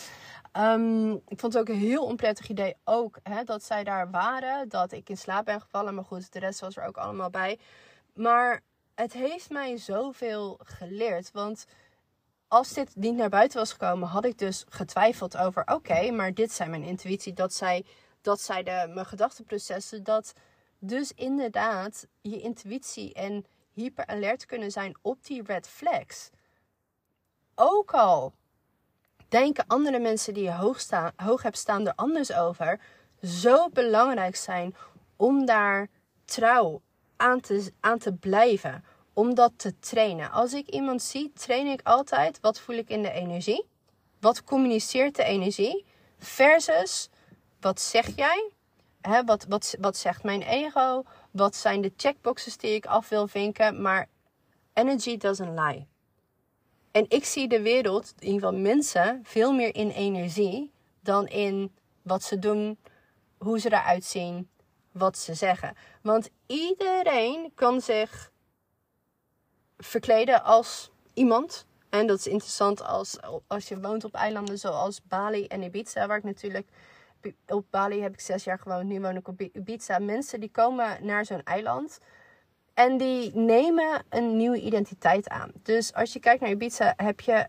Um, 0.54 1.12
ik 1.12 1.40
vond 1.40 1.54
het 1.54 1.58
ook 1.58 1.70
een 1.70 1.82
heel 1.82 2.06
onprettig 2.06 2.50
idee. 2.50 2.76
Ook 2.84 3.20
hè, 3.24 3.44
dat 3.44 3.64
zij 3.64 3.84
daar 3.84 4.12
waren. 4.12 4.70
Dat 4.70 4.92
ik 4.92 5.10
in 5.10 5.18
slaap 5.18 5.46
ben 5.46 5.62
gevallen. 5.62 5.96
Maar 5.96 6.04
goed, 6.04 6.34
de 6.34 6.40
rest 6.40 6.60
was 6.60 6.78
er 6.78 6.86
ook 6.86 6.98
allemaal 6.98 7.30
bij. 7.30 7.60
Maar 8.14 8.62
het 8.96 9.14
heeft 9.14 9.50
mij 9.50 9.78
zoveel 9.78 10.60
geleerd. 10.64 11.32
Want 11.32 11.66
als 12.48 12.74
dit 12.74 12.96
niet 12.96 13.16
naar 13.16 13.30
buiten 13.30 13.58
was 13.60 13.72
gekomen, 13.72 14.08
had 14.08 14.26
ik 14.26 14.38
dus 14.38 14.66
getwijfeld 14.70 15.38
over: 15.38 15.64
oké, 15.66 16.12
maar 16.12 16.34
dit 16.34 16.52
zijn 16.52 16.70
mijn 16.70 16.84
intuïtie, 16.84 17.34
dat 17.34 17.54
zij, 17.54 17.86
dat 18.22 18.42
zij 18.42 18.64
de, 18.64 18.92
mijn 18.94 19.06
gedachtenprocessen, 19.06 20.04
dat 20.04 20.34
dus 20.80 21.12
inderdaad 21.12 22.08
je 22.22 22.42
intuïtie 22.42 23.14
en 23.14 23.46
hyper 23.74 24.06
alert 24.06 24.46
kunnen 24.46 24.72
zijn 24.72 24.98
op 25.02 25.26
die 25.26 25.44
red 25.44 25.68
flags. 25.68 26.30
Ook 27.56 27.94
al 27.94 28.34
denken 29.28 29.68
andere 29.68 30.00
mensen 30.00 30.34
die 30.34 30.44
je 30.44 30.54
hoog, 30.54 30.80
staan, 30.80 31.12
hoog 31.16 31.42
hebt 31.42 31.58
staan 31.58 31.88
er 31.88 31.94
anders 31.96 32.34
over, 32.34 32.80
zo 33.24 33.70
belangrijk 33.70 34.36
zijn 34.36 34.76
om 35.16 35.46
daar 35.46 35.88
trouw 36.26 36.82
aan 37.16 37.40
te, 37.40 37.72
aan 37.80 37.98
te 37.98 38.14
blijven 38.14 38.84
om 39.18 39.34
dat 39.36 39.52
te 39.56 39.80
trainen. 39.80 40.32
Als 40.32 40.54
ik 40.54 40.68
iemand 40.68 41.02
zie, 41.02 41.32
train 41.34 41.68
ik 41.68 41.82
altijd 41.84 42.40
wat 42.42 42.60
voel 42.60 42.76
ik 42.76 42.90
in 42.90 43.02
de 43.02 43.12
energie. 43.12 43.66
Wat 44.20 44.44
communiceert 44.44 45.16
de 45.16 45.24
energie? 45.24 45.86
Versus 46.18 47.10
wat 47.60 47.82
zeg 47.82 48.16
jij? 48.16 48.52
Wat, 49.26 49.46
wat, 49.50 49.76
wat 49.80 49.98
zegt 49.98 50.24
mijn 50.24 50.42
ego? 50.42 51.04
Wat 51.32 51.56
zijn 51.56 51.82
de 51.82 51.94
checkboxes 51.98 52.58
die 52.58 52.74
ik 52.74 52.86
af 52.86 53.10
wil 53.10 53.28
vinken? 53.28 53.82
Maar 53.82 54.10
energy 54.74 55.18
doesn't 55.18 55.60
lie. 55.60 55.88
En 56.92 57.06
ik 57.10 57.26
zie 57.26 57.48
de 57.48 57.62
wereld, 57.62 58.14
in 58.20 58.26
ieder 58.28 58.48
geval 58.48 58.62
mensen, 58.62 59.20
veel 59.24 59.54
meer 59.54 59.76
in 59.76 59.90
energie 59.90 60.72
dan 61.00 61.28
in 61.28 61.76
wat 62.02 62.24
ze 62.24 62.40
doen, 62.40 62.78
hoe 63.38 63.60
ze 63.60 63.68
eruit 63.68 64.06
zien, 64.06 64.50
wat 64.92 65.18
ze 65.18 65.34
zeggen. 65.34 65.76
Want 66.02 66.30
iedereen 66.46 67.52
kan 67.56 67.82
zich 67.82 68.32
verkleden 69.78 70.44
als 70.44 70.92
iemand. 71.14 71.66
En 71.90 72.08
dat 72.08 72.18
is 72.18 72.28
interessant 72.28 72.84
als, 72.84 73.18
als 73.48 73.68
je 73.68 73.80
woont 73.80 74.04
op 74.04 74.14
eilanden 74.14 74.60
zoals 74.60 75.02
Bali 75.04 75.46
en 75.48 75.64
Ibiza, 75.64 76.08
waar 76.08 76.18
ik 76.18 76.24
natuurlijk 76.24 76.68
op 77.48 77.66
Bali 77.70 78.02
heb 78.02 78.14
ik 78.14 78.20
zes 78.20 78.44
jaar 78.44 78.60
gewoond, 78.60 78.86
nu 78.86 79.02
woon 79.02 79.16
ik 79.16 79.28
op 79.28 79.42
Ibiza. 79.42 80.00
Mensen 80.00 80.40
die 80.40 80.52
komen 80.52 81.06
naar 81.06 81.26
zo'n 81.26 81.44
eiland 81.44 82.00
en 82.74 82.98
die 82.98 83.36
nemen 83.36 84.04
een 84.10 84.38
nieuwe 84.38 84.62
identiteit 84.62 85.30
aan. 85.30 85.52
Dus 85.64 85.94
als 85.94 86.14
je 86.14 86.20
kijkt 86.20 86.42
naar 86.42 86.50
Ibiza, 86.50 86.94
heb 86.96 87.20
je 87.20 87.48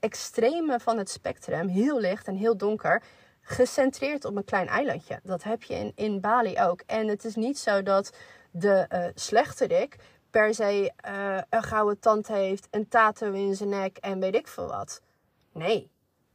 extreme 0.00 0.80
van 0.80 0.98
het 0.98 1.10
spectrum, 1.10 1.68
heel 1.68 2.00
licht 2.00 2.26
en 2.26 2.36
heel 2.36 2.56
donker, 2.56 3.02
gecentreerd 3.40 4.24
op 4.24 4.36
een 4.36 4.44
klein 4.44 4.68
eilandje. 4.68 5.20
Dat 5.22 5.42
heb 5.42 5.62
je 5.62 5.74
in, 5.74 5.92
in 5.94 6.20
Bali 6.20 6.60
ook. 6.60 6.82
En 6.86 7.08
het 7.08 7.24
is 7.24 7.34
niet 7.34 7.58
zo 7.58 7.82
dat 7.82 8.16
de 8.50 8.86
uh, 8.92 9.04
slechterik 9.14 9.96
per 10.32 10.54
se 10.54 10.92
uh, 11.08 11.38
een 11.50 11.62
gouden 11.62 11.98
tand 11.98 12.28
heeft, 12.28 12.68
een 12.70 12.88
tattoo 12.88 13.32
in 13.32 13.54
zijn 13.54 13.68
nek 13.68 13.96
en 13.96 14.20
weet 14.20 14.34
ik 14.34 14.48
veel 14.48 14.66
wat. 14.66 15.00
Nee, 15.52 15.90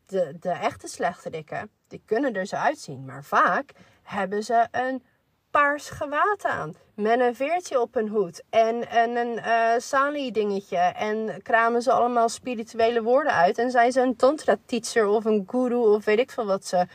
de, 0.06 0.38
de 0.40 0.50
echte 0.50 0.88
slechterikken, 0.88 1.70
die 1.88 2.02
kunnen 2.06 2.34
er 2.34 2.46
zo 2.46 2.56
uitzien. 2.56 3.06
Maar 3.06 3.24
vaak 3.24 3.72
hebben 4.04 4.44
ze 4.44 4.68
een 4.72 5.04
paars 5.52 5.90
gewaad 5.90 6.46
aan. 6.46 6.76
Met 6.94 7.20
een 7.20 7.36
veertje 7.36 7.82
op 7.82 7.94
hun 7.94 8.08
hoed. 8.08 8.44
En, 8.50 8.90
en 8.90 9.16
een 9.16 9.38
uh, 9.38 9.72
sali 9.78 10.32
dingetje. 10.32 10.78
En 10.78 11.42
kramen 11.42 11.82
ze 11.82 11.92
allemaal 11.92 12.30
spirituele 12.30 13.02
woorden 13.02 13.34
uit. 13.34 13.58
En 13.58 13.72
zijn 13.72 13.92
ze 13.92 14.02
een 14.02 14.16
tantra 14.16 14.58
teacher 14.66 15.08
of 15.08 15.26
een 15.26 15.44
guru 15.48 15.76
of 15.76 16.06
weet 16.06 16.20
ik 16.20 16.32
veel 16.32 16.46
wat 16.46 16.66
ze, 16.66 16.88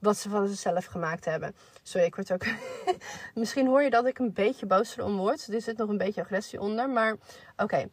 wat 0.00 0.16
ze 0.16 0.28
van 0.28 0.46
zichzelf 0.46 0.84
gemaakt 0.84 1.24
hebben. 1.24 1.54
Sorry, 1.82 2.06
ik 2.06 2.14
word 2.14 2.32
ook. 2.32 2.44
Misschien 3.34 3.66
hoor 3.66 3.82
je 3.82 3.90
dat 3.90 4.06
ik 4.06 4.18
een 4.18 4.32
beetje 4.32 4.66
boos 4.66 4.96
erom 4.96 5.16
word. 5.16 5.46
Er 5.46 5.60
zit 5.60 5.76
nog 5.76 5.88
een 5.88 5.98
beetje 5.98 6.20
agressie 6.20 6.60
onder. 6.60 6.90
Maar 6.90 7.16
oké. 7.56 7.88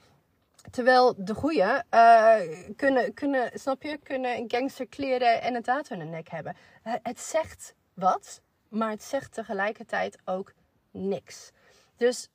Terwijl 0.72 1.14
de 1.18 1.34
goeie 1.34 1.64
uh, 1.92 2.36
kunnen, 2.76 3.14
kunnen, 3.14 3.52
snap 3.54 3.84
je, 3.84 4.00
kunnen 4.04 4.44
gangsterkleren 4.48 5.42
en 5.42 5.56
een 5.56 5.62
tattoo 5.62 5.98
in 5.98 6.06
de 6.06 6.12
nek 6.12 6.30
hebben. 6.30 6.56
Het 6.84 7.20
zegt 7.20 7.76
wat, 7.94 8.42
maar 8.70 8.90
het 8.90 9.04
zegt 9.04 9.34
tegelijkertijd 9.34 10.18
ook 10.26 10.54
niks. 10.92 11.52
Dus 11.96 12.30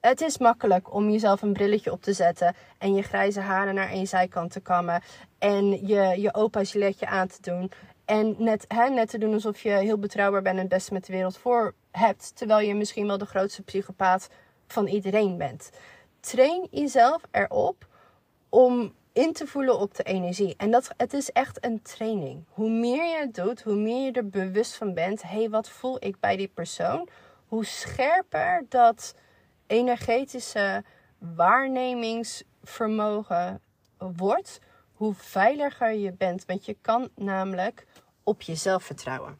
het 0.00 0.20
is 0.20 0.38
makkelijk 0.38 0.94
om 0.94 1.10
jezelf 1.10 1.42
een 1.42 1.52
brilletje 1.52 1.92
op 1.92 2.02
te 2.02 2.12
zetten 2.12 2.54
en 2.78 2.94
je 2.94 3.02
grijze 3.02 3.40
haren 3.40 3.74
naar 3.74 3.90
één 3.90 4.06
zijkant 4.06 4.52
te 4.52 4.60
kammen 4.60 5.02
en 5.38 5.86
je, 5.86 6.20
je 6.20 6.34
opa 6.34 6.64
giletje 6.64 7.06
aan 7.06 7.28
te 7.28 7.42
doen 7.42 7.70
en 8.08 8.34
net, 8.38 8.64
hè, 8.68 8.88
net 8.88 9.08
te 9.08 9.18
doen 9.18 9.32
alsof 9.32 9.60
je 9.60 9.70
heel 9.70 9.98
betrouwbaar 9.98 10.42
bent 10.42 10.54
en 10.54 10.60
het 10.60 10.70
beste 10.70 10.92
met 10.92 11.06
de 11.06 11.12
wereld 11.12 11.36
voor 11.36 11.74
hebt. 11.90 12.36
Terwijl 12.36 12.66
je 12.66 12.74
misschien 12.74 13.06
wel 13.06 13.18
de 13.18 13.26
grootste 13.26 13.62
psychopaat 13.62 14.28
van 14.66 14.86
iedereen 14.86 15.38
bent. 15.38 15.70
train 16.20 16.66
jezelf 16.70 17.22
erop 17.30 17.86
om 18.48 18.94
in 19.12 19.32
te 19.32 19.46
voelen 19.46 19.78
op 19.78 19.94
de 19.94 20.02
energie. 20.02 20.54
En 20.56 20.70
dat, 20.70 20.90
het 20.96 21.12
is 21.12 21.32
echt 21.32 21.64
een 21.64 21.82
training. 21.82 22.44
Hoe 22.48 22.70
meer 22.70 23.04
je 23.04 23.18
het 23.18 23.34
doet, 23.34 23.62
hoe 23.62 23.76
meer 23.76 24.04
je 24.04 24.12
er 24.12 24.28
bewust 24.28 24.74
van 24.74 24.94
bent. 24.94 25.22
Hé, 25.22 25.38
hey, 25.38 25.50
wat 25.50 25.68
voel 25.68 26.04
ik 26.04 26.20
bij 26.20 26.36
die 26.36 26.50
persoon? 26.54 27.08
Hoe 27.46 27.64
scherper 27.64 28.64
dat 28.68 29.14
energetische 29.66 30.84
waarnemingsvermogen 31.18 33.60
wordt, 33.98 34.60
hoe 34.92 35.14
veiliger 35.14 35.92
je 35.92 36.12
bent. 36.12 36.44
Want 36.44 36.64
je 36.64 36.76
kan 36.80 37.08
namelijk 37.14 37.86
op 38.28 38.42
jezelf 38.42 38.82
vertrouwen. 38.82 39.38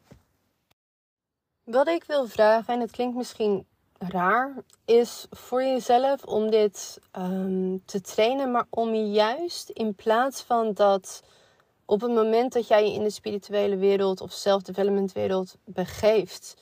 Wat 1.63 1.87
ik 1.87 2.03
wil 2.03 2.27
vragen, 2.27 2.73
en 2.73 2.79
het 2.79 2.91
klinkt 2.91 3.15
misschien 3.15 3.65
raar, 3.97 4.55
is 4.85 5.27
voor 5.29 5.63
jezelf 5.63 6.23
om 6.23 6.49
dit 6.49 6.99
ehm, 7.11 7.77
te 7.85 8.01
trainen, 8.01 8.51
maar 8.51 8.65
om 8.69 8.95
juist 8.95 9.69
in 9.69 9.95
plaats 9.95 10.41
van 10.41 10.73
dat 10.73 11.23
op 11.85 12.01
het 12.01 12.11
moment 12.11 12.53
dat 12.53 12.67
jij 12.67 12.85
je 12.85 12.93
in 12.93 13.03
de 13.03 13.09
spirituele 13.09 13.77
wereld 13.77 14.21
of 14.21 14.31
self-development 14.31 15.11
wereld 15.11 15.55
begeeft, 15.65 16.55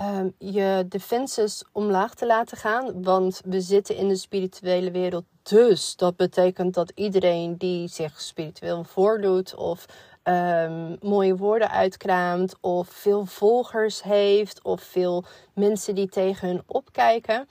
um, 0.00 0.34
je 0.38 0.84
defenses 0.88 1.64
omlaag 1.72 2.14
te 2.14 2.26
laten 2.26 2.56
gaan. 2.56 3.02
Want 3.02 3.40
we 3.44 3.60
zitten 3.60 3.96
in 3.96 4.08
de 4.08 4.16
spirituele 4.16 4.90
wereld. 4.90 5.24
Dus 5.42 5.96
dat 5.96 6.16
betekent 6.16 6.74
dat 6.74 6.92
iedereen 6.94 7.56
die 7.56 7.88
zich 7.88 8.20
spiritueel 8.20 8.84
voordoet 8.84 9.54
of 9.54 9.86
um, 10.28 10.96
mooie 11.00 11.36
woorden 11.36 11.70
uitkraamt 11.70 12.54
of 12.60 12.88
veel 12.88 13.26
volgers 13.26 14.02
heeft 14.02 14.62
of 14.62 14.82
veel 14.82 15.24
mensen 15.54 15.94
die 15.94 16.08
tegen 16.08 16.48
hun 16.48 16.62
opkijken, 16.66 17.48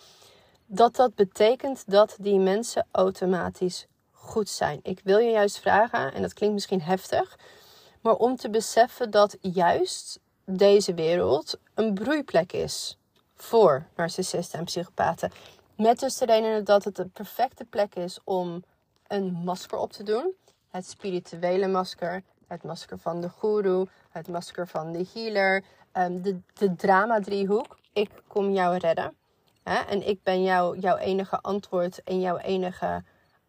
dat 0.65 0.95
dat 0.95 1.15
betekent 1.15 1.83
dat 1.87 2.15
die 2.19 2.39
mensen 2.39 2.87
automatisch 2.91 3.87
goed 4.11 4.49
zijn. 4.49 4.79
Ik 4.83 5.01
wil 5.03 5.17
je 5.17 5.31
juist 5.31 5.59
vragen, 5.59 6.13
en 6.13 6.21
dat 6.21 6.33
klinkt 6.33 6.55
misschien 6.55 6.81
heftig, 6.81 7.37
maar 8.01 8.15
om 8.15 8.35
te 8.35 8.49
beseffen 8.49 9.11
dat 9.11 9.37
juist 9.41 10.19
deze 10.45 10.93
wereld 10.93 11.59
een 11.73 11.93
broeiplek 11.93 12.53
is 12.53 12.97
voor 13.35 13.85
narcissisten 13.95 14.59
en 14.59 14.65
psychopaten. 14.65 15.31
Met 15.75 15.99
dus 15.99 16.17
de 16.17 16.25
reden 16.25 16.63
dat 16.63 16.83
het 16.83 16.95
de 16.95 17.05
perfecte 17.05 17.65
plek 17.65 17.95
is 17.95 18.19
om 18.23 18.63
een 19.07 19.31
masker 19.31 19.77
op 19.77 19.91
te 19.91 20.03
doen. 20.03 20.33
Het 20.69 20.87
spirituele 20.89 21.67
masker, 21.67 22.23
het 22.47 22.63
masker 22.63 22.97
van 22.97 23.21
de 23.21 23.29
guru, 23.29 23.85
het 24.09 24.27
masker 24.27 24.67
van 24.67 24.91
de 24.91 25.05
healer, 25.13 25.63
um, 25.93 26.21
de, 26.21 26.39
de 26.53 26.75
drama-driehoek. 26.75 27.77
Ik 27.93 28.09
kom 28.27 28.51
jou 28.51 28.77
redden. 28.77 29.15
Hè? 29.63 29.75
En 29.75 30.07
ik 30.07 30.23
ben 30.23 30.43
jou, 30.43 30.79
jouw 30.79 30.97
enige 30.97 31.39
antwoord 31.41 32.03
en 32.03 32.19
jouw 32.19 32.37
enige 32.37 33.03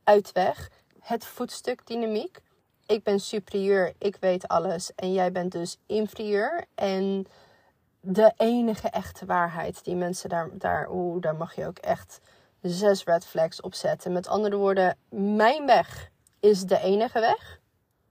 uitweg. 0.05 0.71
Het 1.01 1.25
voetstuk 1.25 1.87
dynamiek. 1.87 2.41
Ik 2.87 3.03
ben 3.03 3.21
superieur, 3.21 3.93
ik 3.99 4.17
weet 4.21 4.49
alles 4.49 4.95
en 4.95 5.13
jij 5.13 5.33
bent 5.33 5.53
dus 5.53 5.79
inferieur. 5.87 6.65
En 6.75 7.27
de 8.01 8.33
enige 8.37 8.89
echte 8.89 9.27
waarheid 9.27 9.85
die 9.85 9.97
mensen 9.97 10.29
daar, 10.29 10.49
daar, 10.53 10.91
oeh, 10.91 11.21
daar 11.21 11.37
mag 11.37 11.55
je 11.55 11.67
ook 11.67 11.79
echt 11.79 12.21
zes 12.63 13.05
red 13.05 13.27
flags 13.27 13.61
op 13.61 13.75
zetten. 13.75 14.13
Met 14.13 14.29
andere 14.29 14.57
woorden, 14.57 14.97
mijn 15.11 15.67
weg 15.67 16.11
is 16.41 16.63
de 16.63 16.79
enige 16.79 17.21
weg. 17.21 17.58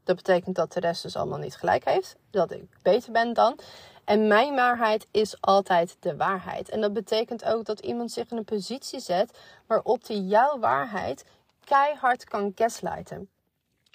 Dat 0.07 0.15
betekent 0.15 0.55
dat 0.55 0.73
de 0.73 0.79
rest 0.79 1.01
dus 1.03 1.15
allemaal 1.15 1.37
niet 1.37 1.55
gelijk 1.55 1.85
heeft. 1.85 2.15
Dat 2.31 2.51
ik 2.51 2.77
beter 2.81 3.11
ben 3.11 3.33
dan. 3.33 3.59
En 4.05 4.27
mijn 4.27 4.55
waarheid 4.55 5.07
is 5.11 5.41
altijd 5.41 5.97
de 5.99 6.15
waarheid. 6.15 6.69
En 6.69 6.81
dat 6.81 6.93
betekent 6.93 7.45
ook 7.45 7.65
dat 7.65 7.79
iemand 7.79 8.11
zich 8.11 8.31
in 8.31 8.37
een 8.37 8.43
positie 8.43 8.99
zet 8.99 9.37
waarop 9.65 10.07
hij 10.07 10.17
jouw 10.17 10.59
waarheid 10.59 11.25
keihard 11.63 12.23
kan 12.23 12.51
gaslighten. 12.55 13.29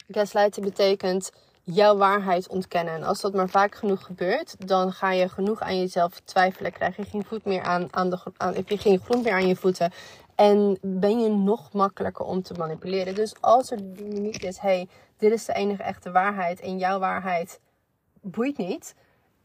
Gaslighten 0.08 0.62
betekent 0.62 1.30
jouw 1.62 1.96
waarheid 1.96 2.48
ontkennen. 2.48 2.94
En 2.94 3.02
als 3.02 3.20
dat 3.20 3.34
maar 3.34 3.48
vaak 3.48 3.74
genoeg 3.74 4.04
gebeurt, 4.04 4.68
dan 4.68 4.92
ga 4.92 5.12
je 5.12 5.28
genoeg 5.28 5.60
aan 5.60 5.78
jezelf 5.78 6.20
twijfelen. 6.20 6.72
Krijg 6.72 6.96
je 6.96 7.04
geen 7.04 7.24
voet 7.24 7.44
meer 7.44 7.62
aan, 7.62 7.88
aan 7.90 8.10
de 8.10 8.18
aan, 8.36 8.54
heb 8.54 8.68
je 8.68 8.78
geen 8.78 9.00
grond 9.00 9.24
meer 9.24 9.32
aan 9.32 9.46
je 9.46 9.56
voeten. 9.56 9.92
En 10.34 10.78
ben 10.80 11.20
je 11.20 11.28
nog 11.28 11.72
makkelijker 11.72 12.24
om 12.24 12.42
te 12.42 12.54
manipuleren. 12.54 13.14
Dus 13.14 13.34
als 13.40 13.70
er 13.70 13.94
dynamiek 13.94 14.42
is, 14.42 14.58
hey, 14.58 14.88
dit 15.22 15.32
is 15.32 15.44
de 15.44 15.52
enige 15.52 15.82
echte 15.82 16.10
waarheid 16.10 16.60
en 16.60 16.78
jouw 16.78 16.98
waarheid 16.98 17.60
boeit 18.20 18.56
niet, 18.56 18.94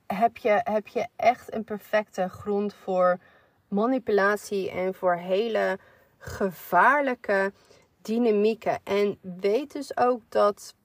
heb 0.07 0.37
je, 0.37 0.61
heb 0.63 0.87
je 0.87 1.07
echt 1.15 1.53
een 1.53 1.63
perfecte 1.63 2.29
grond 2.29 2.73
voor 2.73 3.19
manipulatie 3.67 4.71
en 4.71 4.93
voor 4.93 5.15
hele 5.15 5.79
gevaarlijke 6.17 7.53
dynamieken. 8.01 8.79
En 8.83 9.17
weet 9.21 9.73
dus 9.73 9.97
ook 9.97 10.21
dat 10.29 10.75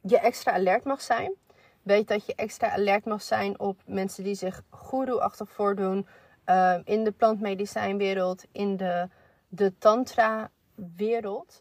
je 0.00 0.18
extra 0.18 0.52
alert 0.52 0.84
mag 0.84 1.00
zijn. 1.00 1.34
Weet 1.82 2.08
dat 2.08 2.26
je 2.26 2.34
extra 2.34 2.70
alert 2.70 3.04
mag 3.04 3.22
zijn 3.22 3.60
op 3.60 3.80
mensen 3.86 4.24
die 4.24 4.34
zich 4.34 4.62
goeroe-achtig 4.70 5.50
voordoen. 5.50 6.06
Uh, 6.46 6.78
in 6.84 7.04
de 7.04 7.12
plantmedicijnwereld, 7.12 8.44
in 8.52 8.76
de, 8.76 9.08
de 9.48 9.78
tantra-wereld. 9.78 11.60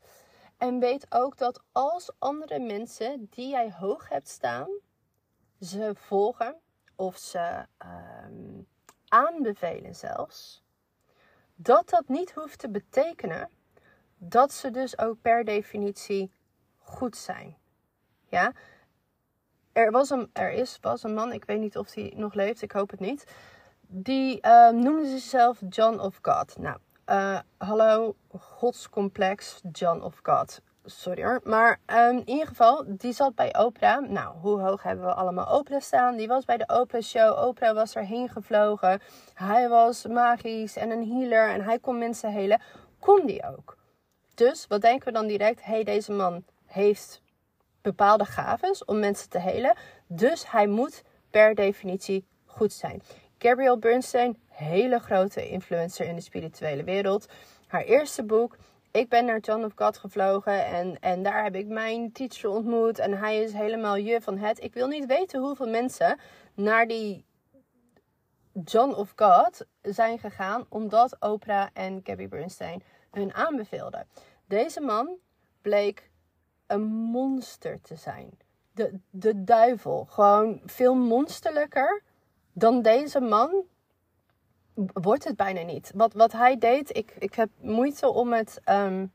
En 0.59 0.79
weet 0.79 1.05
ook 1.09 1.37
dat 1.37 1.61
als 1.71 2.11
andere 2.17 2.59
mensen 2.59 3.27
die 3.29 3.49
jij 3.49 3.71
hoog 3.71 4.09
hebt 4.09 4.27
staan, 4.27 4.69
ze 5.59 5.91
volgen 5.95 6.55
of 6.95 7.17
ze 7.17 7.65
um, 8.25 8.67
aanbevelen 9.07 9.95
zelfs, 9.95 10.63
dat 11.55 11.89
dat 11.89 12.07
niet 12.07 12.31
hoeft 12.31 12.59
te 12.59 12.69
betekenen 12.69 13.49
dat 14.17 14.53
ze 14.53 14.71
dus 14.71 14.97
ook 14.97 15.21
per 15.21 15.43
definitie 15.43 16.31
goed 16.77 17.17
zijn. 17.17 17.57
Ja, 18.27 18.53
er, 19.71 19.91
was 19.91 20.09
een, 20.09 20.29
er 20.33 20.51
is, 20.51 20.77
was 20.81 21.03
een 21.03 21.13
man, 21.13 21.33
ik 21.33 21.45
weet 21.45 21.59
niet 21.59 21.77
of 21.77 21.93
hij 21.93 22.13
nog 22.15 22.33
leeft, 22.33 22.61
ik 22.61 22.71
hoop 22.71 22.89
het 22.89 22.99
niet. 22.99 23.23
Die 23.81 24.39
uh, 24.41 24.69
noemde 24.69 25.07
zichzelf 25.07 25.61
John 25.69 25.99
of 25.99 26.19
God. 26.21 26.57
Nou, 26.57 26.77
uh, 27.09 27.39
hallo, 27.57 28.15
godscomplex 28.37 29.61
John 29.71 30.01
of 30.01 30.19
God. 30.23 30.61
Sorry 30.85 31.23
hoor. 31.23 31.41
Maar 31.43 31.79
um, 31.87 32.17
in 32.17 32.29
ieder 32.29 32.47
geval, 32.47 32.83
die 32.87 33.13
zat 33.13 33.35
bij 33.35 33.55
Oprah. 33.57 34.09
Nou, 34.09 34.37
hoe 34.37 34.59
hoog 34.59 34.83
hebben 34.83 35.05
we 35.05 35.13
allemaal 35.13 35.57
Oprah 35.57 35.81
staan? 35.81 36.15
Die 36.15 36.27
was 36.27 36.45
bij 36.45 36.57
de 36.57 36.67
Oprah 36.79 37.01
Show. 37.01 37.47
Oprah 37.47 37.73
was 37.73 37.95
erheen 37.95 38.29
gevlogen. 38.29 39.01
Hij 39.33 39.69
was 39.69 40.07
magisch 40.07 40.75
en 40.75 40.89
een 40.89 41.07
healer. 41.11 41.49
En 41.49 41.61
hij 41.61 41.79
kon 41.79 41.97
mensen 41.97 42.31
helen. 42.31 42.61
Kon 42.99 43.25
die 43.25 43.43
ook. 43.57 43.77
Dus 44.35 44.67
wat 44.67 44.81
denken 44.81 45.07
we 45.07 45.13
dan 45.13 45.27
direct? 45.27 45.63
hey, 45.63 45.83
deze 45.83 46.11
man 46.11 46.43
heeft 46.65 47.21
bepaalde 47.81 48.25
gaves 48.25 48.85
om 48.85 48.99
mensen 48.99 49.29
te 49.29 49.39
helen. 49.39 49.77
Dus 50.07 50.51
hij 50.51 50.67
moet 50.67 51.03
per 51.29 51.55
definitie 51.55 52.25
goed 52.45 52.73
zijn. 52.73 53.01
Gabrielle 53.37 53.77
Bernstein, 53.77 54.37
hele 54.59 54.99
grote 54.99 55.49
influencer 55.49 56.05
in 56.05 56.15
de 56.15 56.21
spirituele 56.21 56.83
wereld. 56.83 57.27
Haar 57.67 57.83
eerste 57.83 58.23
boek, 58.23 58.57
ik 58.91 59.09
ben 59.09 59.25
naar 59.25 59.39
John 59.39 59.63
of 59.63 59.71
God 59.75 59.97
gevlogen 59.97 60.65
en, 60.65 60.99
en 60.99 61.23
daar 61.23 61.43
heb 61.43 61.55
ik 61.55 61.67
mijn 61.67 62.11
teacher 62.11 62.49
ontmoet. 62.49 62.99
En 62.99 63.17
hij 63.17 63.43
is 63.43 63.53
helemaal 63.53 63.95
je 63.95 64.21
van 64.21 64.37
het. 64.37 64.63
Ik 64.63 64.73
wil 64.73 64.87
niet 64.87 65.05
weten 65.05 65.41
hoeveel 65.41 65.69
mensen 65.69 66.19
naar 66.53 66.87
die 66.87 67.25
John 68.63 68.93
of 68.93 69.13
God 69.15 69.65
zijn 69.81 70.19
gegaan 70.19 70.65
omdat 70.69 71.15
Oprah 71.19 71.67
en 71.73 72.01
Gabby 72.03 72.27
Bernstein 72.27 72.83
hun 73.11 73.33
aanbeveelden. 73.33 74.07
Deze 74.45 74.81
man 74.81 75.17
bleek 75.61 76.09
een 76.67 76.85
monster 76.85 77.81
te 77.81 77.95
zijn. 77.95 78.37
De, 78.71 78.99
de 79.09 79.43
duivel. 79.43 80.05
Gewoon 80.05 80.61
veel 80.65 80.95
monsterlijker 80.95 82.03
dan 82.53 82.81
deze 82.81 83.19
man 83.19 83.63
wordt 84.93 85.23
het 85.23 85.35
bijna 85.35 85.61
niet. 85.61 85.91
Wat, 85.95 86.13
wat 86.13 86.31
hij 86.31 86.57
deed, 86.57 86.97
ik, 86.97 87.15
ik 87.19 87.33
heb 87.33 87.49
moeite 87.61 88.09
om 88.09 88.33
het 88.33 88.61
ehm, 88.63 89.05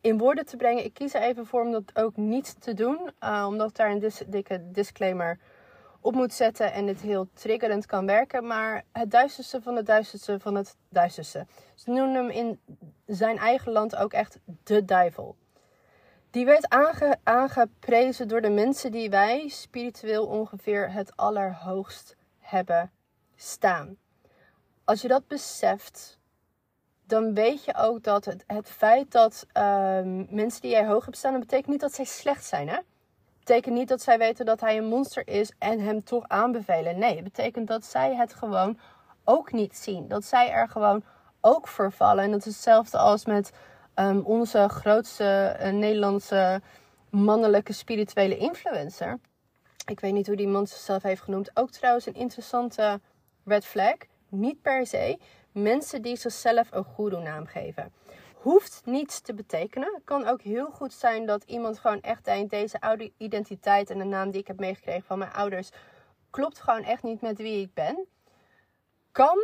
in 0.00 0.18
woorden 0.18 0.46
te 0.46 0.56
brengen. 0.56 0.84
Ik 0.84 0.94
kies 0.94 1.14
er 1.14 1.22
even 1.22 1.46
voor 1.46 1.60
om 1.60 1.72
dat 1.72 1.82
ook 1.94 2.16
niet 2.16 2.60
te 2.60 2.74
doen. 2.74 3.10
Uh, 3.20 3.44
omdat 3.48 3.68
ik 3.68 3.76
daar 3.76 3.90
een 3.90 4.10
dikke 4.26 4.70
disclaimer 4.70 5.38
op 6.00 6.14
moet 6.14 6.32
zetten 6.32 6.72
en 6.72 6.86
het 6.86 7.00
heel 7.00 7.28
triggerend 7.32 7.86
kan 7.86 8.06
werken. 8.06 8.46
Maar 8.46 8.84
het 8.92 9.10
duisterste 9.10 9.62
van 9.62 9.76
het 9.76 9.86
duisterste 9.86 10.40
van 10.40 10.54
het 10.54 10.76
duisterste. 10.88 11.46
Ze 11.74 11.90
noemen 11.90 12.14
hem 12.14 12.30
in 12.30 12.60
zijn 13.06 13.38
eigen 13.38 13.72
land 13.72 13.96
ook 13.96 14.12
echt 14.12 14.38
de 14.64 14.84
duivel. 14.84 15.36
Die 16.30 16.44
werd 16.44 16.68
aange, 16.68 17.16
aangeprezen 17.22 18.28
door 18.28 18.40
de 18.40 18.50
mensen 18.50 18.92
die 18.92 19.10
wij 19.10 19.48
spiritueel 19.48 20.26
ongeveer 20.26 20.92
het 20.92 21.16
allerhoogst 21.16 22.16
hebben 22.38 22.90
staan. 23.36 23.96
Als 24.84 25.02
je 25.02 25.08
dat 25.08 25.26
beseft, 25.26 26.18
dan 27.06 27.34
weet 27.34 27.64
je 27.64 27.74
ook 27.74 28.02
dat 28.02 28.24
het, 28.24 28.44
het 28.46 28.68
feit 28.68 29.10
dat 29.10 29.46
ehm, 29.52 30.34
mensen 30.34 30.60
die 30.60 30.70
jij 30.70 30.86
hoog 30.86 31.04
hebt 31.04 31.16
staan, 31.16 31.32
dat 31.32 31.40
betekent 31.40 31.68
niet 31.68 31.80
dat 31.80 31.94
zij 31.94 32.04
slecht 32.04 32.44
zijn. 32.44 32.68
Hè? 32.68 32.78
betekent 33.44 33.74
niet 33.74 33.88
dat 33.88 34.02
zij 34.02 34.18
weten 34.18 34.46
dat 34.46 34.60
hij 34.60 34.78
een 34.78 34.84
monster 34.84 35.28
is 35.28 35.52
en 35.58 35.80
hem 35.80 36.04
toch 36.04 36.28
aanbevelen. 36.28 36.98
Nee, 36.98 37.14
het 37.14 37.24
betekent 37.24 37.68
dat 37.68 37.84
zij 37.84 38.16
het 38.16 38.34
gewoon 38.34 38.78
ook 39.24 39.52
niet 39.52 39.76
zien. 39.76 40.08
Dat 40.08 40.24
zij 40.24 40.50
er 40.50 40.68
gewoon 40.68 41.04
ook 41.40 41.68
vervallen. 41.68 42.24
En 42.24 42.30
dat 42.30 42.46
is 42.46 42.54
hetzelfde 42.54 42.98
als 42.98 43.24
met 43.24 43.52
ehm, 43.94 44.18
onze 44.18 44.68
grootste 44.68 45.56
uh, 45.60 45.72
Nederlandse 45.72 46.60
mannelijke 47.10 47.72
spirituele 47.72 48.36
influencer. 48.36 49.18
Ik 49.86 50.00
weet 50.00 50.12
niet 50.12 50.26
hoe 50.26 50.36
die 50.36 50.48
man 50.48 50.66
zichzelf 50.66 51.02
heeft 51.02 51.22
genoemd. 51.22 51.50
Ook 51.54 51.70
trouwens 51.70 52.06
een 52.06 52.14
interessante 52.14 53.00
red 53.44 53.64
flag. 53.64 53.96
Niet 54.32 54.62
per 54.62 54.86
se 54.86 55.18
mensen 55.52 56.02
die 56.02 56.16
zichzelf 56.16 56.68
een 56.70 56.84
goede 56.84 57.16
naam 57.16 57.46
geven. 57.46 57.92
Hoeft 58.36 58.82
niets 58.84 59.20
te 59.20 59.34
betekenen. 59.34 59.94
Het 59.94 60.04
kan 60.04 60.26
ook 60.26 60.42
heel 60.42 60.70
goed 60.70 60.92
zijn 60.92 61.26
dat 61.26 61.44
iemand 61.44 61.78
gewoon 61.78 62.00
echt 62.00 62.24
denkt: 62.24 62.50
deze 62.50 62.80
oude 62.80 63.12
identiteit 63.16 63.90
en 63.90 63.98
de 63.98 64.04
naam 64.04 64.30
die 64.30 64.40
ik 64.40 64.46
heb 64.46 64.60
meegekregen 64.60 65.02
van 65.02 65.18
mijn 65.18 65.32
ouders 65.32 65.70
klopt 66.30 66.60
gewoon 66.60 66.82
echt 66.82 67.02
niet 67.02 67.20
met 67.20 67.38
wie 67.38 67.62
ik 67.62 67.74
ben. 67.74 68.06
Kan 69.10 69.38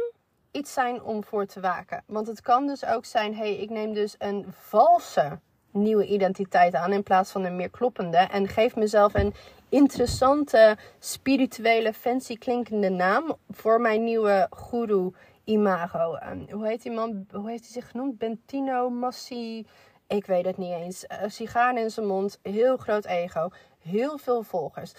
iets 0.51 0.72
zijn 0.72 1.03
om 1.03 1.24
voor 1.24 1.47
te 1.47 1.61
waken. 1.61 2.05
Want 2.07 2.26
het 2.26 2.41
kan 2.41 2.66
dus 2.66 2.84
ook 2.84 3.05
zijn: 3.05 3.34
hé, 3.34 3.39
hey, 3.39 3.57
ik 3.57 3.70
neem 3.70 3.93
dus 3.93 4.14
een 4.18 4.47
valse 4.51 5.41
nieuwe 5.70 6.06
identiteit 6.06 6.74
aan 6.74 6.92
in 6.92 7.02
plaats 7.02 7.30
van 7.30 7.44
een 7.44 7.56
meer 7.56 7.70
kloppende. 7.70 8.16
En 8.16 8.48
geef 8.48 8.76
mezelf 8.76 9.14
een 9.14 9.34
interessante, 9.68 10.76
spirituele, 10.98 11.92
fancy 11.92 12.38
klinkende 12.38 12.88
naam 12.88 13.36
voor 13.50 13.80
mijn 13.80 14.04
nieuwe 14.04 14.46
guru 14.50 15.10
imago. 15.44 16.18
Um, 16.30 16.46
hoe 16.50 16.66
heet 16.66 16.82
die 16.82 16.92
man? 16.92 17.26
Hoe 17.32 17.50
heeft 17.50 17.62
hij 17.62 17.72
zich 17.72 17.90
genoemd? 17.90 18.18
Bentino 18.18 18.90
Massi. 18.90 19.66
Ik 20.06 20.26
weet 20.26 20.44
het 20.44 20.56
niet 20.56 20.72
eens. 20.72 21.04
Uh, 21.04 21.18
sigaar 21.26 21.78
in 21.78 21.90
zijn 21.90 22.06
mond, 22.06 22.38
heel 22.42 22.76
groot 22.76 23.04
ego, 23.04 23.48
heel 23.78 24.18
veel 24.18 24.42
volgers. 24.42 24.92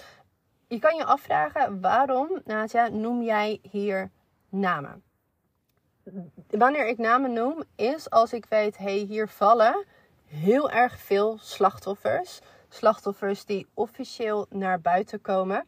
Je 0.67 0.79
kan 0.79 0.95
je 0.95 1.05
afvragen 1.05 1.81
waarom, 1.81 2.41
Nadja, 2.45 2.87
noem 2.87 3.21
jij 3.21 3.59
hier 3.71 4.11
namen? 4.49 5.03
Wanneer 6.49 6.87
ik 6.87 6.97
namen 6.97 7.33
noem, 7.33 7.63
is 7.75 8.09
als 8.09 8.33
ik 8.33 8.45
weet, 8.49 8.77
hé, 8.77 8.83
hey, 8.83 9.05
hier 9.07 9.27
vallen 9.27 9.85
heel 10.29 10.69
erg 10.69 10.99
veel 10.99 11.37
slachtoffers. 11.41 12.39
Slachtoffers 12.69 13.45
die 13.45 13.67
officieel 13.73 14.45
naar 14.49 14.81
buiten 14.81 15.21
komen. 15.21 15.67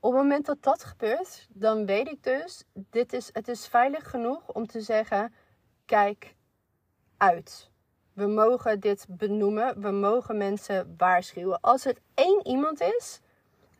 Op 0.00 0.12
het 0.12 0.20
moment 0.22 0.46
dat 0.46 0.62
dat 0.62 0.84
gebeurt, 0.84 1.46
dan 1.48 1.86
weet 1.86 2.08
ik 2.08 2.22
dus, 2.22 2.64
dit 2.72 3.12
is, 3.12 3.30
het 3.32 3.48
is 3.48 3.66
veilig 3.66 4.10
genoeg 4.10 4.48
om 4.48 4.66
te 4.66 4.80
zeggen, 4.80 5.34
kijk 5.84 6.34
uit. 7.16 7.70
We 8.12 8.26
mogen 8.26 8.80
dit 8.80 9.06
benoemen, 9.08 9.80
we 9.80 9.90
mogen 9.90 10.36
mensen 10.36 10.94
waarschuwen. 10.96 11.60
Als 11.60 11.84
het 11.84 12.00
één 12.14 12.46
iemand 12.46 12.80
is, 12.80 13.20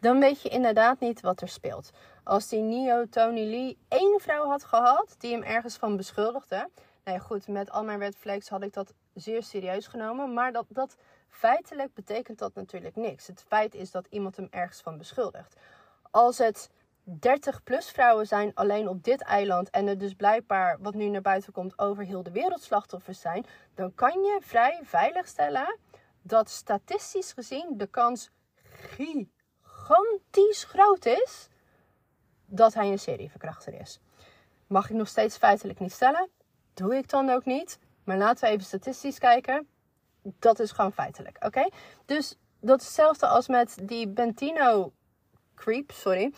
dan 0.00 0.20
weet 0.20 0.42
je 0.42 0.48
inderdaad 0.48 1.00
niet 1.00 1.20
wat 1.20 1.40
er 1.40 1.48
speelt. 1.48 1.90
Als 2.24 2.48
die 2.48 2.60
Neo 2.60 3.04
Tony 3.10 3.44
Lee 3.44 3.78
één 3.88 4.20
vrouw 4.20 4.46
had 4.46 4.64
gehad 4.64 5.14
die 5.18 5.32
hem 5.32 5.42
ergens 5.42 5.76
van 5.76 5.96
beschuldigde. 5.96 6.68
Nou 7.04 7.18
ja, 7.18 7.18
goed, 7.18 7.48
met 7.48 7.70
al 7.70 7.84
mijn 7.84 7.98
red 7.98 8.48
had 8.48 8.62
ik 8.62 8.72
dat 8.72 8.94
zeer 9.16 9.42
serieus 9.42 9.86
genomen. 9.86 10.32
Maar 10.32 10.52
dat, 10.52 10.66
dat 10.68 10.96
feitelijk 11.28 11.94
betekent 11.94 12.38
dat 12.38 12.54
natuurlijk 12.54 12.96
niks. 12.96 13.26
Het 13.26 13.44
feit 13.46 13.74
is 13.74 13.90
dat 13.90 14.06
iemand 14.10 14.36
hem 14.36 14.48
ergens 14.50 14.80
van 14.80 14.98
beschuldigt. 14.98 15.56
Als 16.10 16.38
het 16.38 16.70
30 17.08 17.62
plus 17.62 17.90
vrouwen 17.90 18.26
zijn 18.26 18.54
alleen 18.54 18.88
op 18.88 19.04
dit 19.04 19.22
eiland 19.22 19.70
en 19.70 19.86
er 19.86 19.98
dus 19.98 20.14
blijkbaar 20.14 20.78
wat 20.80 20.94
nu 20.94 21.08
naar 21.08 21.22
buiten 21.22 21.52
komt 21.52 21.78
over 21.78 22.04
heel 22.04 22.22
de 22.22 22.30
wereld 22.30 22.62
slachtoffers 22.62 23.20
zijn, 23.20 23.46
dan 23.74 23.94
kan 23.94 24.22
je 24.22 24.38
vrij 24.42 24.80
veilig 24.82 25.26
stellen 25.26 25.76
dat 26.22 26.50
statistisch 26.50 27.32
gezien 27.32 27.74
de 27.76 27.86
kans 27.86 28.30
gigantisch 28.70 30.64
groot 30.64 31.06
is 31.06 31.48
dat 32.46 32.74
hij 32.74 32.90
een 32.90 32.98
serieverkrachter 32.98 33.80
is. 33.80 34.00
Mag 34.66 34.90
ik 34.90 34.96
nog 34.96 35.08
steeds 35.08 35.36
feitelijk 35.36 35.78
niet 35.78 35.92
stellen? 35.92 36.28
Doe 36.74 36.96
ik 36.96 37.08
dan 37.08 37.30
ook 37.30 37.44
niet. 37.44 37.78
Maar 38.06 38.16
laten 38.16 38.44
we 38.44 38.50
even 38.50 38.66
statistisch 38.66 39.18
kijken. 39.18 39.68
Dat 40.22 40.58
is 40.58 40.72
gewoon 40.72 40.92
feitelijk, 40.92 41.36
oké? 41.44 41.68
Dus 42.04 42.36
dat 42.60 42.80
is 42.80 42.86
hetzelfde 42.86 43.26
als 43.26 43.48
met 43.48 43.78
die 43.82 44.08
Bentino 44.08 44.92
creep, 45.54 45.90
sorry. 45.90 46.32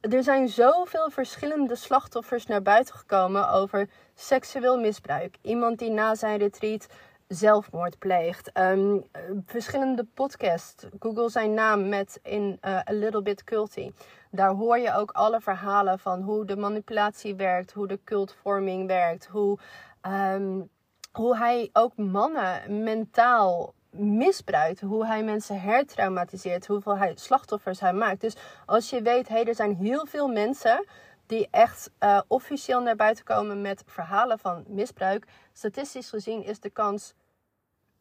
Er 0.00 0.22
zijn 0.22 0.48
zoveel 0.48 1.10
verschillende 1.10 1.74
slachtoffers 1.74 2.46
naar 2.46 2.62
buiten 2.62 2.94
gekomen 2.94 3.50
over 3.50 3.88
seksueel 4.14 4.80
misbruik. 4.80 5.36
Iemand 5.42 5.78
die 5.78 5.90
na 5.90 6.14
zijn 6.14 6.38
retreat 6.38 6.86
zelfmoord 7.28 7.98
pleegt. 7.98 8.58
Um, 8.58 9.04
verschillende 9.46 10.06
podcasts. 10.14 10.86
Google 10.98 11.28
zijn 11.28 11.54
naam 11.54 11.88
met 11.88 12.20
in 12.22 12.58
uh, 12.62 12.76
A 12.76 12.92
Little 12.92 13.22
Bit 13.22 13.44
Culty. 13.44 13.92
Daar 14.30 14.50
hoor 14.50 14.78
je 14.78 14.94
ook 14.94 15.10
alle 15.10 15.40
verhalen 15.40 15.98
van 15.98 16.22
hoe 16.22 16.44
de 16.44 16.56
manipulatie 16.56 17.34
werkt, 17.34 17.72
hoe 17.72 17.86
de 17.86 18.00
cultvorming 18.04 18.86
werkt, 18.86 19.26
hoe, 19.26 19.58
um, 20.06 20.70
hoe 21.12 21.36
hij 21.36 21.70
ook 21.72 21.96
mannen 21.96 22.82
mentaal 22.82 23.74
misbruikt, 23.90 24.80
hoe 24.80 25.06
hij 25.06 25.24
mensen 25.24 25.60
hertraumatiseert, 25.60 26.66
hoeveel 26.66 26.96
hij 26.96 27.12
slachtoffers 27.16 27.80
hij 27.80 27.92
maakt. 27.92 28.20
Dus 28.20 28.36
als 28.66 28.90
je 28.90 29.02
weet, 29.02 29.28
hé, 29.28 29.34
hey, 29.34 29.44
er 29.44 29.54
zijn 29.54 29.76
heel 29.76 30.06
veel 30.06 30.28
mensen 30.28 30.84
die 31.26 31.48
echt 31.50 31.90
uh, 32.00 32.20
officieel 32.28 32.80
naar 32.80 32.96
buiten 32.96 33.24
komen 33.24 33.60
met 33.60 33.82
verhalen 33.86 34.38
van 34.38 34.64
misbruik. 34.66 35.26
Statistisch 35.52 36.08
gezien 36.08 36.44
is 36.44 36.60
de 36.60 36.70
kans 36.70 37.14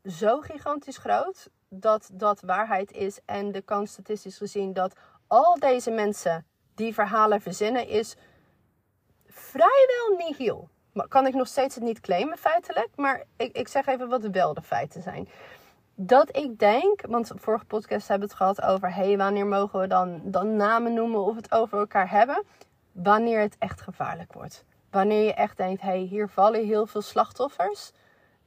zo 0.05 0.39
gigantisch 0.39 0.97
groot 0.97 1.49
dat 1.69 2.09
dat 2.13 2.41
waarheid 2.41 2.91
is. 2.91 3.19
En 3.25 3.51
de 3.51 3.61
kans 3.61 3.91
statistisch 3.91 4.37
gezien 4.37 4.73
dat 4.73 4.95
al 5.27 5.59
deze 5.59 5.91
mensen 5.91 6.45
die 6.75 6.93
verhalen 6.93 7.41
verzinnen 7.41 7.87
is 7.87 8.15
vrijwel 9.25 10.15
nihil. 10.17 10.69
Kan 11.07 11.27
ik 11.27 11.33
nog 11.33 11.47
steeds 11.47 11.75
het 11.75 11.83
niet 11.83 11.99
claimen 11.99 12.37
feitelijk, 12.37 12.89
maar 12.95 13.23
ik, 13.37 13.57
ik 13.57 13.67
zeg 13.67 13.85
even 13.85 14.09
wat 14.09 14.23
wel 14.23 14.53
de 14.53 14.61
feiten 14.61 15.01
zijn. 15.01 15.29
Dat 15.95 16.37
ik 16.37 16.59
denk, 16.59 17.01
want 17.07 17.31
vorige 17.35 17.65
podcast 17.65 18.07
hebben 18.07 18.27
we 18.27 18.33
het 18.33 18.43
gehad 18.43 18.73
over, 18.73 18.93
hey, 18.93 19.17
wanneer 19.17 19.47
mogen 19.47 19.79
we 19.79 19.87
dan, 19.87 20.21
dan 20.23 20.55
namen 20.55 20.93
noemen 20.93 21.25
of 21.25 21.35
het 21.35 21.51
over 21.51 21.79
elkaar 21.79 22.09
hebben? 22.09 22.43
Wanneer 22.91 23.39
het 23.39 23.55
echt 23.59 23.81
gevaarlijk 23.81 24.33
wordt. 24.33 24.65
Wanneer 24.89 25.23
je 25.23 25.33
echt 25.33 25.57
denkt, 25.57 25.81
hey, 25.81 25.99
hier 25.99 26.27
vallen 26.27 26.65
heel 26.65 26.85
veel 26.85 27.01
slachtoffers 27.01 27.91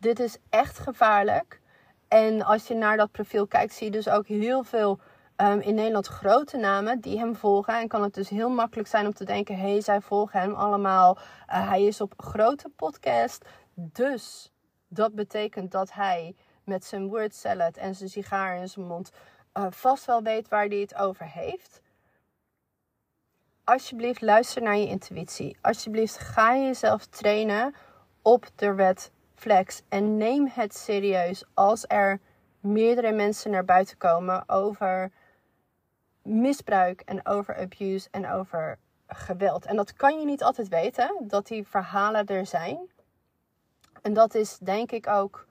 dit 0.04 0.20
is 0.20 0.36
echt 0.50 0.78
gevaarlijk. 0.78 1.60
En 2.08 2.42
als 2.42 2.66
je 2.66 2.74
naar 2.74 2.96
dat 2.96 3.10
profiel 3.10 3.46
kijkt, 3.46 3.74
zie 3.74 3.86
je 3.86 3.92
dus 3.92 4.08
ook 4.08 4.26
heel 4.26 4.64
veel 4.64 4.98
um, 5.36 5.60
in 5.60 5.74
Nederland 5.74 6.06
grote 6.06 6.56
namen 6.56 7.00
die 7.00 7.18
hem 7.18 7.36
volgen. 7.36 7.80
En 7.80 7.88
kan 7.88 8.02
het 8.02 8.14
dus 8.14 8.28
heel 8.28 8.48
makkelijk 8.50 8.88
zijn 8.88 9.06
om 9.06 9.14
te 9.14 9.24
denken: 9.24 9.56
hé, 9.56 9.70
hey, 9.70 9.80
zij 9.80 10.00
volgen 10.00 10.40
hem 10.40 10.54
allemaal. 10.54 11.16
Uh, 11.16 11.68
hij 11.68 11.84
is 11.84 12.00
op 12.00 12.12
grote 12.16 12.68
podcast. 12.68 13.44
Dus 13.74 14.52
dat 14.88 15.14
betekent 15.14 15.70
dat 15.70 15.92
hij 15.92 16.36
met 16.64 16.84
zijn 16.84 17.08
word 17.08 17.34
salad 17.34 17.76
en 17.76 17.94
zijn 17.94 18.10
sigaar 18.10 18.56
in 18.56 18.68
zijn 18.68 18.86
mond 18.86 19.10
uh, 19.54 19.66
vast 19.70 20.04
wel 20.04 20.22
weet 20.22 20.48
waar 20.48 20.66
hij 20.66 20.78
het 20.78 20.94
over 20.94 21.26
heeft. 21.26 21.82
Alsjeblieft, 23.64 24.20
luister 24.20 24.62
naar 24.62 24.76
je 24.76 24.86
intuïtie. 24.86 25.56
Alsjeblieft, 25.60 26.18
ga 26.18 26.56
jezelf 26.56 27.06
trainen 27.06 27.74
op 28.22 28.46
de 28.54 28.74
wet 28.74 29.12
flex 29.34 29.82
en 29.88 30.16
neem 30.16 30.48
het 30.52 30.74
serieus 30.74 31.44
als 31.54 31.84
er 31.86 32.20
meerdere 32.60 33.12
mensen 33.12 33.50
naar 33.50 33.64
buiten 33.64 33.96
komen 33.96 34.48
over 34.48 35.12
misbruik 36.24 37.00
en 37.00 37.26
over 37.26 37.56
abuse 37.56 38.08
en 38.10 38.30
over 38.30 38.78
geweld. 39.06 39.66
En 39.66 39.76
dat 39.76 39.92
kan 39.92 40.18
je 40.18 40.24
niet 40.24 40.42
altijd 40.42 40.68
weten, 40.68 41.14
dat 41.20 41.46
die 41.46 41.66
verhalen 41.66 42.26
er 42.26 42.46
zijn. 42.46 42.78
En 44.02 44.12
dat 44.12 44.34
is 44.34 44.58
denk 44.58 44.92
ik 44.92 45.06
ook, 45.06 45.46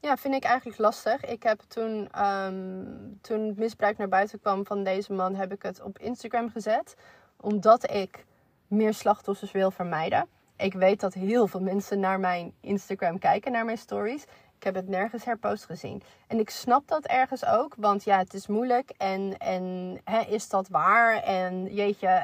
ja, 0.00 0.16
vind 0.16 0.34
ik 0.34 0.44
eigenlijk 0.44 0.78
lastig. 0.78 1.24
Ik 1.24 1.42
heb 1.42 1.60
toen, 1.68 2.24
um, 2.24 3.18
toen 3.20 3.54
misbruik 3.56 3.98
naar 3.98 4.08
buiten 4.08 4.40
kwam 4.40 4.66
van 4.66 4.84
deze 4.84 5.12
man, 5.12 5.34
heb 5.34 5.52
ik 5.52 5.62
het 5.62 5.82
op 5.82 5.98
Instagram 5.98 6.50
gezet. 6.50 6.96
Omdat 7.40 7.90
ik 7.90 8.24
meer 8.66 8.94
slachtoffers 8.94 9.52
wil 9.52 9.70
vermijden. 9.70 10.28
Ik 10.56 10.74
weet 10.74 11.00
dat 11.00 11.14
heel 11.14 11.46
veel 11.46 11.60
mensen 11.60 12.00
naar 12.00 12.20
mijn 12.20 12.54
Instagram 12.60 13.18
kijken, 13.18 13.52
naar 13.52 13.64
mijn 13.64 13.78
stories. 13.78 14.24
Ik 14.58 14.64
heb 14.64 14.74
het 14.74 14.88
nergens 14.88 15.24
herpost 15.24 15.64
gezien. 15.64 16.02
En 16.26 16.38
ik 16.38 16.50
snap 16.50 16.88
dat 16.88 17.04
ergens 17.04 17.44
ook, 17.44 17.74
want 17.76 18.04
ja, 18.04 18.18
het 18.18 18.34
is 18.34 18.46
moeilijk. 18.46 18.90
En, 18.96 19.38
en 19.38 19.96
hè, 20.04 20.20
is 20.20 20.48
dat 20.48 20.68
waar? 20.68 21.22
En 21.22 21.74
jeetje, 21.74 22.22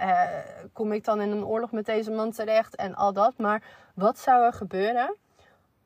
kom 0.72 0.92
ik 0.92 1.04
dan 1.04 1.20
in 1.20 1.30
een 1.30 1.44
oorlog 1.44 1.72
met 1.72 1.86
deze 1.86 2.10
man 2.10 2.30
terecht? 2.30 2.76
En 2.76 2.94
al 2.94 3.12
dat. 3.12 3.38
Maar 3.38 3.62
wat 3.94 4.18
zou 4.18 4.44
er 4.44 4.52
gebeuren 4.52 5.16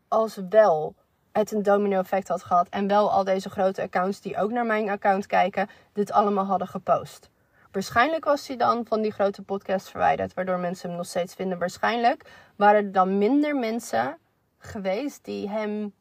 als 0.09 0.41
wel 0.49 0.95
het 1.33 1.53
een 1.53 1.63
domino 1.63 1.99
effect 1.99 2.29
had 2.29 2.43
gehad 2.43 2.69
en 2.69 2.87
wel 2.87 3.13
al 3.13 3.25
deze 3.25 3.51
grote 3.51 3.83
accounts 3.83 4.21
die 4.21 4.37
ook 4.37 4.51
naar 4.51 4.67
mijn 4.67 4.89
account 4.89 5.27
kijken, 5.27 5.69
dit 5.93 6.13
allemaal 6.13 6.45
hadden 6.45 6.69
gepost? 6.69 7.31
Waarschijnlijk 7.73 8.25
was 8.25 8.47
hij 8.47 8.57
dan 8.57 8.85
van 8.87 9.03
die 9.03 9.13
grote 9.13 9.43
podcast 9.43 9.89
verwijderd, 9.89 10.35
waardoor 10.35 10.59
mensen 10.59 10.89
hem 10.89 10.99
nog 10.99 11.07
steeds 11.07 11.35
vinden. 11.35 11.59
Waarschijnlijk 11.59 12.31
waren 12.57 12.85
er 12.85 12.93
dan 12.93 13.19
minder 13.19 13.57
mensen 13.57 14.19
geweest 14.59 15.25
die 15.25 15.49
hem, 15.49 15.93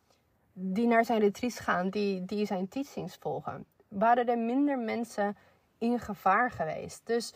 die 0.59 0.87
naar 0.87 1.05
zijn 1.05 1.19
retreats 1.19 1.59
gaan, 1.59 1.89
die, 1.89 2.25
die 2.25 2.45
zijn 2.45 2.67
teachings 2.67 3.15
volgen. 3.19 3.65
Waren 3.87 4.27
er 4.27 4.37
minder 4.37 4.79
mensen 4.79 5.37
in 5.77 5.99
gevaar 5.99 6.51
geweest. 6.51 7.01
Dus 7.03 7.33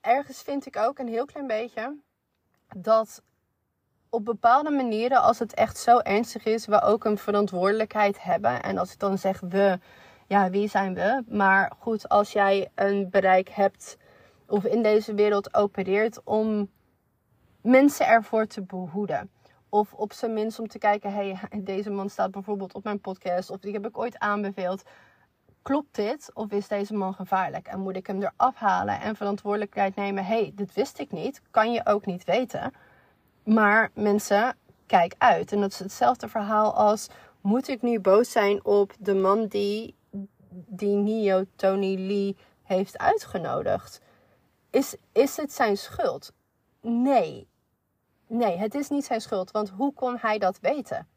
ergens 0.00 0.42
vind 0.42 0.66
ik 0.66 0.76
ook 0.76 0.98
een 0.98 1.08
heel 1.08 1.24
klein 1.24 1.46
beetje 1.46 1.96
dat 2.76 3.22
op 4.10 4.24
bepaalde 4.24 4.70
manieren, 4.70 5.22
als 5.22 5.38
het 5.38 5.54
echt 5.54 5.78
zo 5.78 5.98
ernstig 5.98 6.44
is, 6.44 6.66
we 6.66 6.82
ook 6.82 7.04
een 7.04 7.18
verantwoordelijkheid 7.18 8.22
hebben. 8.22 8.62
En 8.62 8.78
als 8.78 8.92
ik 8.92 8.98
dan 8.98 9.18
zeg 9.18 9.40
we, 9.40 9.78
ja, 10.26 10.50
wie 10.50 10.68
zijn 10.68 10.94
we? 10.94 11.24
Maar 11.28 11.72
goed, 11.78 12.08
als 12.08 12.32
jij 12.32 12.70
een 12.74 13.10
bereik 13.10 13.48
hebt 13.48 13.96
of 14.46 14.64
in 14.64 14.82
deze 14.82 15.14
wereld 15.14 15.54
opereert 15.54 16.20
om 16.24 16.70
mensen 17.60 18.06
ervoor 18.06 18.46
te 18.46 18.62
behoeden. 18.62 19.30
Of 19.68 19.92
op 19.92 20.12
zijn 20.12 20.32
minst 20.32 20.58
om 20.58 20.68
te 20.68 20.78
kijken, 20.78 21.12
hey, 21.12 21.38
deze 21.60 21.90
man 21.90 22.10
staat 22.10 22.30
bijvoorbeeld 22.30 22.74
op 22.74 22.84
mijn 22.84 23.00
podcast 23.00 23.50
of 23.50 23.58
die 23.58 23.72
heb 23.72 23.86
ik 23.86 23.98
ooit 23.98 24.18
aanbeveeld. 24.18 24.82
Klopt 25.62 25.94
dit 25.94 26.30
of 26.34 26.50
is 26.50 26.68
deze 26.68 26.94
man 26.94 27.14
gevaarlijk? 27.14 27.66
En 27.66 27.80
moet 27.80 27.96
ik 27.96 28.06
hem 28.06 28.22
eraf 28.22 28.54
halen 28.54 29.00
en 29.00 29.16
verantwoordelijkheid 29.16 29.96
nemen? 29.96 30.24
hey, 30.24 30.52
dit 30.54 30.74
wist 30.74 30.98
ik 30.98 31.12
niet. 31.12 31.42
Kan 31.50 31.72
je 31.72 31.86
ook 31.86 32.06
niet 32.06 32.24
weten. 32.24 32.72
Maar 33.44 33.90
mensen, 33.94 34.56
kijk 34.86 35.14
uit. 35.18 35.52
En 35.52 35.60
dat 35.60 35.72
is 35.72 35.78
hetzelfde 35.78 36.28
verhaal 36.28 36.74
als: 36.74 37.08
moet 37.40 37.68
ik 37.68 37.82
nu 37.82 38.00
boos 38.00 38.30
zijn 38.30 38.64
op 38.64 38.92
de 38.98 39.14
man 39.14 39.46
die, 39.46 39.94
die 40.50 40.96
Neo 40.96 41.44
Tony 41.56 41.94
Lee 41.94 42.36
heeft 42.62 42.98
uitgenodigd? 42.98 44.00
Is, 44.70 44.96
is 45.12 45.36
het 45.36 45.52
zijn 45.52 45.76
schuld? 45.76 46.32
Nee. 46.80 47.48
Nee, 48.26 48.56
het 48.56 48.74
is 48.74 48.88
niet 48.88 49.04
zijn 49.04 49.20
schuld. 49.20 49.50
Want 49.50 49.68
hoe 49.68 49.92
kon 49.92 50.16
hij 50.20 50.38
dat 50.38 50.58
weten? 50.60 51.08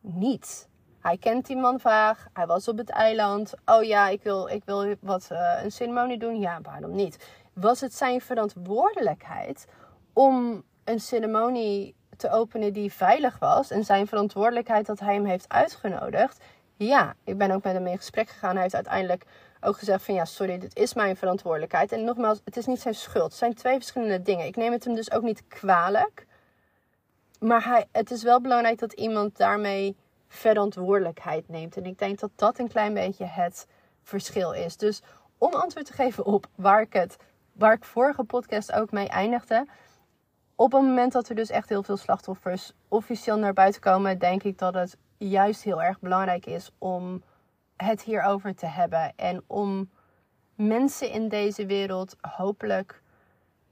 Niet. 0.00 0.68
Hij 1.00 1.18
kent 1.18 1.46
die 1.46 1.56
man 1.56 1.80
vaag. 1.80 2.28
Hij 2.32 2.46
was 2.46 2.68
op 2.68 2.78
het 2.78 2.90
eiland. 2.90 3.54
Oh 3.64 3.82
ja, 3.82 4.08
ik 4.08 4.22
wil, 4.22 4.48
ik 4.48 4.62
wil 4.64 4.94
wat, 5.00 5.28
uh, 5.32 5.60
een 5.62 5.72
ceremonie 5.72 6.18
doen. 6.18 6.40
Ja, 6.40 6.60
waarom 6.62 6.94
niet? 6.94 7.28
Was 7.52 7.80
het 7.80 7.94
zijn 7.94 8.20
verantwoordelijkheid 8.20 9.66
om 10.12 10.64
een 10.84 11.00
ceremonie 11.00 11.96
te 12.16 12.30
openen 12.30 12.72
die 12.72 12.92
veilig 12.92 13.38
was 13.38 13.70
en 13.70 13.84
zijn 13.84 14.06
verantwoordelijkheid 14.06 14.86
dat 14.86 15.00
hij 15.00 15.14
hem 15.14 15.24
heeft 15.24 15.48
uitgenodigd. 15.48 16.44
Ja, 16.76 17.14
ik 17.24 17.38
ben 17.38 17.50
ook 17.50 17.62
met 17.62 17.72
hem 17.72 17.86
in 17.86 17.96
gesprek 17.96 18.28
gegaan. 18.28 18.52
Hij 18.52 18.62
heeft 18.62 18.74
uiteindelijk 18.74 19.24
ook 19.60 19.78
gezegd 19.78 20.04
van 20.04 20.14
ja, 20.14 20.24
sorry, 20.24 20.58
dit 20.58 20.76
is 20.76 20.94
mijn 20.94 21.16
verantwoordelijkheid. 21.16 21.92
En 21.92 22.04
nogmaals, 22.04 22.40
het 22.44 22.56
is 22.56 22.66
niet 22.66 22.80
zijn 22.80 22.94
schuld. 22.94 23.24
Het 23.24 23.34
zijn 23.34 23.54
twee 23.54 23.74
verschillende 23.74 24.22
dingen. 24.22 24.46
Ik 24.46 24.56
neem 24.56 24.72
het 24.72 24.84
hem 24.84 24.94
dus 24.94 25.10
ook 25.12 25.22
niet 25.22 25.42
kwalijk. 25.48 26.26
Maar 27.40 27.64
hij, 27.64 27.86
het 27.92 28.10
is 28.10 28.22
wel 28.22 28.40
belangrijk 28.40 28.78
dat 28.78 28.92
iemand 28.92 29.36
daarmee 29.36 29.96
verantwoordelijkheid 30.28 31.48
neemt. 31.48 31.76
En 31.76 31.86
ik 31.86 31.98
denk 31.98 32.18
dat 32.18 32.30
dat 32.34 32.58
een 32.58 32.68
klein 32.68 32.94
beetje 32.94 33.24
het 33.24 33.66
verschil 34.02 34.52
is. 34.52 34.76
Dus 34.76 35.02
om 35.38 35.52
antwoord 35.52 35.86
te 35.86 35.92
geven 35.92 36.24
op 36.24 36.46
waar 36.54 36.80
ik 36.80 36.92
het, 36.92 37.16
waar 37.52 37.72
ik 37.72 37.84
vorige 37.84 38.24
podcast 38.24 38.72
ook 38.72 38.90
mee 38.90 39.08
eindigde 39.08 39.66
op 40.60 40.72
het 40.72 40.82
moment 40.82 41.12
dat 41.12 41.28
er 41.28 41.34
dus 41.34 41.50
echt 41.50 41.68
heel 41.68 41.82
veel 41.82 41.96
slachtoffers 41.96 42.72
officieel 42.88 43.38
naar 43.38 43.52
buiten 43.52 43.80
komen, 43.80 44.18
denk 44.18 44.42
ik 44.42 44.58
dat 44.58 44.74
het 44.74 44.96
juist 45.16 45.62
heel 45.62 45.82
erg 45.82 46.00
belangrijk 46.00 46.46
is 46.46 46.70
om 46.78 47.22
het 47.84 48.02
hierover 48.02 48.54
te 48.54 48.66
hebben. 48.66 49.12
En 49.16 49.42
om 49.46 49.90
mensen 50.54 51.10
in 51.10 51.28
deze 51.28 51.66
wereld 51.66 52.16
hopelijk 52.20 53.02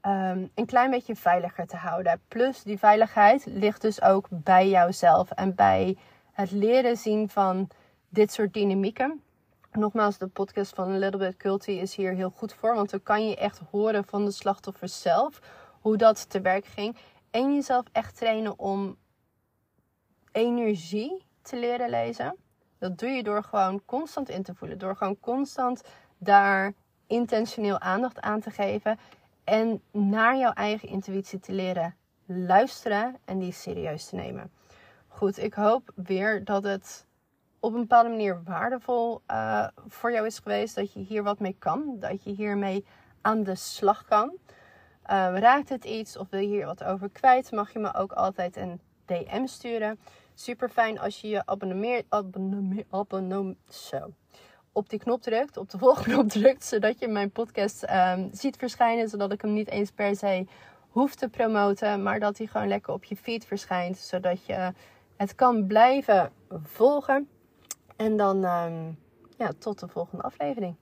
um, 0.02 0.50
een 0.54 0.66
klein 0.66 0.90
beetje 0.90 1.16
veiliger 1.16 1.66
te 1.66 1.76
houden. 1.76 2.20
Plus 2.28 2.62
die 2.62 2.78
veiligheid 2.78 3.46
ligt 3.46 3.80
dus 3.80 4.02
ook 4.02 4.26
bij 4.30 4.68
jouzelf 4.68 5.30
en 5.30 5.54
bij 5.54 5.96
het 6.32 6.50
leren 6.50 6.96
zien 6.96 7.28
van 7.28 7.68
dit 8.08 8.32
soort 8.32 8.52
dynamieken. 8.52 9.22
Nogmaals, 9.72 10.18
de 10.18 10.26
podcast 10.26 10.74
van 10.74 10.90
A 10.90 10.96
Little 10.96 11.18
Bit 11.18 11.36
Culty 11.36 11.70
is 11.70 11.94
hier 11.94 12.12
heel 12.12 12.30
goed 12.30 12.54
voor, 12.54 12.74
want 12.74 12.90
dan 12.90 13.02
kan 13.02 13.28
je 13.28 13.36
echt 13.36 13.60
horen 13.70 14.04
van 14.04 14.24
de 14.24 14.30
slachtoffers 14.30 15.02
zelf 15.02 15.40
hoe 15.80 15.96
dat 15.96 16.30
te 16.30 16.40
werk 16.40 16.66
ging. 16.66 16.96
En 17.30 17.54
jezelf 17.54 17.84
echt 17.92 18.16
trainen 18.16 18.58
om 18.58 18.96
energie 20.32 21.24
te 21.42 21.56
leren 21.56 21.90
lezen. 21.90 22.36
Dat 22.78 22.98
doe 22.98 23.08
je 23.08 23.22
door 23.22 23.42
gewoon 23.42 23.82
constant 23.84 24.28
in 24.28 24.42
te 24.42 24.54
voelen. 24.54 24.78
Door 24.78 24.96
gewoon 24.96 25.20
constant 25.20 25.82
daar 26.18 26.72
intentioneel 27.06 27.80
aandacht 27.80 28.20
aan 28.20 28.40
te 28.40 28.50
geven. 28.50 28.98
En 29.44 29.82
naar 29.90 30.36
jouw 30.36 30.52
eigen 30.52 30.88
intuïtie 30.88 31.40
te 31.40 31.52
leren 31.52 31.94
luisteren 32.26 33.16
en 33.24 33.38
die 33.38 33.52
serieus 33.52 34.08
te 34.08 34.14
nemen. 34.14 34.50
Goed, 35.08 35.38
ik 35.38 35.54
hoop 35.54 35.92
weer 35.94 36.44
dat 36.44 36.62
het 36.64 37.06
op 37.60 37.74
een 37.74 37.80
bepaalde 37.80 38.08
manier 38.08 38.42
waardevol 38.44 39.22
uh, 39.30 39.66
voor 39.86 40.12
jou 40.12 40.26
is 40.26 40.38
geweest. 40.38 40.74
Dat 40.74 40.92
je 40.92 41.00
hier 41.00 41.22
wat 41.22 41.38
mee 41.38 41.56
kan. 41.58 41.96
Dat 42.00 42.24
je 42.24 42.30
hiermee 42.30 42.84
aan 43.20 43.42
de 43.42 43.54
slag 43.54 44.04
kan. 44.04 44.38
Uh, 45.10 45.38
raakt 45.38 45.68
het 45.68 45.84
iets 45.84 46.16
of 46.16 46.28
wil 46.30 46.40
je 46.40 46.46
hier 46.46 46.66
wat 46.66 46.84
over 46.84 47.10
kwijt, 47.10 47.52
mag 47.52 47.72
je 47.72 47.78
me 47.78 47.94
ook 47.94 48.12
altijd 48.12 48.56
een 48.56 48.80
DM 49.04 49.46
sturen. 49.46 49.98
Super 50.38 50.68
fijn 50.68 50.98
als 50.98 51.20
je 51.20 51.28
je 51.28 51.46
abonneer, 51.46 52.02
abonneer, 52.08 52.84
abonneer, 52.90 53.54
zo, 53.68 54.12
op 54.72 54.88
die 54.88 54.98
knop 54.98 55.22
drukt, 55.22 55.56
op 55.56 55.70
de 55.70 55.78
volgknop 55.84 56.28
drukt, 56.28 56.64
zodat 56.64 56.98
je 56.98 57.08
mijn 57.08 57.30
podcast 57.30 57.86
um, 57.90 58.28
ziet 58.32 58.56
verschijnen, 58.56 59.08
zodat 59.08 59.32
ik 59.32 59.42
hem 59.42 59.52
niet 59.52 59.68
eens 59.68 59.90
per 59.90 60.16
se 60.16 60.46
hoef 60.88 61.14
te 61.14 61.28
promoten, 61.28 62.02
maar 62.02 62.20
dat 62.20 62.38
hij 62.38 62.46
gewoon 62.46 62.68
lekker 62.68 62.92
op 62.92 63.04
je 63.04 63.16
feed 63.16 63.46
verschijnt, 63.46 63.98
zodat 63.98 64.46
je 64.46 64.72
het 65.16 65.34
kan 65.34 65.66
blijven 65.66 66.32
volgen. 66.62 67.28
En 67.96 68.16
dan 68.16 68.44
um, 68.44 68.98
ja, 69.38 69.52
tot 69.58 69.78
de 69.78 69.88
volgende 69.88 70.22
aflevering. 70.22 70.76